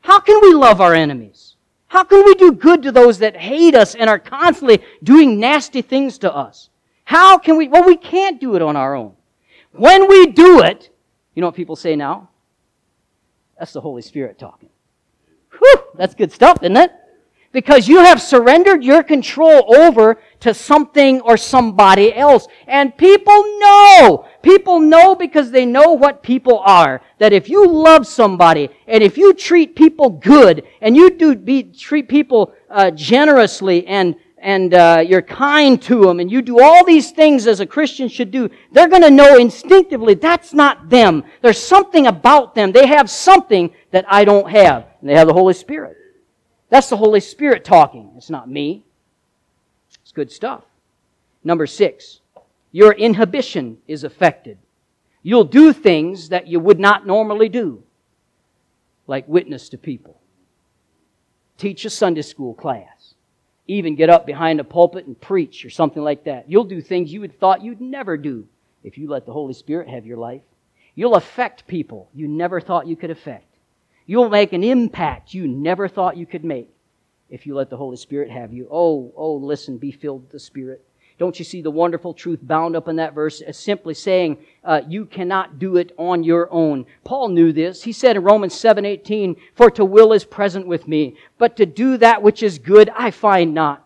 How 0.00 0.20
can 0.20 0.40
we 0.42 0.54
love 0.54 0.80
our 0.80 0.94
enemies? 0.94 1.56
How 1.88 2.04
can 2.04 2.24
we 2.24 2.34
do 2.34 2.52
good 2.52 2.82
to 2.84 2.92
those 2.92 3.18
that 3.18 3.36
hate 3.36 3.74
us 3.74 3.94
and 3.94 4.08
are 4.08 4.18
constantly 4.18 4.82
doing 5.02 5.38
nasty 5.38 5.82
things 5.82 6.18
to 6.18 6.32
us? 6.32 6.70
How 7.12 7.36
can 7.36 7.58
we? 7.58 7.68
Well, 7.68 7.84
we 7.84 7.98
can't 7.98 8.40
do 8.40 8.56
it 8.56 8.62
on 8.62 8.74
our 8.74 8.94
own. 8.94 9.12
When 9.72 10.08
we 10.08 10.28
do 10.28 10.62
it, 10.62 10.88
you 11.34 11.42
know 11.42 11.48
what 11.48 11.54
people 11.54 11.76
say 11.76 11.94
now? 11.94 12.30
That's 13.58 13.74
the 13.74 13.82
Holy 13.82 14.00
Spirit 14.00 14.38
talking. 14.38 14.70
Whew, 15.58 15.82
that's 15.94 16.14
good 16.14 16.32
stuff, 16.32 16.62
isn't 16.62 16.74
it? 16.74 16.90
Because 17.52 17.86
you 17.86 17.98
have 17.98 18.18
surrendered 18.18 18.82
your 18.82 19.02
control 19.02 19.74
over 19.76 20.22
to 20.40 20.54
something 20.54 21.20
or 21.20 21.36
somebody 21.36 22.14
else. 22.14 22.48
And 22.66 22.96
people 22.96 23.44
know. 23.58 24.26
People 24.40 24.80
know 24.80 25.14
because 25.14 25.50
they 25.50 25.66
know 25.66 25.92
what 25.92 26.22
people 26.22 26.60
are. 26.60 27.02
That 27.18 27.34
if 27.34 27.46
you 27.46 27.68
love 27.68 28.06
somebody 28.06 28.70
and 28.86 29.02
if 29.02 29.18
you 29.18 29.34
treat 29.34 29.76
people 29.76 30.08
good 30.08 30.62
and 30.80 30.96
you 30.96 31.10
do 31.10 31.36
be, 31.36 31.64
treat 31.64 32.08
people 32.08 32.54
uh, 32.70 32.90
generously 32.90 33.86
and 33.86 34.16
and 34.42 34.74
uh, 34.74 35.02
you're 35.06 35.22
kind 35.22 35.80
to 35.82 36.02
them 36.04 36.20
and 36.20 36.30
you 36.30 36.42
do 36.42 36.60
all 36.60 36.84
these 36.84 37.12
things 37.12 37.46
as 37.46 37.60
a 37.60 37.66
Christian 37.66 38.08
should 38.08 38.30
do, 38.30 38.50
they're 38.72 38.88
going 38.88 39.02
to 39.02 39.10
know 39.10 39.36
instinctively 39.36 40.14
that's 40.14 40.52
not 40.52 40.90
them. 40.90 41.24
There's 41.40 41.62
something 41.62 42.06
about 42.06 42.54
them. 42.54 42.72
They 42.72 42.86
have 42.86 43.08
something 43.08 43.72
that 43.92 44.04
I 44.08 44.24
don't 44.24 44.50
have. 44.50 44.86
And 45.00 45.08
they 45.08 45.14
have 45.14 45.28
the 45.28 45.32
Holy 45.32 45.54
Spirit. 45.54 45.96
That's 46.68 46.88
the 46.88 46.96
Holy 46.96 47.20
Spirit 47.20 47.64
talking. 47.64 48.12
It's 48.16 48.30
not 48.30 48.50
me. 48.50 48.84
It's 50.02 50.12
good 50.12 50.32
stuff. 50.32 50.64
Number 51.44 51.66
six, 51.66 52.20
your 52.72 52.92
inhibition 52.92 53.78
is 53.86 54.04
affected. 54.04 54.58
You'll 55.22 55.44
do 55.44 55.72
things 55.72 56.30
that 56.30 56.48
you 56.48 56.58
would 56.58 56.80
not 56.80 57.06
normally 57.06 57.48
do, 57.48 57.82
like 59.06 59.28
witness 59.28 59.68
to 59.68 59.78
people, 59.78 60.20
teach 61.58 61.84
a 61.84 61.90
Sunday 61.90 62.22
school 62.22 62.54
class, 62.54 63.01
even 63.66 63.96
get 63.96 64.10
up 64.10 64.26
behind 64.26 64.60
a 64.60 64.64
pulpit 64.64 65.06
and 65.06 65.20
preach 65.20 65.64
or 65.64 65.70
something 65.70 66.02
like 66.02 66.24
that. 66.24 66.50
You'll 66.50 66.64
do 66.64 66.80
things 66.80 67.12
you 67.12 67.20
would 67.20 67.38
thought 67.38 67.62
you'd 67.62 67.80
never 67.80 68.16
do 68.16 68.46
if 68.82 68.98
you 68.98 69.08
let 69.08 69.26
the 69.26 69.32
Holy 69.32 69.54
Spirit 69.54 69.88
have 69.88 70.06
your 70.06 70.18
life. 70.18 70.42
You'll 70.94 71.14
affect 71.14 71.66
people 71.66 72.10
you 72.12 72.28
never 72.28 72.60
thought 72.60 72.86
you 72.86 72.96
could 72.96 73.10
affect. 73.10 73.46
You'll 74.04 74.28
make 74.28 74.52
an 74.52 74.64
impact 74.64 75.32
you 75.32 75.46
never 75.46 75.88
thought 75.88 76.16
you 76.16 76.26
could 76.26 76.44
make 76.44 76.70
if 77.30 77.46
you 77.46 77.54
let 77.54 77.70
the 77.70 77.76
Holy 77.76 77.96
Spirit 77.96 78.30
have 78.30 78.52
you. 78.52 78.68
Oh, 78.70 79.12
oh, 79.16 79.36
listen, 79.36 79.78
be 79.78 79.92
filled 79.92 80.22
with 80.22 80.32
the 80.32 80.40
Spirit. 80.40 80.84
Don't 81.18 81.38
you 81.38 81.44
see 81.44 81.62
the 81.62 81.70
wonderful 81.70 82.14
truth 82.14 82.40
bound 82.42 82.74
up 82.74 82.88
in 82.88 82.96
that 82.96 83.14
verse 83.14 83.40
as 83.40 83.58
simply 83.58 83.94
saying 83.94 84.38
uh, 84.64 84.82
you 84.88 85.06
cannot 85.06 85.58
do 85.58 85.76
it 85.76 85.92
on 85.96 86.24
your 86.24 86.52
own? 86.52 86.86
Paul 87.04 87.28
knew 87.28 87.52
this. 87.52 87.82
He 87.82 87.92
said 87.92 88.16
in 88.16 88.22
Romans 88.22 88.54
7:18, 88.54 89.36
"For 89.54 89.70
to 89.70 89.84
will 89.84 90.12
is 90.12 90.24
present 90.24 90.66
with 90.66 90.88
me, 90.88 91.16
but 91.38 91.56
to 91.56 91.66
do 91.66 91.96
that 91.98 92.22
which 92.22 92.42
is 92.42 92.58
good 92.58 92.90
I 92.96 93.10
find 93.10 93.54
not." 93.54 93.82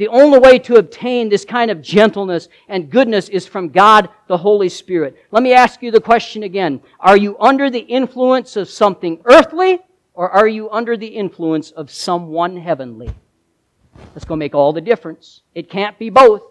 The 0.00 0.08
only 0.08 0.38
way 0.38 0.58
to 0.60 0.76
obtain 0.76 1.28
this 1.28 1.44
kind 1.44 1.70
of 1.70 1.82
gentleness 1.82 2.48
and 2.68 2.88
goodness 2.88 3.28
is 3.28 3.46
from 3.46 3.68
God, 3.68 4.08
the 4.28 4.38
Holy 4.38 4.70
Spirit. 4.70 5.14
Let 5.30 5.42
me 5.42 5.52
ask 5.52 5.82
you 5.82 5.90
the 5.90 6.00
question 6.00 6.42
again. 6.42 6.80
Are 7.00 7.18
you 7.18 7.36
under 7.38 7.68
the 7.68 7.80
influence 7.80 8.56
of 8.56 8.70
something 8.70 9.20
earthly 9.26 9.80
or 10.14 10.30
are 10.30 10.48
you 10.48 10.70
under 10.70 10.96
the 10.96 11.06
influence 11.08 11.70
of 11.70 11.90
someone 11.90 12.56
heavenly? 12.56 13.10
That's 14.14 14.24
going 14.24 14.38
to 14.38 14.44
make 14.44 14.54
all 14.54 14.72
the 14.72 14.80
difference. 14.80 15.42
It 15.54 15.70
can't 15.70 15.98
be 15.98 16.10
both. 16.10 16.42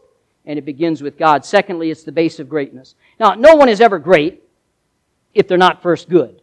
And 0.46 0.58
it 0.58 0.66
begins 0.66 1.04
with 1.04 1.18
God. 1.18 1.46
Secondly, 1.46 1.92
it's 1.92 2.04
the 2.04 2.12
base 2.12 2.40
of 2.40 2.50
greatness. 2.50 2.96
Now, 3.20 3.36
no 3.36 3.56
one 3.56 3.70
is 3.70 3.82
ever 3.82 4.00
great 4.00 4.44
if 5.34 5.48
they're 5.48 5.58
not 5.58 5.82
first 5.82 6.10
good. 6.10 6.42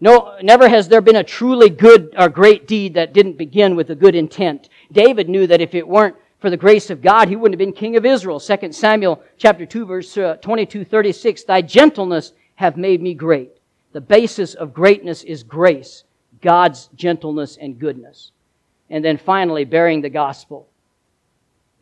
No, 0.00 0.36
never 0.42 0.68
has 0.68 0.88
there 0.88 1.00
been 1.00 1.16
a 1.16 1.24
truly 1.24 1.70
good 1.70 2.14
or 2.18 2.28
great 2.28 2.66
deed 2.66 2.94
that 2.94 3.14
didn't 3.14 3.38
begin 3.38 3.76
with 3.76 3.90
a 3.90 3.94
good 3.94 4.14
intent. 4.14 4.68
David 4.92 5.28
knew 5.28 5.46
that 5.46 5.60
if 5.60 5.74
it 5.74 5.86
weren't 5.86 6.16
for 6.40 6.50
the 6.50 6.56
grace 6.56 6.90
of 6.90 7.00
God, 7.00 7.28
he 7.28 7.36
wouldn't 7.36 7.54
have 7.54 7.66
been 7.66 7.72
king 7.72 7.96
of 7.96 8.04
Israel. 8.04 8.38
2 8.38 8.72
Samuel 8.72 9.22
chapter 9.38 9.64
2 9.64 9.86
verse 9.86 10.16
uh, 10.18 10.36
22, 10.42 10.84
36. 10.84 11.44
Thy 11.44 11.62
gentleness 11.62 12.32
have 12.56 12.76
made 12.76 13.00
me 13.00 13.14
great. 13.14 13.52
The 13.92 14.00
basis 14.00 14.54
of 14.54 14.74
greatness 14.74 15.22
is 15.22 15.42
grace, 15.42 16.04
God's 16.42 16.90
gentleness 16.96 17.56
and 17.56 17.78
goodness. 17.78 18.32
And 18.90 19.04
then 19.04 19.16
finally, 19.16 19.64
bearing 19.64 20.02
the 20.02 20.10
gospel. 20.10 20.68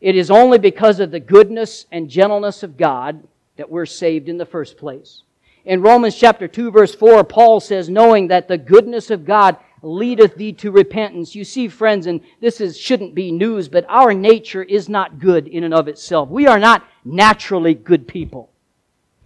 It 0.01 0.15
is 0.15 0.31
only 0.31 0.57
because 0.57 0.99
of 0.99 1.11
the 1.11 1.19
goodness 1.19 1.85
and 1.91 2.09
gentleness 2.09 2.63
of 2.63 2.77
God 2.77 3.23
that 3.55 3.69
we're 3.69 3.85
saved 3.85 4.29
in 4.29 4.37
the 4.37 4.45
first 4.45 4.77
place. 4.77 5.23
In 5.65 5.81
Romans 5.81 6.15
chapter 6.15 6.47
2 6.47 6.71
verse 6.71 6.93
4, 6.93 7.23
Paul 7.23 7.59
says, 7.59 7.89
knowing 7.89 8.27
that 8.27 8.47
the 8.47 8.57
goodness 8.57 9.09
of 9.11 9.25
God 9.25 9.57
leadeth 9.81 10.35
thee 10.35 10.53
to 10.53 10.71
repentance. 10.71 11.35
You 11.35 11.43
see, 11.43 11.67
friends, 11.67 12.07
and 12.07 12.21
this 12.41 12.61
is, 12.61 12.77
shouldn't 12.77 13.13
be 13.13 13.31
news, 13.31 13.67
but 13.67 13.85
our 13.89 14.13
nature 14.13 14.63
is 14.63 14.89
not 14.89 15.19
good 15.19 15.47
in 15.47 15.63
and 15.63 15.73
of 15.73 15.87
itself. 15.87 16.29
We 16.29 16.47
are 16.47 16.59
not 16.59 16.85
naturally 17.03 17.73
good 17.73 18.07
people. 18.07 18.49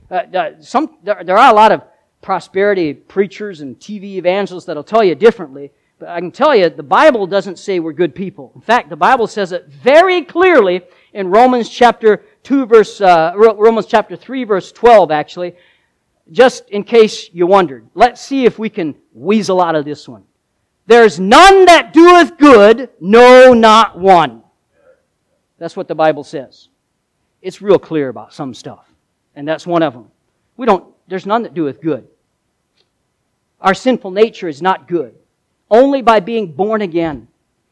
Uh, 0.10 0.52
some, 0.60 0.98
there, 1.04 1.24
there 1.24 1.38
are 1.38 1.52
a 1.52 1.56
lot 1.56 1.72
of 1.72 1.82
prosperity 2.22 2.94
preachers 2.94 3.62
and 3.62 3.80
TV 3.80 4.16
evangelists 4.16 4.66
that'll 4.66 4.84
tell 4.84 5.04
you 5.04 5.16
differently. 5.16 5.72
But 6.00 6.10
I 6.10 6.20
can 6.20 6.32
tell 6.32 6.56
you, 6.56 6.70
the 6.70 6.84
Bible 6.84 7.26
doesn't 7.26 7.58
say 7.58 7.80
we're 7.80 7.94
good 7.94 8.14
people. 8.14 8.52
In 8.56 8.62
fact, 8.62 8.90
the 8.90 8.96
Bible 8.96 9.26
says 9.26 9.52
it 9.52 9.68
very 9.68 10.24
clearly 10.24 10.82
in 11.14 11.30
Romans 11.30 11.70
chapter 11.70 12.24
2 12.44 12.68
verse, 12.68 13.02
uh, 13.02 13.34
Romans 13.36 13.88
chapter 13.88 14.16
3 14.16 14.44
verse 14.44 14.72
12 14.72 15.10
actually. 15.12 15.56
Just 16.32 16.70
in 16.70 16.84
case 16.84 17.30
you 17.34 17.48
wondered. 17.48 17.88
Let's 17.96 18.22
see 18.22 18.46
if 18.46 18.60
we 18.60 18.70
can 18.70 18.96
weasel 19.14 19.62
out 19.62 19.76
of 19.76 19.86
this 19.86 20.08
one. 20.08 20.24
There's 20.86 21.20
none 21.20 21.66
that 21.66 21.94
doeth 21.94 22.38
good, 22.38 22.90
no, 23.00 23.54
not 23.54 23.98
one. 23.98 24.44
That's 25.58 25.76
what 25.76 25.88
the 25.88 25.96
Bible 25.96 26.24
says. 26.24 26.70
It's 27.42 27.62
real 27.62 27.80
clear 27.80 28.10
about 28.10 28.34
some 28.34 28.54
stuff. 28.54 28.86
And 29.36 29.48
that's 29.48 29.66
one 29.66 29.84
of 29.84 29.94
them. 29.94 30.12
We 30.58 30.66
don't, 30.66 30.94
there's 31.08 31.26
none 31.26 31.44
that 31.44 31.54
doeth 31.54 31.82
good. 31.82 32.08
Our 33.60 33.74
sinful 33.74 34.12
nature 34.12 34.48
is 34.48 34.62
not 34.62 34.88
good. 34.88 35.16
Only 35.70 36.02
by 36.02 36.20
being 36.20 36.52
born 36.52 36.82
again, 36.82 37.28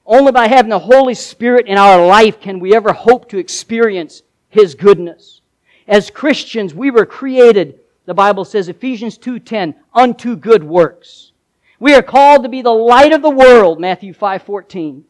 only 0.05 0.31
by 0.31 0.47
having 0.47 0.69
the 0.69 0.79
Holy 0.79 1.13
Spirit 1.13 1.67
in 1.67 1.77
our 1.77 2.05
life 2.05 2.39
can 2.39 2.59
we 2.59 2.75
ever 2.75 2.93
hope 2.93 3.29
to 3.29 3.37
experience 3.37 4.23
His 4.49 4.75
goodness. 4.75 5.41
As 5.87 6.09
Christians, 6.09 6.73
we 6.73 6.91
were 6.91 7.05
created, 7.05 7.79
the 8.05 8.13
Bible 8.13 8.45
says, 8.45 8.69
Ephesians 8.69 9.17
2.10, 9.17 9.75
unto 9.93 10.35
good 10.35 10.63
works. 10.63 11.31
We 11.79 11.93
are 11.93 12.01
called 12.01 12.43
to 12.43 12.49
be 12.49 12.61
the 12.61 12.69
light 12.69 13.13
of 13.13 13.21
the 13.21 13.29
world, 13.29 13.79
Matthew 13.79 14.13
5:14. 14.13 15.03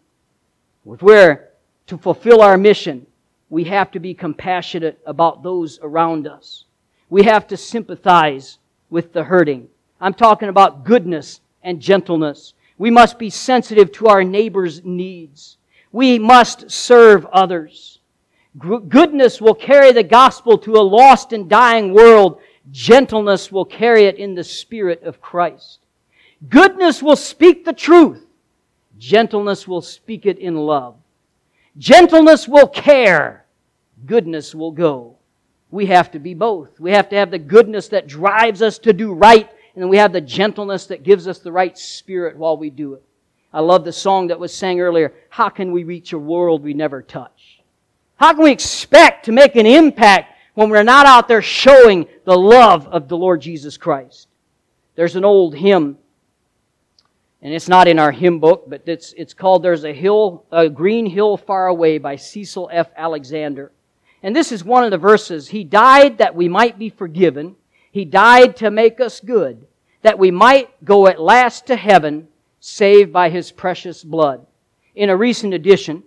If 0.86 1.40
to 1.88 1.98
fulfill 1.98 2.42
our 2.42 2.58
mission, 2.58 3.06
we 3.50 3.66
have 3.66 3.92
to 3.92 4.00
be 4.00 4.14
compassionate 4.14 5.00
about 5.06 5.44
those 5.44 5.80
around 5.82 6.28
us. 6.28 6.66
We 7.10 7.24
have 7.24 7.48
to 7.48 7.58
sympathize 7.58 8.58
with 8.90 9.14
the 9.14 9.24
hurting. 9.24 9.70
I'm 10.02 10.14
talking 10.14 10.50
about 10.50 10.84
goodness 10.84 11.42
and 11.64 11.80
gentleness. 11.80 12.54
We 12.78 12.92
must 12.92 13.18
be 13.18 13.30
sensitive 13.30 13.92
to 13.94 14.08
our 14.08 14.24
neighbor's 14.24 14.84
needs. 14.84 15.58
We 15.92 16.20
must 16.20 16.70
serve 16.70 17.26
others. 17.28 18.00
Goodness 18.58 19.42
will 19.42 19.54
carry 19.54 19.92
the 19.92 20.04
gospel 20.04 20.58
to 20.60 20.74
a 20.74 20.82
lost 20.82 21.34
and 21.34 21.50
dying 21.50 21.94
world. 21.94 22.40
Gentleness 22.72 23.52
will 23.52 23.66
carry 23.66 24.06
it 24.06 24.18
in 24.18 24.36
the 24.36 24.44
spirit 24.44 25.04
of 25.04 25.22
Christ. 25.22 25.80
Goodness 26.50 27.02
will 27.02 27.16
speak 27.16 27.66
the 27.66 27.74
truth. 27.74 28.26
Gentleness 28.98 29.68
will 29.68 29.82
speak 29.82 30.26
it 30.26 30.40
in 30.40 30.56
love. 30.56 30.96
Gentleness 31.78 32.48
will 32.48 32.68
care. 32.68 33.46
Goodness 34.06 34.56
will 34.56 34.72
go. 34.72 35.16
We 35.72 35.88
have 35.88 36.12
to 36.12 36.20
be 36.20 36.34
both. 36.34 36.80
We 36.80 36.92
have 36.92 37.10
to 37.10 37.16
have 37.16 37.32
the 37.32 37.40
goodness 37.40 37.90
that 37.90 38.08
drives 38.08 38.62
us 38.62 38.78
to 38.80 38.94
do 38.94 39.14
right, 39.14 39.50
and 39.76 39.84
then 39.84 39.90
we 39.90 39.98
have 39.98 40.14
the 40.14 40.22
gentleness 40.22 40.88
that 40.88 41.04
gives 41.04 41.28
us 41.28 41.40
the 41.40 41.52
right 41.52 41.78
spirit 41.78 42.38
while 42.38 42.58
we 42.58 42.70
do 42.70 42.94
it. 42.94 43.04
I 43.54 43.60
love 43.60 43.86
the 43.86 43.94
song 43.94 44.28
that 44.28 44.40
was 44.40 44.54
sang 44.54 44.82
earlier. 44.82 45.14
How 45.30 45.50
can 45.50 45.72
we 45.72 45.84
reach 45.84 46.14
a 46.14 46.20
world 46.20 46.64
we 46.64 46.74
never 46.74 47.02
touch? 47.02 47.62
How 48.16 48.34
can 48.34 48.44
we 48.44 48.52
expect 48.52 49.26
to 49.26 49.32
make 49.32 49.56
an 49.56 49.66
impact 49.66 50.34
when 50.54 50.70
we're 50.70 50.84
not 50.84 51.06
out 51.06 51.28
there 51.28 51.42
showing 51.42 52.08
the 52.24 52.38
love 52.38 52.88
of 52.88 53.08
the 53.08 53.18
Lord 53.18 53.42
Jesus 53.42 53.78
Christ? 53.78 54.28
There's 54.96 55.16
an 55.16 55.26
old 55.26 55.56
hymn 55.56 55.98
and 57.46 57.54
it's 57.54 57.70
not 57.70 57.88
in 57.88 58.00
our 58.00 58.12
hymn 58.12 58.40
book, 58.40 58.68
but 58.68 58.82
it's, 58.88 59.14
it's 59.14 59.36
called 59.36 59.62
There's 59.62 59.84
a 59.84 59.94
Hill, 59.94 60.44
a 60.52 60.68
Green 60.68 61.06
Hill 61.06 61.38
Far 61.38 61.68
Away 61.68 62.00
by 62.00 62.16
Cecil 62.16 62.72
F. 62.74 62.90
Alexander. 62.98 63.72
And 64.24 64.36
this 64.36 64.52
is 64.52 64.64
one 64.64 64.84
of 64.84 64.90
the 64.90 64.98
verses. 64.98 65.48
He 65.48 65.64
died 65.64 66.18
that 66.18 66.34
we 66.34 66.50
might 66.50 66.80
be 66.80 66.90
forgiven. 66.90 67.56
He 67.96 68.04
died 68.04 68.58
to 68.58 68.72
make 68.72 69.00
us 69.00 69.22
good, 69.22 69.66
that 70.02 70.20
we 70.20 70.30
might 70.30 70.84
go 70.84 71.08
at 71.08 71.22
last 71.22 71.68
to 71.68 71.78
heaven, 71.78 72.28
saved 72.60 73.14
by 73.14 73.30
His 73.30 73.54
precious 73.54 74.04
blood. 74.04 74.46
In 74.96 75.10
a 75.10 75.16
recent 75.16 75.54
edition, 75.54 76.04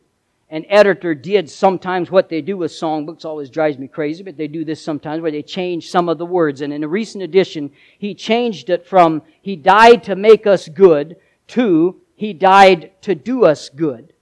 an 0.51 0.66
editor 0.68 1.14
did 1.14 1.49
sometimes 1.49 2.11
what 2.11 2.28
they 2.28 2.43
do 2.43 2.59
with 2.59 2.72
songbooks, 2.72 3.24
always 3.24 3.49
drives 3.49 3.78
me 3.78 3.89
crazy, 3.89 4.22
but 4.22 4.36
they 4.36 4.49
do 4.49 4.66
this 4.66 4.82
sometimes 4.82 5.22
where 5.22 5.30
they 5.30 5.43
change 5.43 5.89
some 5.89 6.11
of 6.11 6.18
the 6.18 6.26
words. 6.26 6.61
And 6.61 6.74
in 6.74 6.84
a 6.84 6.89
recent 6.89 7.24
edition, 7.24 7.72
he 7.99 8.14
changed 8.14 8.68
it 8.68 8.86
from, 8.86 9.22
He 9.41 9.57
died 9.57 10.05
to 10.05 10.14
make 10.14 10.47
us 10.47 10.68
good 10.68 11.16
to 11.47 11.99
he 12.16 12.34
died 12.34 12.91
to 13.01 13.14
do 13.14 13.47
us 13.47 13.70
good. 13.70 14.12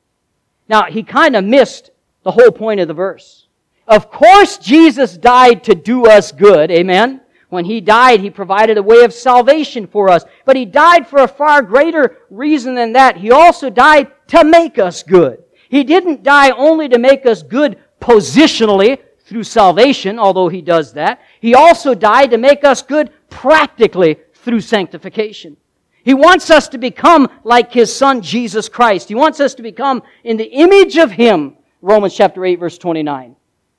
Now, 0.68 0.84
he 0.84 1.02
kind 1.02 1.34
of 1.34 1.44
missed 1.44 1.90
the 2.22 2.30
whole 2.30 2.52
point 2.52 2.78
of 2.78 2.86
the 2.86 2.94
verse. 2.94 3.48
Of 3.88 4.12
course, 4.12 4.56
Jesus 4.58 5.16
died 5.16 5.64
to 5.64 5.74
do 5.74 6.06
us 6.06 6.30
good. 6.30 6.70
Amen. 6.70 7.22
When 7.48 7.64
he 7.64 7.80
died, 7.80 8.20
he 8.20 8.30
provided 8.30 8.76
a 8.76 8.82
way 8.82 9.04
of 9.04 9.12
salvation 9.12 9.86
for 9.86 10.10
us. 10.10 10.24
But 10.44 10.56
he 10.56 10.64
died 10.64 11.06
for 11.06 11.20
a 11.20 11.28
far 11.28 11.62
greater 11.62 12.18
reason 12.30 12.74
than 12.74 12.92
that. 12.94 13.16
He 13.16 13.30
also 13.30 13.70
died 13.70 14.10
to 14.28 14.44
make 14.44 14.78
us 14.78 15.02
good. 15.02 15.44
He 15.68 15.84
didn't 15.84 16.22
die 16.22 16.50
only 16.50 16.88
to 16.88 16.98
make 16.98 17.24
us 17.26 17.42
good 17.42 17.78
positionally 18.00 18.98
through 19.20 19.44
salvation, 19.44 20.18
although 20.18 20.48
he 20.48 20.62
does 20.62 20.92
that. 20.94 21.20
He 21.40 21.54
also 21.54 21.94
died 21.94 22.30
to 22.30 22.38
make 22.38 22.64
us 22.64 22.82
good 22.82 23.10
practically 23.30 24.18
through 24.34 24.60
sanctification. 24.60 25.56
He 26.04 26.14
wants 26.14 26.50
us 26.50 26.68
to 26.68 26.78
become 26.78 27.28
like 27.42 27.72
His 27.72 27.92
Son, 27.92 28.22
Jesus 28.22 28.68
Christ. 28.68 29.08
He 29.08 29.16
wants 29.16 29.40
us 29.40 29.54
to 29.54 29.62
become 29.62 30.04
in 30.22 30.36
the 30.36 30.44
image 30.44 30.98
of 30.98 31.10
Him. 31.10 31.56
Romans 31.82 32.14
chapter 32.14 32.44
8 32.44 32.60
verse 32.60 32.78
29. 32.78 33.34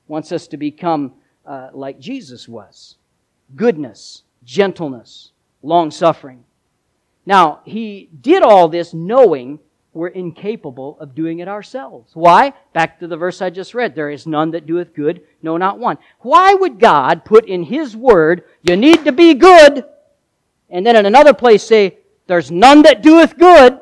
Wants 0.09 0.33
us 0.33 0.47
to 0.47 0.57
become 0.57 1.13
uh, 1.45 1.69
like 1.71 1.99
Jesus 1.99 2.45
was. 2.45 2.97
Goodness, 3.55 4.23
gentleness, 4.43 5.31
long 5.63 5.91
suffering. 5.91 6.43
Now, 7.25 7.61
He 7.65 8.09
did 8.21 8.43
all 8.43 8.67
this 8.67 8.93
knowing 8.93 9.59
we're 9.93 10.09
incapable 10.09 10.97
of 10.99 11.15
doing 11.15 11.39
it 11.39 11.47
ourselves. 11.47 12.11
Why? 12.13 12.53
Back 12.71 12.99
to 12.99 13.07
the 13.07 13.17
verse 13.17 13.41
I 13.41 13.49
just 13.49 13.73
read. 13.73 13.95
There 13.95 14.11
is 14.11 14.27
none 14.27 14.51
that 14.51 14.67
doeth 14.67 14.93
good, 14.93 15.21
no, 15.41 15.57
not 15.57 15.79
one. 15.79 15.97
Why 16.19 16.53
would 16.53 16.79
God 16.79 17.25
put 17.25 17.47
in 17.47 17.63
His 17.63 17.95
Word, 17.95 18.43
you 18.61 18.77
need 18.77 19.05
to 19.05 19.11
be 19.11 19.33
good, 19.33 19.85
and 20.69 20.85
then 20.85 20.95
in 20.95 21.05
another 21.05 21.33
place 21.33 21.63
say, 21.63 21.97
there's 22.27 22.51
none 22.51 22.83
that 22.83 23.01
doeth 23.01 23.37
good. 23.37 23.79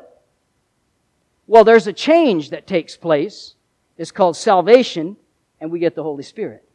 Well, 1.46 1.64
there's 1.64 1.86
a 1.86 1.92
change 1.92 2.50
that 2.50 2.66
takes 2.66 2.96
place. 2.96 3.54
It's 3.98 4.12
called 4.12 4.36
salvation, 4.36 5.16
and 5.60 5.70
we 5.70 5.78
get 5.78 5.94
the 5.94 6.02
Holy 6.02 6.22
Spirit. 6.22 6.65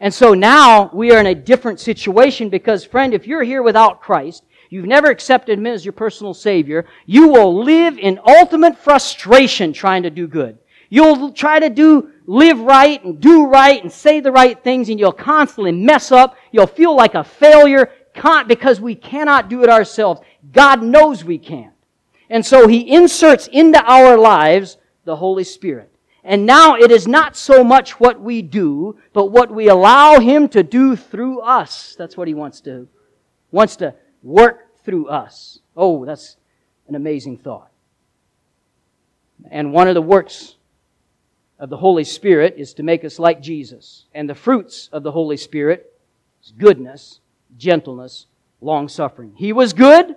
And 0.00 0.14
so 0.14 0.34
now 0.34 0.90
we 0.92 1.10
are 1.12 1.18
in 1.18 1.26
a 1.26 1.34
different 1.34 1.80
situation 1.80 2.48
because, 2.48 2.84
friend, 2.84 3.12
if 3.12 3.26
you're 3.26 3.42
here 3.42 3.62
without 3.62 4.00
Christ, 4.00 4.44
you've 4.70 4.86
never 4.86 5.08
accepted 5.08 5.58
Him 5.58 5.66
as 5.66 5.84
your 5.84 5.92
personal 5.92 6.34
Savior, 6.34 6.86
you 7.06 7.28
will 7.28 7.64
live 7.64 7.98
in 7.98 8.20
ultimate 8.24 8.78
frustration 8.78 9.72
trying 9.72 10.04
to 10.04 10.10
do 10.10 10.28
good. 10.28 10.58
You'll 10.90 11.32
try 11.32 11.58
to 11.58 11.68
do, 11.68 12.10
live 12.26 12.60
right 12.60 13.02
and 13.04 13.20
do 13.20 13.46
right 13.46 13.82
and 13.82 13.92
say 13.92 14.20
the 14.20 14.32
right 14.32 14.62
things 14.62 14.88
and 14.88 14.98
you'll 14.98 15.12
constantly 15.12 15.72
mess 15.72 16.12
up. 16.12 16.36
You'll 16.52 16.66
feel 16.66 16.96
like 16.96 17.14
a 17.14 17.24
failure 17.24 17.90
because 18.46 18.80
we 18.80 18.94
cannot 18.94 19.48
do 19.48 19.62
it 19.62 19.68
ourselves. 19.68 20.20
God 20.52 20.82
knows 20.82 21.24
we 21.24 21.38
can't. 21.38 21.74
And 22.30 22.44
so 22.44 22.66
He 22.66 22.94
inserts 22.94 23.48
into 23.48 23.82
our 23.84 24.16
lives 24.16 24.76
the 25.04 25.16
Holy 25.16 25.44
Spirit. 25.44 25.90
And 26.28 26.44
now 26.44 26.76
it 26.76 26.90
is 26.90 27.08
not 27.08 27.36
so 27.36 27.64
much 27.64 27.98
what 27.98 28.20
we 28.20 28.42
do, 28.42 28.98
but 29.14 29.32
what 29.32 29.50
we 29.50 29.68
allow 29.68 30.20
Him 30.20 30.46
to 30.50 30.62
do 30.62 30.94
through 30.94 31.40
us. 31.40 31.96
That's 31.96 32.18
what 32.18 32.28
He 32.28 32.34
wants 32.34 32.60
to, 32.60 32.86
wants 33.50 33.76
to 33.76 33.94
work 34.22 34.76
through 34.84 35.08
us. 35.08 35.60
Oh, 35.74 36.04
that's 36.04 36.36
an 36.86 36.94
amazing 36.94 37.38
thought. 37.38 37.70
And 39.50 39.72
one 39.72 39.88
of 39.88 39.94
the 39.94 40.02
works 40.02 40.56
of 41.58 41.70
the 41.70 41.78
Holy 41.78 42.04
Spirit 42.04 42.56
is 42.58 42.74
to 42.74 42.82
make 42.82 43.06
us 43.06 43.18
like 43.18 43.40
Jesus. 43.40 44.04
And 44.12 44.28
the 44.28 44.34
fruits 44.34 44.90
of 44.92 45.02
the 45.04 45.12
Holy 45.12 45.38
Spirit 45.38 45.98
is 46.44 46.52
goodness, 46.52 47.20
gentleness, 47.56 48.26
long 48.60 48.90
suffering. 48.90 49.32
He 49.34 49.54
was 49.54 49.72
good, 49.72 50.14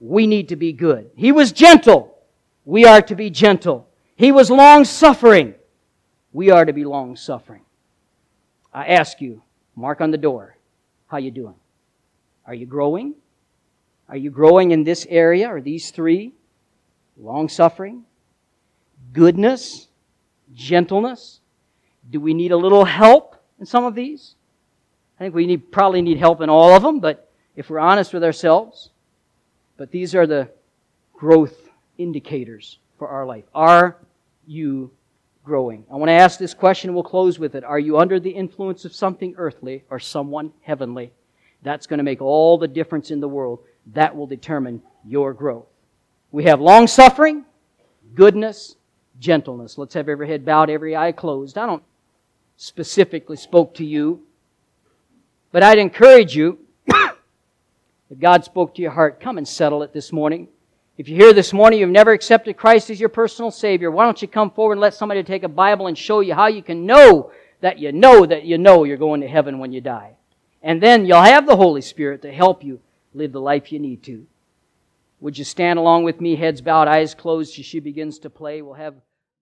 we 0.00 0.26
need 0.26 0.48
to 0.48 0.56
be 0.56 0.72
good. 0.72 1.10
He 1.14 1.32
was 1.32 1.52
gentle. 1.52 2.16
We 2.64 2.86
are 2.86 3.02
to 3.02 3.14
be 3.14 3.28
gentle. 3.28 3.88
He 4.16 4.32
was 4.32 4.50
long 4.50 4.84
suffering. 4.84 5.54
We 6.32 6.50
are 6.50 6.64
to 6.64 6.72
be 6.72 6.84
long 6.84 7.16
suffering. 7.16 7.62
I 8.72 8.86
ask 8.86 9.20
you, 9.20 9.42
mark 9.76 10.00
on 10.00 10.10
the 10.10 10.18
door, 10.18 10.56
how 11.06 11.18
you 11.18 11.30
doing? 11.30 11.54
Are 12.46 12.54
you 12.54 12.66
growing? 12.66 13.14
Are 14.08 14.16
you 14.16 14.30
growing 14.30 14.72
in 14.72 14.84
this 14.84 15.06
area 15.08 15.48
or 15.48 15.60
these 15.60 15.90
three? 15.90 16.32
Long 17.16 17.48
suffering, 17.48 18.04
goodness, 19.12 19.86
gentleness. 20.52 21.40
Do 22.10 22.20
we 22.20 22.34
need 22.34 22.50
a 22.52 22.56
little 22.56 22.84
help 22.84 23.36
in 23.60 23.66
some 23.66 23.84
of 23.84 23.94
these? 23.94 24.34
I 25.18 25.24
think 25.24 25.34
we 25.34 25.46
need, 25.46 25.70
probably 25.70 26.02
need 26.02 26.18
help 26.18 26.40
in 26.40 26.50
all 26.50 26.74
of 26.74 26.82
them, 26.82 26.98
but 26.98 27.30
if 27.54 27.70
we're 27.70 27.78
honest 27.78 28.12
with 28.12 28.24
ourselves, 28.24 28.90
but 29.76 29.92
these 29.92 30.14
are 30.14 30.26
the 30.26 30.50
growth 31.12 31.70
indicators 31.96 32.78
for 32.98 33.08
our 33.08 33.24
life. 33.24 33.44
Are 33.54 33.96
you 34.46 34.90
growing? 35.44 35.84
I 35.90 35.96
want 35.96 36.08
to 36.08 36.14
ask 36.14 36.38
this 36.38 36.54
question 36.54 36.94
we'll 36.94 37.02
close 37.02 37.38
with 37.38 37.54
it. 37.54 37.64
Are 37.64 37.78
you 37.78 37.98
under 37.98 38.18
the 38.18 38.30
influence 38.30 38.84
of 38.84 38.94
something 38.94 39.34
earthly 39.36 39.84
or 39.90 39.98
someone 39.98 40.52
heavenly? 40.62 41.12
That's 41.62 41.86
going 41.86 41.98
to 41.98 42.04
make 42.04 42.20
all 42.20 42.58
the 42.58 42.68
difference 42.68 43.10
in 43.10 43.20
the 43.20 43.28
world. 43.28 43.60
That 43.92 44.16
will 44.16 44.26
determine 44.26 44.82
your 45.04 45.32
growth. 45.32 45.66
We 46.30 46.44
have 46.44 46.60
long 46.60 46.86
suffering, 46.86 47.44
goodness, 48.14 48.76
gentleness. 49.18 49.78
Let's 49.78 49.94
have 49.94 50.08
every 50.08 50.28
head 50.28 50.44
bowed, 50.44 50.70
every 50.70 50.96
eye 50.96 51.12
closed. 51.12 51.56
I 51.58 51.66
don't 51.66 51.82
specifically 52.56 53.36
spoke 53.36 53.74
to 53.74 53.84
you, 53.84 54.22
but 55.52 55.62
I'd 55.62 55.78
encourage 55.78 56.36
you, 56.36 56.58
if 56.86 58.18
God 58.18 58.44
spoke 58.44 58.74
to 58.74 58.82
your 58.82 58.92
heart, 58.92 59.20
come 59.20 59.38
and 59.38 59.46
settle 59.46 59.82
it 59.82 59.92
this 59.92 60.12
morning. 60.12 60.48
If 60.96 61.08
you're 61.08 61.18
here 61.18 61.32
this 61.32 61.52
morning, 61.52 61.80
you've 61.80 61.90
never 61.90 62.12
accepted 62.12 62.56
Christ 62.56 62.88
as 62.88 63.00
your 63.00 63.08
personal 63.08 63.50
Savior, 63.50 63.90
why 63.90 64.04
don't 64.04 64.22
you 64.22 64.28
come 64.28 64.52
forward 64.52 64.74
and 64.74 64.80
let 64.80 64.94
somebody 64.94 65.24
take 65.24 65.42
a 65.42 65.48
Bible 65.48 65.88
and 65.88 65.98
show 65.98 66.20
you 66.20 66.34
how 66.34 66.46
you 66.46 66.62
can 66.62 66.86
know 66.86 67.32
that 67.60 67.80
you 67.80 67.90
know 67.90 68.24
that 68.24 68.44
you 68.44 68.58
know 68.58 68.84
you're 68.84 68.96
going 68.96 69.20
to 69.20 69.28
heaven 69.28 69.58
when 69.58 69.72
you 69.72 69.80
die. 69.80 70.12
And 70.62 70.80
then 70.80 71.04
you'll 71.04 71.20
have 71.20 71.46
the 71.46 71.56
Holy 71.56 71.80
Spirit 71.80 72.22
to 72.22 72.32
help 72.32 72.62
you 72.62 72.80
live 73.12 73.32
the 73.32 73.40
life 73.40 73.72
you 73.72 73.80
need 73.80 74.04
to. 74.04 74.24
Would 75.20 75.36
you 75.36 75.44
stand 75.44 75.80
along 75.80 76.04
with 76.04 76.20
me, 76.20 76.36
heads 76.36 76.60
bowed, 76.60 76.86
eyes 76.86 77.12
closed, 77.14 77.58
as 77.58 77.64
she 77.64 77.80
begins 77.80 78.20
to 78.20 78.30
play? 78.30 78.62
We'll 78.62 78.74
have 78.74 78.94